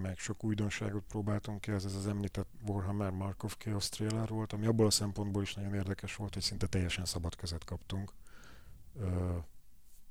meg 0.01 0.17
sok 0.17 0.43
újdonságot 0.43 1.03
próbáltunk 1.07 1.61
ki, 1.61 1.71
ez, 1.71 1.85
ez 1.85 1.95
az 1.95 2.07
említett 2.07 2.49
Warhammer 2.67 3.11
Markov 3.11 3.55
Chaos 3.57 3.89
trailer 3.89 4.27
volt, 4.27 4.53
ami 4.53 4.65
abból 4.65 4.85
a 4.85 4.89
szempontból 4.89 5.41
is 5.41 5.53
nagyon 5.53 5.73
érdekes 5.73 6.15
volt, 6.15 6.33
hogy 6.33 6.43
szinte 6.43 6.67
teljesen 6.67 7.05
szabad 7.05 7.35
kezet 7.35 7.63
kaptunk. 7.63 8.13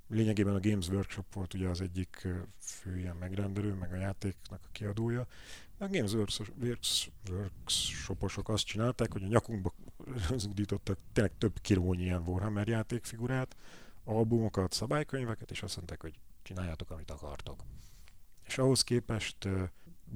Lényegében 0.09 0.55
a 0.55 0.61
Games 0.61 0.89
Workshop 0.89 1.35
volt 1.35 1.55
ugye 1.55 1.69
az 1.69 1.81
egyik 1.81 2.29
fő 2.59 2.99
ilyen 2.99 3.17
megrendelő, 3.17 3.75
meg 3.75 3.93
a 3.93 3.97
játéknak 3.97 4.61
a 4.65 4.69
kiadója. 4.73 5.27
A 5.79 5.89
Games 5.89 6.13
Workshoposok 7.31 8.49
azt 8.49 8.65
csinálták, 8.65 9.13
hogy 9.13 9.23
a 9.23 9.27
nyakunkba 9.27 9.75
zúdítottak 10.37 10.99
tényleg 11.13 11.39
több 11.39 11.61
kilónyi 11.61 12.03
ilyen 12.03 12.23
Warhammer 12.23 12.69
játékfigurát, 12.69 13.57
albumokat, 14.05 14.73
szabálykönyveket, 14.73 15.51
és 15.51 15.63
azt 15.63 15.77
mondták, 15.77 16.03
hogy 16.03 16.19
csináljátok, 16.43 16.91
amit 16.91 17.11
akartok. 17.11 17.65
És 18.45 18.59
ahhoz 18.59 18.85
képest 18.85 19.49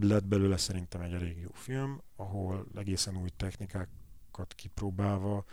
lett 0.00 0.24
belőle 0.24 0.56
szerintem 0.56 1.00
egy 1.00 1.12
elég 1.12 1.38
jó 1.38 1.50
film, 1.52 2.00
ahol 2.16 2.66
egészen 2.74 3.16
új 3.16 3.28
technikákat 3.36 4.54
kipróbálva 4.54 5.44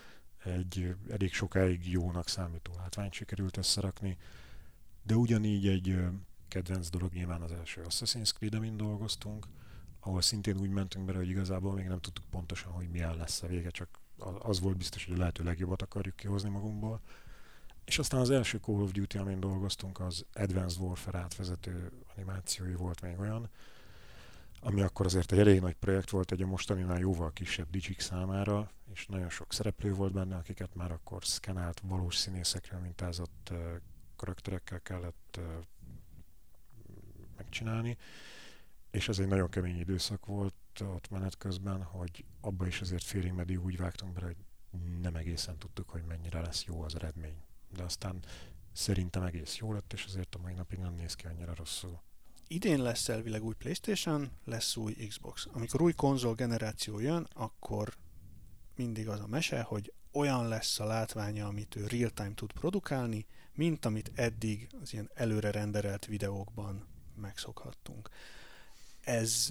egy 0.43 0.95
elég 1.09 1.33
sokáig 1.33 1.91
jónak 1.91 2.27
számító 2.27 2.73
látványt 2.77 3.13
sikerült 3.13 3.57
összerakni, 3.57 4.17
de 5.03 5.15
ugyanígy 5.15 5.67
egy 5.67 5.99
kedvenc 6.47 6.89
dolog 6.89 7.13
nyilván 7.13 7.41
az 7.41 7.51
első 7.51 7.81
Assassin's 7.89 8.33
Creed, 8.33 8.53
amin 8.53 8.77
dolgoztunk, 8.77 9.47
ahol 10.07 10.21
szintén 10.21 10.57
úgy 10.57 10.69
mentünk 10.69 11.05
bele, 11.05 11.17
hogy 11.17 11.29
igazából 11.29 11.73
még 11.73 11.87
nem 11.87 11.99
tudtuk 11.99 12.25
pontosan, 12.29 12.71
hogy 12.71 12.89
milyen 12.89 13.15
lesz 13.15 13.43
a 13.43 13.47
vége, 13.47 13.69
csak 13.69 13.99
az 14.39 14.59
volt 14.59 14.77
biztos, 14.77 15.05
hogy 15.05 15.15
a 15.15 15.17
lehető 15.17 15.43
legjobbat 15.43 15.81
akarjuk 15.81 16.15
kihozni 16.15 16.49
magunkból. 16.49 17.01
És 17.85 17.99
aztán 17.99 18.19
az 18.19 18.29
első 18.29 18.57
Call 18.57 18.81
of 18.81 18.91
Duty, 18.91 19.17
amin 19.17 19.39
dolgoztunk, 19.39 19.99
az 19.99 20.25
Advanced 20.33 20.81
Warfare 20.81 21.17
átvezető 21.17 21.91
animációi 22.15 22.73
volt 22.73 23.01
még 23.01 23.19
olyan, 23.19 23.49
ami 24.59 24.81
akkor 24.81 25.05
azért 25.05 25.31
egy 25.31 25.39
elég 25.39 25.59
nagy 25.59 25.75
projekt 25.75 26.09
volt, 26.09 26.31
egy 26.31 26.41
a 26.41 26.45
mostaninál 26.45 26.99
jóval 26.99 27.33
kisebb 27.33 27.69
Digic 27.69 28.03
számára, 28.03 28.71
és 28.93 29.05
nagyon 29.05 29.29
sok 29.29 29.53
szereplő 29.53 29.93
volt 29.93 30.13
benne, 30.13 30.35
akiket 30.35 30.75
már 30.75 30.91
akkor 30.91 31.25
szkenált 31.25 31.81
valós 31.83 32.15
színészekre 32.15 32.77
mintázott 32.77 33.53
karakterekkel 34.15 34.81
kellett 34.81 35.39
megcsinálni, 37.37 37.97
és 38.97 39.09
ez 39.09 39.19
egy 39.19 39.27
nagyon 39.27 39.49
kemény 39.49 39.79
időszak 39.79 40.25
volt 40.25 40.55
ott 40.81 41.09
menet 41.09 41.37
közben, 41.37 41.83
hogy 41.83 42.25
abba 42.41 42.67
is 42.67 42.81
azért 42.81 43.03
félig 43.03 43.31
meddig 43.31 43.63
úgy 43.63 43.77
vágtunk 43.77 44.13
bele, 44.13 44.25
hogy 44.25 44.37
nem 45.01 45.15
egészen 45.15 45.57
tudtuk, 45.57 45.89
hogy 45.89 46.03
mennyire 46.03 46.41
lesz 46.41 46.63
jó 46.63 46.81
az 46.81 46.95
eredmény. 46.95 47.35
De 47.75 47.83
aztán 47.83 48.23
szerintem 48.71 49.23
egész 49.23 49.57
jó 49.57 49.73
lett, 49.73 49.93
és 49.93 50.05
azért 50.05 50.35
a 50.35 50.39
mai 50.39 50.53
napig 50.53 50.79
nem 50.79 50.93
néz 50.93 51.13
ki 51.13 51.25
annyira 51.25 51.55
rosszul. 51.55 52.01
Idén 52.47 52.81
lesz 52.81 53.09
elvileg 53.09 53.43
új 53.43 53.53
Playstation, 53.53 54.31
lesz 54.43 54.75
új 54.75 54.93
Xbox. 54.93 55.47
Amikor 55.51 55.81
új 55.81 55.93
konzol 55.93 56.33
generáció 56.33 56.99
jön, 56.99 57.27
akkor 57.33 57.93
mindig 58.75 59.07
az 59.07 59.19
a 59.19 59.27
mese, 59.27 59.61
hogy 59.61 59.93
olyan 60.11 60.47
lesz 60.47 60.79
a 60.79 60.85
látványa, 60.85 61.47
amit 61.47 61.75
ő 61.75 61.87
real-time 61.87 62.33
tud 62.33 62.51
produkálni, 62.51 63.25
mint 63.53 63.85
amit 63.85 64.11
eddig 64.15 64.69
az 64.81 64.93
ilyen 64.93 65.09
előre 65.13 65.51
renderelt 65.51 66.05
videókban 66.05 66.87
megszokhattunk. 67.15 68.09
Ez 69.07 69.49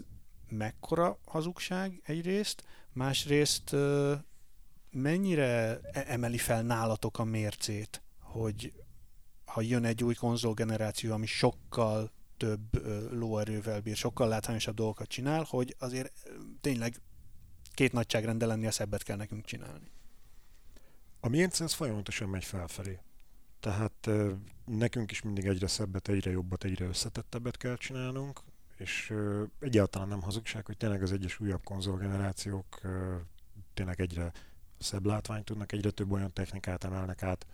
mekkora 0.49 1.19
hazugság 1.25 2.01
egyrészt, 2.05 2.65
másrészt 2.93 3.77
mennyire 4.91 5.81
e- 5.81 6.05
emeli 6.07 6.39
fel 6.39 6.63
nálatok 6.63 7.19
a 7.19 7.25
mércét, 7.25 8.03
hogy 8.21 8.73
ha 9.45 9.61
jön 9.61 9.85
egy 9.85 10.05
új 10.05 10.15
konzolgeneráció, 10.15 11.13
ami 11.13 11.27
sokkal 11.27 12.11
több 12.37 12.87
lóerővel 13.13 13.81
bír, 13.81 13.97
sokkal 13.97 14.29
látványosabb 14.29 14.75
dolgokat 14.75 15.09
csinál, 15.09 15.45
hogy 15.49 15.77
azért 15.79 16.13
tényleg 16.61 17.01
két 17.75 17.93
nagyságrendel 17.93 18.49
lenni 18.49 18.67
a 18.67 18.71
szebbet 18.71 19.03
kell 19.03 19.17
nekünk 19.17 19.45
csinálni. 19.45 19.91
A 21.21 21.29
mérce 21.29 21.65
az 21.65 21.73
folyamatosan 21.73 22.29
megy 22.29 22.45
felfelé. 22.45 22.99
Tehát 23.61 24.11
nekünk 24.65 25.11
is 25.11 25.23
mindig 25.23 25.47
egyre 25.47 25.67
szebbet, 25.67 26.09
egyre 26.09 26.31
jobbat, 26.31 26.65
egyre 26.65 26.87
összetettebbet 26.87 27.57
kell 27.57 27.77
csinálnunk, 27.77 28.41
és 28.77 29.15
egyáltalán 29.59 30.09
nem 30.09 30.23
hazugság, 30.23 30.67
hogy 30.67 30.77
tényleg 30.77 31.03
az 31.03 31.13
egyes 31.13 31.41
újabb 31.41 31.65
konzolgenerációk 31.65 32.81
tényleg 33.75 34.01
egyre 34.01 34.33
szebb 34.79 35.05
látványt 35.05 35.45
tudnak, 35.45 35.73
egyre 35.73 35.91
több 35.91 36.13
olyan 36.13 36.33
technikát 36.33 36.85
emelnek 36.85 37.23
át, 37.23 37.47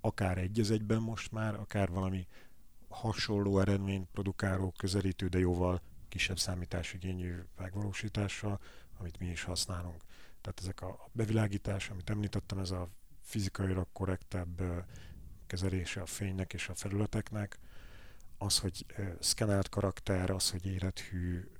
akár 0.00 0.38
egy 0.38 0.60
az 0.60 0.70
egyben 0.70 1.02
most 1.02 1.32
már, 1.32 1.54
akár 1.54 1.90
valami 1.90 2.26
hasonló 2.88 3.60
eredményt 3.60 4.08
produkáló, 4.12 4.72
közelítő, 4.76 5.28
de 5.28 5.38
jóval 5.38 5.80
kisebb 6.08 6.38
számításigényű 6.38 7.34
megvalósítással, 7.56 8.60
amit 8.98 9.18
mi 9.18 9.26
is 9.26 9.42
használunk. 9.42 10.02
Tehát 10.40 10.60
ezek 10.60 10.80
a 10.80 11.08
bevilágítás, 11.12 11.90
amit 11.90 12.10
említettem, 12.10 12.58
ez 12.58 12.70
a 12.70 12.88
fizikailag 13.20 13.86
korrektebb 13.92 14.62
kezelése 15.46 16.00
a 16.00 16.06
fénynek 16.06 16.52
és 16.52 16.68
a 16.68 16.74
felületeknek, 16.74 17.58
az, 18.38 18.58
hogy 18.58 18.86
szkenelt 19.18 19.68
karakter, 19.68 20.30
az, 20.30 20.50
hogy 20.50 20.66
élethű 20.66 21.50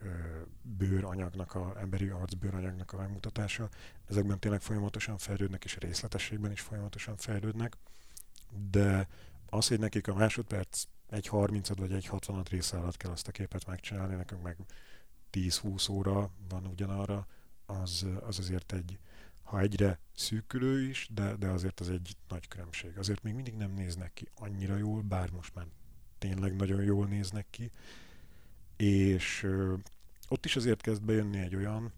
bőranyagnak, 0.62 1.54
a 1.54 1.74
emberi 1.78 2.08
arcbőranyagnak 2.08 2.92
a 2.92 2.96
megmutatása, 2.96 3.68
ezekben 4.06 4.38
tényleg 4.38 4.60
folyamatosan 4.60 5.18
fejlődnek, 5.18 5.64
és 5.64 5.76
részletességben 5.76 6.52
is 6.52 6.60
folyamatosan 6.60 7.16
fejlődnek, 7.16 7.76
de 8.70 9.08
az, 9.48 9.68
hogy 9.68 9.78
nekik 9.78 10.08
a 10.08 10.14
másodperc 10.14 10.84
egy 11.08 11.26
30 11.26 11.68
vagy 11.68 11.92
egy 11.92 12.06
60 12.06 12.42
része 12.42 12.76
alatt 12.76 12.96
kell 12.96 13.10
azt 13.10 13.28
a 13.28 13.32
képet 13.32 13.66
megcsinálni, 13.66 14.14
nekünk 14.14 14.42
meg 14.42 14.56
10-20 15.32 15.90
óra 15.90 16.30
van 16.48 16.66
ugyanarra, 16.66 17.26
az, 17.66 18.06
az 18.20 18.38
azért 18.38 18.72
egy, 18.72 18.98
ha 19.42 19.60
egyre 19.60 19.98
szűkülő 20.14 20.88
is, 20.88 21.08
de, 21.14 21.36
de 21.36 21.48
azért 21.48 21.80
az 21.80 21.88
egy 21.88 22.16
nagy 22.28 22.48
különbség. 22.48 22.98
Azért 22.98 23.22
még 23.22 23.34
mindig 23.34 23.54
nem 23.54 23.70
néznek 23.70 24.12
ki 24.12 24.28
annyira 24.34 24.76
jól, 24.76 25.02
bár 25.02 25.30
most 25.30 25.54
már 25.54 25.66
tényleg 26.18 26.56
nagyon 26.56 26.82
jól 26.82 27.06
néznek 27.06 27.46
ki, 27.50 27.70
és 28.76 29.48
ott 30.28 30.44
is 30.44 30.56
azért 30.56 30.80
kezd 30.80 31.02
bejönni 31.02 31.38
egy 31.38 31.56
olyan, 31.56 31.92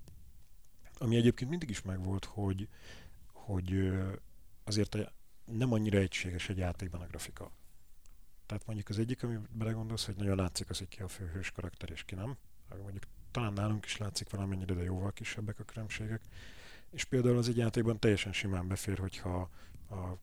ami 0.98 1.16
egyébként 1.16 1.50
mindig 1.50 1.70
is 1.70 1.82
megvolt, 1.82 2.24
hogy, 2.24 2.68
hogy 3.32 3.92
azért 4.64 4.96
nem 5.44 5.72
annyira 5.72 5.98
egységes 5.98 6.48
egy 6.48 6.56
játékban 6.56 7.00
a 7.00 7.06
grafika. 7.06 7.50
Tehát 8.46 8.66
mondjuk 8.66 8.88
az 8.88 8.98
egyik, 8.98 9.22
ami 9.22 9.38
belegondolsz, 9.50 10.06
hogy 10.06 10.16
nagyon 10.16 10.36
látszik 10.36 10.70
az, 10.70 10.78
hogy 10.78 10.88
ki 10.88 11.02
a 11.02 11.08
főhős 11.08 11.50
karakter 11.50 11.90
és 11.90 12.04
ki 12.04 12.14
nem. 12.14 12.36
Mondjuk 12.82 13.04
talán 13.30 13.52
nálunk 13.52 13.84
is 13.84 13.96
látszik 13.96 14.30
valamennyire, 14.30 14.74
de 14.74 14.82
jóval 14.82 15.12
kisebbek 15.12 15.58
a 15.58 15.64
különbségek. 15.64 16.22
És 16.90 17.04
például 17.04 17.36
az 17.36 17.48
egy 17.48 17.56
játékban 17.56 17.98
teljesen 17.98 18.32
simán 18.32 18.68
befér, 18.68 18.98
hogyha 18.98 19.50
a 19.90 20.16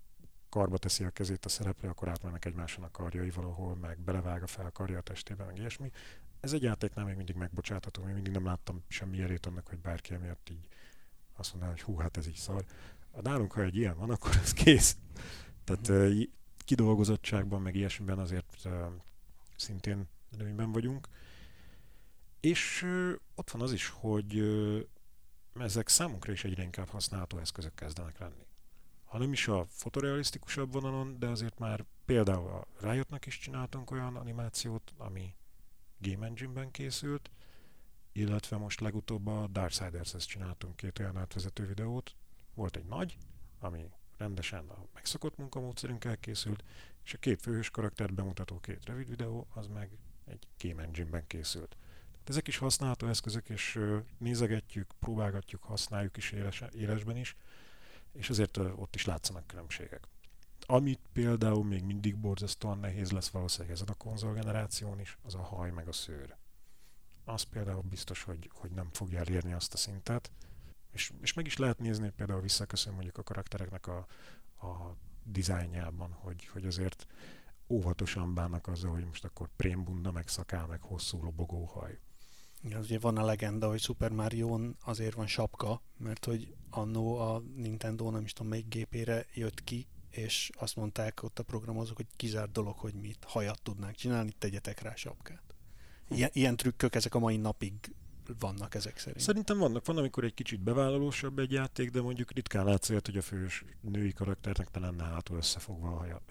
karba 0.49 0.77
teszi 0.77 1.03
a 1.03 1.09
kezét 1.09 1.45
a 1.45 1.49
szereplő, 1.49 1.89
akkor 1.89 2.07
átmennek 2.07 2.45
egymáson 2.45 2.83
a 2.83 2.91
karjai 2.91 3.29
valahol, 3.29 3.75
meg 3.75 3.99
belevág 3.99 4.43
a 4.43 4.47
fel 4.47 4.65
a 4.65 4.71
karja 4.71 4.97
a 4.97 5.01
testébe, 5.01 5.43
meg 5.43 5.57
ilyesmi. 5.57 5.91
Ez 6.39 6.53
egy 6.53 6.61
játéknál 6.61 7.05
még 7.05 7.15
mindig 7.15 7.35
megbocsátható, 7.35 8.03
még 8.03 8.13
mindig 8.13 8.33
nem 8.33 8.45
láttam 8.45 8.83
semmi 8.87 9.17
jelét 9.17 9.45
annak, 9.45 9.67
hogy 9.67 9.79
bárki 9.79 10.13
emiatt 10.13 10.49
így 10.49 10.67
azt 11.35 11.51
mondaná, 11.51 11.71
hogy 11.71 11.81
hú, 11.81 11.97
hát 11.97 12.17
ez 12.17 12.27
így 12.27 12.35
szar. 12.35 12.65
A 13.11 13.21
nálunk, 13.21 13.51
ha 13.51 13.61
egy 13.61 13.75
ilyen 13.75 13.97
van, 13.97 14.09
akkor 14.09 14.35
ez 14.43 14.53
kész. 14.53 14.97
Tehát 15.63 15.87
uh, 15.87 16.23
kidolgozottságban, 16.57 17.61
meg 17.61 17.75
ilyesmiben 17.75 18.19
azért 18.19 18.57
uh, 18.65 18.71
szintén 19.55 20.07
előnyben 20.33 20.71
vagyunk. 20.71 21.07
És 22.39 22.81
uh, 22.81 23.11
ott 23.35 23.51
van 23.51 23.61
az 23.61 23.71
is, 23.71 23.87
hogy 23.87 24.39
uh, 24.39 24.79
ezek 25.59 25.87
számunkra 25.87 26.31
is 26.31 26.43
egyre 26.43 26.63
inkább 26.63 26.89
használható 26.89 27.37
eszközök 27.37 27.75
kezdenek 27.75 28.19
lenni 28.19 28.46
ha 29.17 29.23
nem 29.23 29.31
is 29.31 29.47
a 29.47 29.65
fotorealisztikusabb 29.69 30.71
vonalon, 30.71 31.19
de 31.19 31.27
azért 31.27 31.59
már 31.59 31.85
például 32.05 32.47
a 32.47 32.67
Riotnak 32.79 33.25
is 33.25 33.37
csináltunk 33.39 33.91
olyan 33.91 34.15
animációt, 34.15 34.93
ami 34.97 35.35
Game 35.99 36.25
Engine-ben 36.25 36.71
készült, 36.71 37.31
illetve 38.11 38.57
most 38.57 38.79
legutóbb 38.79 39.27
a 39.27 39.47
Darksiders-hez 39.47 40.25
csináltunk 40.25 40.75
két 40.75 40.99
olyan 40.99 41.17
átvezető 41.17 41.65
videót. 41.65 42.15
Volt 42.53 42.75
egy 42.75 42.85
nagy, 42.85 43.17
ami 43.59 43.89
rendesen 44.17 44.69
a 44.69 44.85
megszokott 44.93 45.37
munkamódszerünkkel 45.37 46.17
készült, 46.17 46.63
és 47.03 47.13
a 47.13 47.17
két 47.17 47.41
főhős 47.41 47.69
karaktert 47.69 48.13
bemutató 48.13 48.59
két 48.59 48.85
rövid 48.85 49.09
videó, 49.09 49.47
az 49.53 49.67
meg 49.67 49.89
egy 50.25 50.47
Game 50.59 50.83
Engine-ben 50.83 51.27
készült. 51.27 51.77
Tehát 52.09 52.29
ezek 52.29 52.47
is 52.47 52.57
használható 52.57 53.07
eszközök, 53.07 53.49
és 53.49 53.79
nézegetjük, 54.17 54.91
próbálgatjuk, 54.99 55.63
használjuk 55.63 56.17
is 56.17 56.31
éles, 56.31 56.63
élesben 56.71 57.17
is, 57.17 57.35
és 58.13 58.29
azért 58.29 58.57
ott 58.57 58.95
is 58.95 59.05
látszanak 59.05 59.47
különbségek. 59.47 60.07
Amit 60.65 60.99
például 61.13 61.63
még 61.63 61.83
mindig 61.83 62.17
borzasztóan 62.17 62.79
nehéz 62.79 63.11
lesz 63.11 63.29
valószínűleg 63.29 63.71
ezen 63.71 63.87
a 63.87 63.93
konzolgeneráción 63.93 64.99
is, 64.99 65.17
az 65.23 65.35
a 65.35 65.41
haj 65.41 65.71
meg 65.71 65.87
a 65.87 65.91
szőr. 65.91 66.35
Az 67.23 67.41
például 67.41 67.81
biztos, 67.81 68.23
hogy, 68.23 68.49
hogy 68.53 68.71
nem 68.71 68.89
fogja 68.91 69.19
elérni 69.19 69.53
azt 69.53 69.73
a 69.73 69.77
szintet, 69.77 70.31
és, 70.91 71.11
és 71.21 71.33
meg 71.33 71.45
is 71.45 71.57
lehet 71.57 71.79
nézni, 71.79 72.09
például 72.09 72.41
visszaköszön 72.41 72.93
mondjuk 72.93 73.17
a 73.17 73.23
karaktereknek 73.23 73.87
a, 73.87 73.97
a 74.67 74.95
dizájnjában, 75.23 76.11
hogy, 76.11 76.45
hogy 76.45 76.65
azért 76.65 77.07
óvatosan 77.67 78.33
bánnak 78.33 78.67
azzal, 78.67 78.91
hogy 78.91 79.05
most 79.05 79.25
akkor 79.25 79.49
prémbunda, 79.55 80.11
meg 80.11 80.27
szakál, 80.27 80.67
meg 80.67 80.81
hosszú 80.81 81.23
lobogó 81.23 81.65
haj. 81.65 81.99
Ja, 82.63 82.79
ugye 82.79 82.99
van 82.99 83.17
a 83.17 83.25
legenda, 83.25 83.69
hogy 83.69 83.79
Super 83.79 84.11
mario 84.11 84.59
azért 84.85 85.15
van 85.15 85.27
sapka, 85.27 85.81
mert 85.97 86.25
hogy 86.25 86.55
annó 86.69 87.17
a 87.17 87.43
Nintendo 87.55 88.09
nem 88.11 88.23
is 88.23 88.33
tudom 88.33 88.51
melyik 88.51 88.67
gépére 88.67 89.25
jött 89.33 89.63
ki, 89.63 89.87
és 90.09 90.49
azt 90.57 90.75
mondták 90.75 91.23
ott 91.23 91.39
a 91.39 91.43
programozók, 91.43 91.95
hogy 91.95 92.07
kizárt 92.15 92.51
dolog, 92.51 92.77
hogy 92.77 92.93
mit 92.93 93.23
hajat 93.23 93.61
tudnánk 93.61 93.95
csinálni, 93.95 94.31
tegyetek 94.37 94.81
rá 94.81 94.95
sapkát. 94.95 95.43
Ilyen, 96.09 96.29
ilyen 96.33 96.55
trükkök 96.55 96.95
ezek 96.95 97.15
a 97.15 97.19
mai 97.19 97.37
napig 97.37 97.73
vannak 98.39 98.75
ezek 98.75 98.97
szerint. 98.97 99.21
Szerintem 99.21 99.57
vannak. 99.57 99.85
Van, 99.85 99.97
amikor 99.97 100.23
egy 100.23 100.33
kicsit 100.33 100.59
bevállalósabb 100.59 101.39
egy 101.39 101.51
játék, 101.51 101.91
de 101.91 102.01
mondjuk 102.01 102.31
ritkán 102.31 102.65
látsz 102.65 102.89
olyat, 102.89 103.05
hogy 103.05 103.17
a 103.17 103.21
fős 103.21 103.65
női 103.81 104.13
karakternek 104.13 104.71
ne 104.71 104.79
lenne 104.79 105.03
hátul 105.03 105.37
összefogva 105.37 105.87
a 105.87 105.97
haja. 105.97 106.21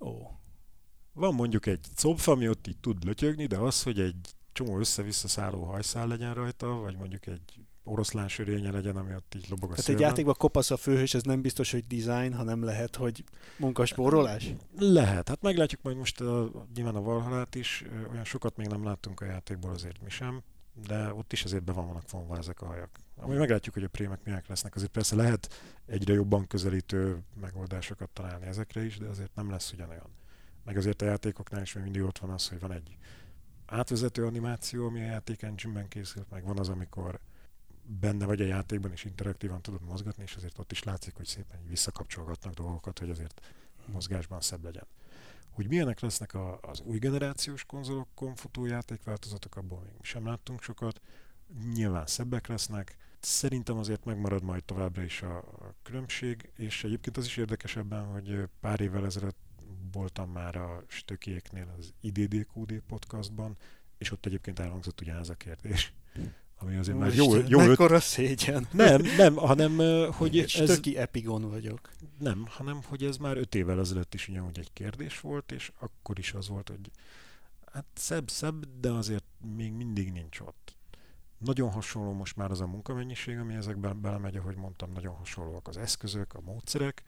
Ó. 0.00 0.30
Van 1.12 1.34
mondjuk 1.34 1.66
egy 1.66 1.86
copf, 1.94 2.28
ami 2.28 2.48
ott 2.48 2.66
így 2.66 2.78
tud 2.78 3.04
lötyögni, 3.04 3.46
de 3.46 3.58
az, 3.58 3.82
hogy 3.82 4.00
egy 4.00 4.34
csomó 4.58 4.78
össze-vissza 4.78 5.28
szálló 5.28 5.64
hajszál 5.64 6.06
legyen 6.06 6.34
rajta, 6.34 6.66
vagy 6.66 6.96
mondjuk 6.96 7.26
egy 7.26 7.60
oroszlán 7.84 8.28
sörénye 8.28 8.70
legyen, 8.70 8.96
ami 8.96 9.14
ott 9.14 9.34
így 9.36 9.46
lobog 9.48 9.70
a 9.70 9.74
Tehát 9.74 9.90
egy 9.90 10.00
játékban 10.00 10.34
kopasz 10.38 10.70
a 10.70 10.76
főhős, 10.76 11.14
ez 11.14 11.22
nem 11.22 11.40
biztos, 11.40 11.70
hogy 11.70 11.86
design, 11.86 12.32
hanem 12.34 12.64
lehet, 12.64 12.96
hogy 12.96 13.24
munkaspórolás? 13.56 14.54
Lehet. 14.78 15.28
Hát 15.28 15.42
meglátjuk 15.42 15.82
majd 15.82 15.96
most 15.96 16.20
a, 16.20 16.50
nyilván 16.74 16.94
a 16.94 17.00
Valhalát 17.00 17.54
is. 17.54 17.84
Olyan 18.10 18.24
sokat 18.24 18.56
még 18.56 18.66
nem 18.66 18.84
láttunk 18.84 19.20
a 19.20 19.24
játékból, 19.24 19.70
azért 19.70 20.02
mi 20.02 20.10
sem 20.10 20.42
de 20.86 21.14
ott 21.14 21.32
is 21.32 21.44
azért 21.44 21.64
be 21.64 21.72
vannak 21.72 22.10
vonva 22.10 22.36
ezek 22.36 22.60
a 22.60 22.66
hajak. 22.66 22.98
Ami 23.16 23.36
meglátjuk, 23.36 23.74
hogy 23.74 23.84
a 23.84 23.88
prémek 23.88 24.24
milyenek 24.24 24.48
lesznek. 24.48 24.74
Azért 24.74 24.90
persze 24.90 25.16
lehet 25.16 25.48
egyre 25.86 26.12
jobban 26.12 26.46
közelítő 26.46 27.22
megoldásokat 27.40 28.10
találni 28.10 28.46
ezekre 28.46 28.84
is, 28.84 28.98
de 28.98 29.06
azért 29.06 29.34
nem 29.34 29.50
lesz 29.50 29.72
ugyanolyan. 29.72 30.10
Meg 30.64 30.76
azért 30.76 31.02
a 31.02 31.04
játékoknál 31.04 31.62
is 31.62 31.72
még 31.72 31.84
mindig 31.84 32.02
ott 32.02 32.18
van 32.18 32.30
az, 32.30 32.48
hogy 32.48 32.60
van 32.60 32.72
egy 32.72 32.96
átvezető 33.68 34.24
animáció, 34.26 34.86
ami 34.86 35.00
a 35.00 35.04
játék 35.04 35.42
engine-ben 35.42 35.88
készült, 35.88 36.30
meg 36.30 36.44
van 36.44 36.58
az, 36.58 36.68
amikor 36.68 37.20
benne 38.00 38.24
vagy 38.24 38.40
a 38.40 38.44
játékban, 38.44 38.92
és 38.92 39.04
interaktívan 39.04 39.62
tudod 39.62 39.82
mozgatni, 39.82 40.22
és 40.22 40.34
azért 40.34 40.58
ott 40.58 40.72
is 40.72 40.82
látszik, 40.82 41.14
hogy 41.14 41.26
szépen 41.26 41.60
visszakapcsolgatnak 41.68 42.54
dolgokat, 42.54 42.98
hogy 42.98 43.10
azért 43.10 43.40
mozgásban 43.86 44.40
szebb 44.40 44.64
legyen. 44.64 44.86
Hogy 45.50 45.68
milyenek 45.68 46.00
lesznek 46.00 46.34
a, 46.34 46.58
az 46.60 46.80
új 46.80 46.98
generációs 46.98 47.64
konzolokon 47.64 48.34
futó 48.34 48.66
játékváltozatok, 48.66 49.56
abból 49.56 49.80
még 49.80 50.04
sem 50.04 50.26
láttunk 50.26 50.62
sokat. 50.62 51.00
Nyilván 51.74 52.06
szebbek 52.06 52.46
lesznek. 52.46 52.96
Szerintem 53.20 53.76
azért 53.76 54.04
megmarad 54.04 54.42
majd 54.42 54.64
továbbra 54.64 55.02
is 55.02 55.22
a, 55.22 55.36
a 55.36 55.74
különbség, 55.82 56.50
és 56.56 56.84
egyébként 56.84 57.16
az 57.16 57.24
is 57.24 57.36
érdekes 57.36 57.76
ebben, 57.76 58.04
hogy 58.04 58.48
pár 58.60 58.80
évvel 58.80 59.04
ezelőtt 59.04 59.47
voltam 59.98 60.30
már 60.30 60.56
a 60.56 60.84
Stökieknél 60.86 61.74
az 61.78 61.92
IDDQD 62.00 62.82
podcastban, 62.86 63.56
és 63.98 64.10
ott 64.10 64.26
egyébként 64.26 64.58
elhangzott 64.58 65.00
ugyanez 65.00 65.28
a 65.28 65.34
kérdés. 65.34 65.92
Ami 66.58 66.76
azért 66.76 66.98
már 66.98 67.14
jó, 67.14 67.36
jó 67.36 67.58
Mekkora 67.58 67.94
öt... 67.94 68.02
szégyen. 68.02 68.68
Nem, 68.72 69.02
nem, 69.16 69.36
hanem 69.36 69.78
hogy 70.12 70.38
ez... 70.38 70.48
Stöki 70.48 70.96
epigon 70.96 71.50
vagyok. 71.50 71.90
Nem, 72.18 72.46
hanem 72.48 72.80
hogy 72.86 73.04
ez 73.04 73.16
már 73.16 73.36
öt 73.36 73.54
évvel 73.54 73.80
ezelőtt 73.80 74.14
is 74.14 74.28
ugyanúgy 74.28 74.58
egy 74.58 74.72
kérdés 74.72 75.20
volt, 75.20 75.52
és 75.52 75.72
akkor 75.78 76.18
is 76.18 76.32
az 76.32 76.48
volt, 76.48 76.68
hogy 76.68 76.90
hát 77.72 77.86
szebb-szebb, 77.94 78.80
de 78.80 78.90
azért 78.90 79.24
még 79.56 79.72
mindig 79.72 80.12
nincs 80.12 80.40
ott. 80.40 80.76
Nagyon 81.38 81.70
hasonló 81.70 82.12
most 82.12 82.36
már 82.36 82.50
az 82.50 82.60
a 82.60 82.66
munkamennyiség, 82.66 83.38
ami 83.38 83.54
ezekben 83.54 84.00
belemegy, 84.00 84.36
ahogy 84.36 84.56
mondtam, 84.56 84.92
nagyon 84.92 85.14
hasonlóak 85.14 85.68
az 85.68 85.76
eszközök, 85.76 86.34
a 86.34 86.40
módszerek, 86.40 87.02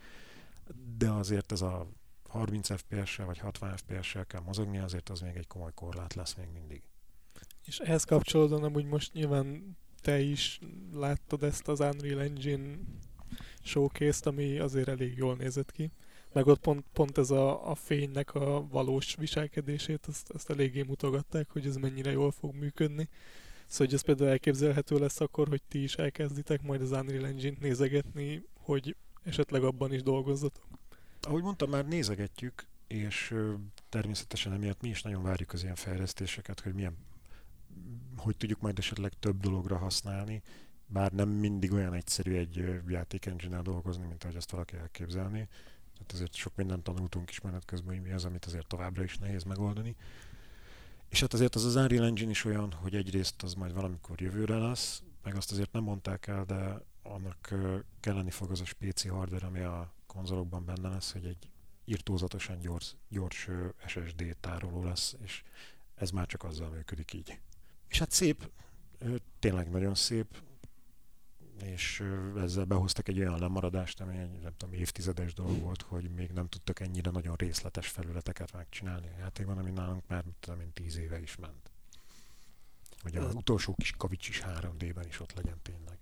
de 0.98 1.10
azért 1.10 1.52
ez 1.52 1.60
a 1.60 1.88
30 2.31 2.74
FPS-sel 2.77 3.27
vagy 3.27 3.39
60 3.39 3.77
FPS-sel 3.77 4.27
kell 4.27 4.40
mozogni, 4.40 4.78
azért 4.78 5.09
az 5.09 5.20
még 5.20 5.36
egy 5.36 5.47
komoly 5.47 5.73
korlát 5.74 6.15
lesz 6.15 6.35
még 6.35 6.48
mindig. 6.52 6.82
És 7.65 7.78
ehhez 7.78 8.05
kapcsolódóan 8.05 8.65
amúgy 8.65 8.85
most 8.85 9.12
nyilván 9.12 9.77
te 10.01 10.20
is 10.20 10.59
láttad 10.93 11.43
ezt 11.43 11.69
az 11.69 11.81
Unreal 11.81 12.20
Engine 12.20 12.78
showcase 13.62 14.20
ami 14.31 14.59
azért 14.59 14.89
elég 14.89 15.16
jól 15.16 15.36
nézett 15.36 15.73
ki. 15.73 15.90
Meg 16.32 16.47
ott 16.47 16.61
pont, 16.61 16.85
pont 16.93 17.19
ez 17.19 17.31
a, 17.31 17.70
a 17.70 17.74
fénynek 17.74 18.35
a 18.35 18.66
valós 18.69 19.15
viselkedését, 19.15 20.07
azt, 20.07 20.31
azt 20.31 20.51
eléggé 20.51 20.82
mutogatták, 20.82 21.51
hogy 21.51 21.66
ez 21.66 21.77
mennyire 21.77 22.11
jól 22.11 22.31
fog 22.31 22.55
működni. 22.55 23.09
Szóval, 23.66 23.86
hogy 23.86 23.94
ez 23.94 24.02
például 24.02 24.31
elképzelhető 24.31 24.98
lesz 24.98 25.20
akkor, 25.20 25.48
hogy 25.48 25.62
ti 25.69 25.82
is 25.82 25.94
elkezditek 25.94 26.62
majd 26.62 26.82
az 26.82 26.90
Unreal 26.90 27.27
Engine-t 27.27 27.61
nézegetni, 27.61 28.44
hogy 28.55 28.97
esetleg 29.23 29.65
abban 29.65 29.93
is 29.93 30.02
dolgozzatok 30.02 30.80
ahogy 31.26 31.42
mondtam, 31.42 31.70
már 31.70 31.86
nézegetjük, 31.86 32.66
és 32.86 33.34
természetesen 33.88 34.52
emiatt 34.52 34.80
mi 34.80 34.88
is 34.88 35.02
nagyon 35.02 35.22
várjuk 35.22 35.52
az 35.52 35.62
ilyen 35.62 35.74
fejlesztéseket, 35.74 36.60
hogy 36.60 36.74
milyen, 36.74 36.97
hogy 38.16 38.36
tudjuk 38.36 38.60
majd 38.60 38.78
esetleg 38.78 39.12
több 39.20 39.40
dologra 39.40 39.76
használni. 39.76 40.42
bár 40.86 41.12
nem 41.12 41.28
mindig 41.28 41.72
olyan 41.72 41.94
egyszerű 41.94 42.34
egy 42.36 42.82
játék 42.88 43.26
engine 43.26 43.62
dolgozni, 43.62 44.06
mint 44.06 44.24
ahogy 44.24 44.36
azt 44.36 44.51
valaki 44.51 44.76
elképzelni. 44.76 45.48
Tehát 45.92 46.12
ezért 46.12 46.34
sok 46.34 46.56
mindent 46.56 46.82
tanultunk 46.82 47.30
is 47.30 47.40
menet 47.40 47.64
közben, 47.64 47.94
hogy 47.94 48.02
mi 48.02 48.12
az, 48.12 48.24
amit 48.24 48.44
azért 48.44 48.66
továbbra 48.66 49.02
is 49.02 49.18
nehéz 49.18 49.42
megoldani. 49.42 49.97
És 51.09 51.20
hát 51.20 51.32
azért 51.32 51.55
az 51.55 51.64
az 51.64 51.76
Unreal 51.76 52.05
Engine 52.05 52.30
is 52.30 52.44
olyan, 52.44 52.72
hogy 52.72 52.94
egyrészt 52.94 53.42
az 53.42 53.55
majd 53.55 53.72
valamikor 53.72 54.20
jövőre 54.20 54.56
lesz, 54.56 55.02
meg 55.22 55.36
azt 55.36 55.52
azért 55.52 55.72
nem 55.72 55.82
mondták 55.82 56.26
el, 56.26 56.44
de 56.44 56.82
annak 57.02 57.55
kelleni 58.01 58.30
fog 58.30 58.51
az 58.51 58.60
a 58.60 58.64
spéci 58.64 59.09
hardware, 59.09 59.47
ami 59.47 59.60
a 59.60 59.92
konzolokban 60.12 60.64
benne 60.64 60.88
lesz, 60.88 61.12
hogy 61.12 61.24
egy 61.24 61.50
irtózatosan 61.84 62.58
gyors, 62.58 62.94
gyors 63.08 63.48
SSD 63.86 64.36
tároló 64.40 64.84
lesz, 64.84 65.16
és 65.22 65.42
ez 65.94 66.10
már 66.10 66.26
csak 66.26 66.44
azzal 66.44 66.68
működik 66.68 67.12
így. 67.12 67.38
És 67.88 67.98
hát 67.98 68.10
szép, 68.10 68.50
tényleg 69.38 69.70
nagyon 69.70 69.94
szép, 69.94 70.42
és 71.62 72.04
ezzel 72.36 72.64
behoztak 72.64 73.08
egy 73.08 73.18
olyan 73.18 73.38
lemaradást, 73.38 74.00
ami 74.00 74.18
egy 74.18 74.40
nem 74.40 74.56
tudom, 74.56 74.74
évtizedes 74.74 75.34
dolog 75.34 75.60
volt, 75.60 75.82
hogy 75.82 76.10
még 76.10 76.30
nem 76.30 76.48
tudtak 76.48 76.80
ennyire 76.80 77.10
nagyon 77.10 77.34
részletes 77.34 77.88
felületeket 77.88 78.52
megcsinálni 78.52 79.08
a 79.08 79.18
játékban, 79.18 79.58
ami 79.58 79.70
nálunk 79.70 80.02
már 80.06 80.24
tudom 80.40 80.60
én 80.60 80.72
tíz 80.72 80.96
éve 80.96 81.20
is 81.20 81.36
ment. 81.36 81.70
Hogy 83.02 83.16
az 83.16 83.34
utolsó 83.34 83.74
kis 83.74 83.92
kavics 83.92 84.28
is 84.28 84.42
3D-ben 84.44 85.06
is 85.06 85.20
ott 85.20 85.32
legyen 85.32 85.58
tényleg. 85.62 85.98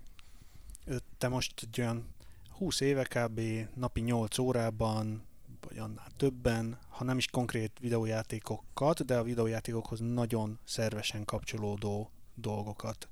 Te 1.18 1.28
most 1.28 1.62
egy 1.62 1.80
olyan 1.80 2.14
20 2.58 2.80
éve 2.80 3.04
kb. 3.04 3.40
napi 3.74 4.00
8 4.00 4.38
órában, 4.38 5.22
vagy 5.60 5.78
annál 5.78 6.10
többen, 6.16 6.78
ha 6.88 7.04
nem 7.04 7.18
is 7.18 7.26
konkrét 7.26 7.78
videójátékokat, 7.80 9.04
de 9.04 9.18
a 9.18 9.22
videójátékokhoz 9.22 10.00
nagyon 10.00 10.58
szervesen 10.64 11.24
kapcsolódó 11.24 12.10
dolgokat 12.34 13.08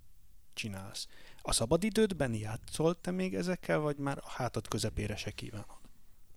csinálsz. 0.54 1.06
A 1.42 1.52
szabadidődben 1.52 2.34
játszol 2.34 3.00
te 3.00 3.10
még 3.10 3.34
ezekkel, 3.34 3.78
vagy 3.78 3.96
már 3.96 4.18
a 4.18 4.28
hátad 4.28 4.68
közepére 4.68 5.16
se 5.16 5.30
kívánod? 5.30 5.78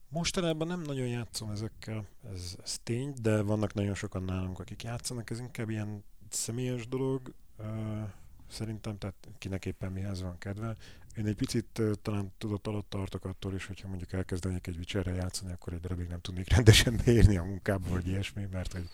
Mostanában 0.09 0.67
nem 0.67 0.81
nagyon 0.81 1.07
játszom 1.07 1.49
ezekkel, 1.49 2.07
ez, 2.33 2.55
ez 2.63 2.77
tény, 2.83 3.13
de 3.21 3.41
vannak 3.41 3.73
nagyon 3.73 3.95
sokan 3.95 4.23
nálunk, 4.23 4.59
akik 4.59 4.83
játszanak, 4.83 5.29
ez 5.29 5.39
inkább 5.39 5.69
ilyen 5.69 6.03
személyes 6.29 6.87
dolog, 6.87 7.33
szerintem, 8.49 8.97
tehát 8.97 9.27
kinek 9.37 9.65
éppen 9.65 9.91
mihez 9.91 10.21
van 10.21 10.37
kedve. 10.37 10.75
Én 11.19 11.25
egy 11.25 11.35
picit 11.35 11.81
talán 12.01 12.31
tudott 12.37 12.67
alatt 12.67 12.89
tartok 12.89 13.25
attól 13.25 13.53
is, 13.53 13.65
hogyha 13.65 13.87
mondjuk 13.87 14.13
elkezdenék 14.13 14.67
egy 14.67 14.77
Witcherre 14.77 15.13
játszani, 15.13 15.51
akkor 15.51 15.73
egy 15.73 15.79
darabig 15.79 16.07
nem 16.07 16.19
tudnék 16.19 16.49
rendesen 16.49 16.99
beírni 17.05 17.37
a 17.37 17.43
munkába, 17.43 17.89
vagy 17.89 18.07
ilyesmi, 18.07 18.47
mert 18.51 18.71
hogy 18.71 18.89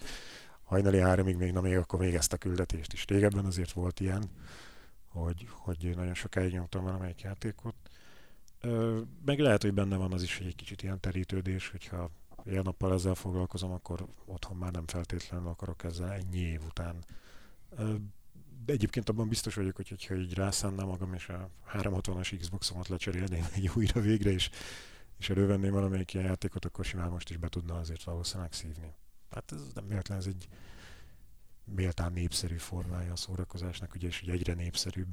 hajnali 0.64 1.00
háromig 1.00 1.36
még, 1.36 1.52
na 1.52 1.62
még 1.62 1.78
akkor 1.78 2.00
még 2.00 2.14
ezt 2.14 2.34
a 2.34 2.38
küldetést 2.38 2.94
is. 2.94 3.06
Régebben 3.06 3.46
azért 3.46 3.72
volt 3.72 4.00
ilyen, 4.00 4.24
hogy, 5.08 5.48
hogy 5.50 5.92
nagyon 5.96 6.14
sokáig 6.14 6.52
nyomtam 6.52 6.84
valamelyik 6.84 7.22
játékot. 7.22 7.76
Meg 9.26 9.40
lehet, 9.40 9.62
hogy 9.62 9.74
benne 9.74 9.96
van 9.96 10.14
az 10.14 10.24
is, 10.24 10.38
hogy 10.38 10.48
egy 10.48 10.56
kicsit 10.56 10.84
ilyen 10.84 11.00
terítődés, 11.00 11.70
hogyha 11.70 12.12
ilyen 12.46 12.64
nappal 12.64 12.94
ezzel 12.94 13.16
foglalkozom, 13.16 13.72
akkor 13.72 14.06
otthon 14.26 14.58
már 14.58 14.72
nem 14.72 14.88
feltétlenül 14.88 15.48
akarok 15.48 15.84
ezzel 15.84 16.12
ennyi 16.12 16.40
év 16.40 16.62
után. 16.68 17.04
De 18.66 18.74
egyébként 18.74 19.10
abban 19.10 19.28
biztos 19.28 19.56
vagyok, 19.56 19.76
hogy 19.76 20.06
ha 20.08 20.16
így 20.16 20.34
rászánnám 20.34 20.88
magam, 20.88 21.14
és 21.14 21.30
a 21.30 21.50
360-as 21.74 22.36
Xboxomat 22.40 22.88
lecserélném 22.88 23.46
egy 23.56 23.70
újra 23.76 24.02
végre, 24.02 24.32
és, 24.32 24.50
és 25.18 25.30
elővenném 25.30 25.72
valamelyik 25.72 26.14
ilyen 26.14 26.26
játékot, 26.26 26.66
akkor 26.66 26.86
simán 26.86 27.10
most 27.10 27.30
is 27.30 27.38
be 27.38 27.48
tudna 27.48 27.76
azért 27.76 28.04
valószínűleg 28.04 28.54
szívni. 28.54 28.94
Hát 29.30 29.52
ez 29.52 29.62
nem 29.74 29.88
véletlen, 29.88 30.18
ez 30.18 30.26
egy 30.26 30.48
méltán 31.64 32.14
népszerű 32.14 32.58
formája 32.58 33.12
a 33.12 33.16
szórakozásnak, 33.16 33.94
ugye, 33.96 34.08
és 34.08 34.22
egyre 34.22 34.54
népszerűbb. 34.54 35.08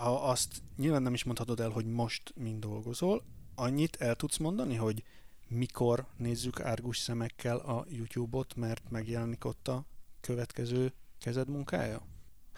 Azt 0.00 0.62
nyilván 0.76 1.02
nem 1.02 1.14
is 1.14 1.24
mondhatod 1.24 1.60
el, 1.60 1.70
hogy 1.70 1.86
most 1.86 2.32
mind 2.36 2.60
dolgozol, 2.60 3.24
annyit 3.54 3.96
el 3.96 4.14
tudsz 4.14 4.36
mondani, 4.36 4.74
hogy 4.74 5.02
mikor 5.48 6.06
nézzük 6.16 6.60
árgus 6.60 6.98
szemekkel 6.98 7.56
a 7.56 7.86
YouTube-ot, 7.88 8.54
mert 8.54 8.90
megjelenik 8.90 9.44
ott 9.44 9.68
a 9.68 9.84
következő 10.20 10.92
kezed 11.18 11.48
munkája? 11.48 12.02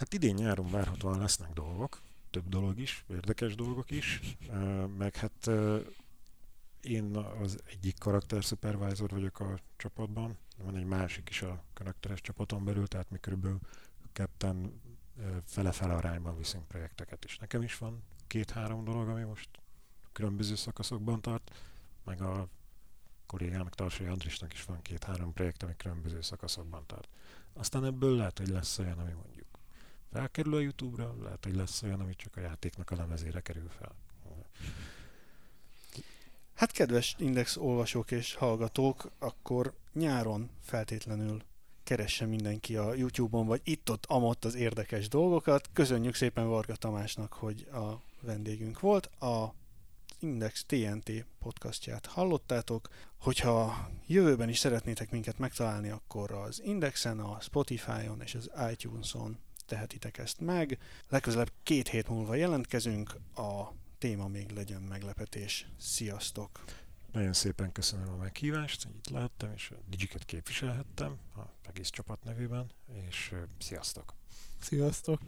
Hát 0.00 0.14
idén 0.14 0.34
nyáron 0.34 0.70
várhatóan 0.70 1.18
lesznek 1.18 1.52
dolgok, 1.52 2.00
több 2.30 2.48
dolog 2.48 2.78
is, 2.78 3.04
érdekes 3.08 3.54
dolgok 3.54 3.90
is, 3.90 4.36
meg 4.98 5.16
hát 5.16 5.50
én 6.82 7.16
az 7.16 7.58
egyik 7.70 7.98
karakter 7.98 8.42
supervisor 8.42 9.10
vagyok 9.10 9.40
a 9.40 9.58
csapatban, 9.76 10.38
van 10.56 10.76
egy 10.76 10.84
másik 10.84 11.28
is 11.28 11.42
a 11.42 11.62
karakteres 11.74 12.20
csapaton 12.20 12.64
belül, 12.64 12.86
tehát 12.86 13.10
mi 13.10 13.18
körülbelül 13.18 13.58
ketten 14.12 14.80
fele-fele 15.44 15.94
arányban 15.94 16.36
viszünk 16.36 16.68
projekteket, 16.68 17.24
és 17.24 17.38
nekem 17.38 17.62
is 17.62 17.78
van 17.78 18.02
két-három 18.26 18.84
dolog, 18.84 19.08
ami 19.08 19.22
most 19.22 19.48
különböző 20.12 20.54
szakaszokban 20.54 21.20
tart, 21.20 21.54
meg 22.04 22.22
a 22.22 22.48
kollégának, 23.26 23.74
Tarsai 23.74 24.06
Andrisnak 24.06 24.52
is 24.52 24.64
van 24.64 24.82
két-három 24.82 25.32
projekt, 25.32 25.62
ami 25.62 25.76
különböző 25.76 26.20
szakaszokban 26.20 26.86
tart. 26.86 27.08
Aztán 27.52 27.84
ebből 27.84 28.16
lehet, 28.16 28.38
hogy 28.38 28.48
lesz 28.48 28.78
olyan, 28.78 28.98
ami 28.98 29.12
mondjuk 29.12 29.39
felkerül 30.12 30.54
a 30.54 30.60
YouTube-ra, 30.60 31.14
lehet, 31.22 31.44
hogy 31.44 31.54
lesz 31.54 31.82
olyan, 31.82 32.00
ami 32.00 32.14
csak 32.14 32.36
a 32.36 32.40
játéknak 32.40 32.90
a 32.90 32.96
lemezére 32.96 33.40
kerül 33.40 33.68
fel. 33.68 33.94
Hát 36.54 36.72
kedves 36.72 37.14
Index 37.18 37.56
olvasók 37.56 38.10
és 38.10 38.34
hallgatók, 38.34 39.10
akkor 39.18 39.74
nyáron 39.92 40.50
feltétlenül 40.62 41.42
keresse 41.84 42.26
mindenki 42.26 42.76
a 42.76 42.94
YouTube-on, 42.94 43.46
vagy 43.46 43.60
itt-ott, 43.64 44.06
amott 44.06 44.44
az 44.44 44.54
érdekes 44.54 45.08
dolgokat. 45.08 45.68
Köszönjük 45.72 46.14
szépen 46.14 46.48
Varga 46.48 46.76
Tamásnak, 46.76 47.32
hogy 47.32 47.68
a 47.72 48.02
vendégünk 48.20 48.80
volt. 48.80 49.06
A 49.06 49.54
Index 50.18 50.64
TNT 50.64 51.24
podcastját 51.38 52.06
hallottátok. 52.06 52.88
Hogyha 53.18 53.90
jövőben 54.06 54.48
is 54.48 54.58
szeretnétek 54.58 55.10
minket 55.10 55.38
megtalálni, 55.38 55.88
akkor 55.88 56.32
az 56.32 56.62
Indexen, 56.62 57.20
a 57.20 57.40
Spotify-on 57.40 58.20
és 58.22 58.34
az 58.34 58.50
iTunes-on 58.70 59.38
tehetitek 59.70 60.18
ezt 60.18 60.40
meg. 60.40 60.78
Legközelebb 61.08 61.52
két 61.62 61.88
hét 61.88 62.08
múlva 62.08 62.34
jelentkezünk, 62.34 63.16
a 63.34 63.72
téma 63.98 64.28
még 64.28 64.50
legyen 64.50 64.82
meglepetés. 64.82 65.66
Sziasztok! 65.78 66.64
Nagyon 67.12 67.32
szépen 67.32 67.72
köszönöm 67.72 68.08
a 68.08 68.16
meghívást, 68.16 68.82
hogy 68.82 68.94
itt 68.96 69.08
lehettem, 69.08 69.52
és 69.52 69.70
a 69.70 69.80
Digiket 69.88 70.24
képviselhettem 70.24 71.18
a 71.36 71.40
egész 71.68 71.90
csapat 71.90 72.24
nevében, 72.24 72.70
és 73.08 73.34
sziasztok! 73.58 74.14
Sziasztok! 74.58 75.20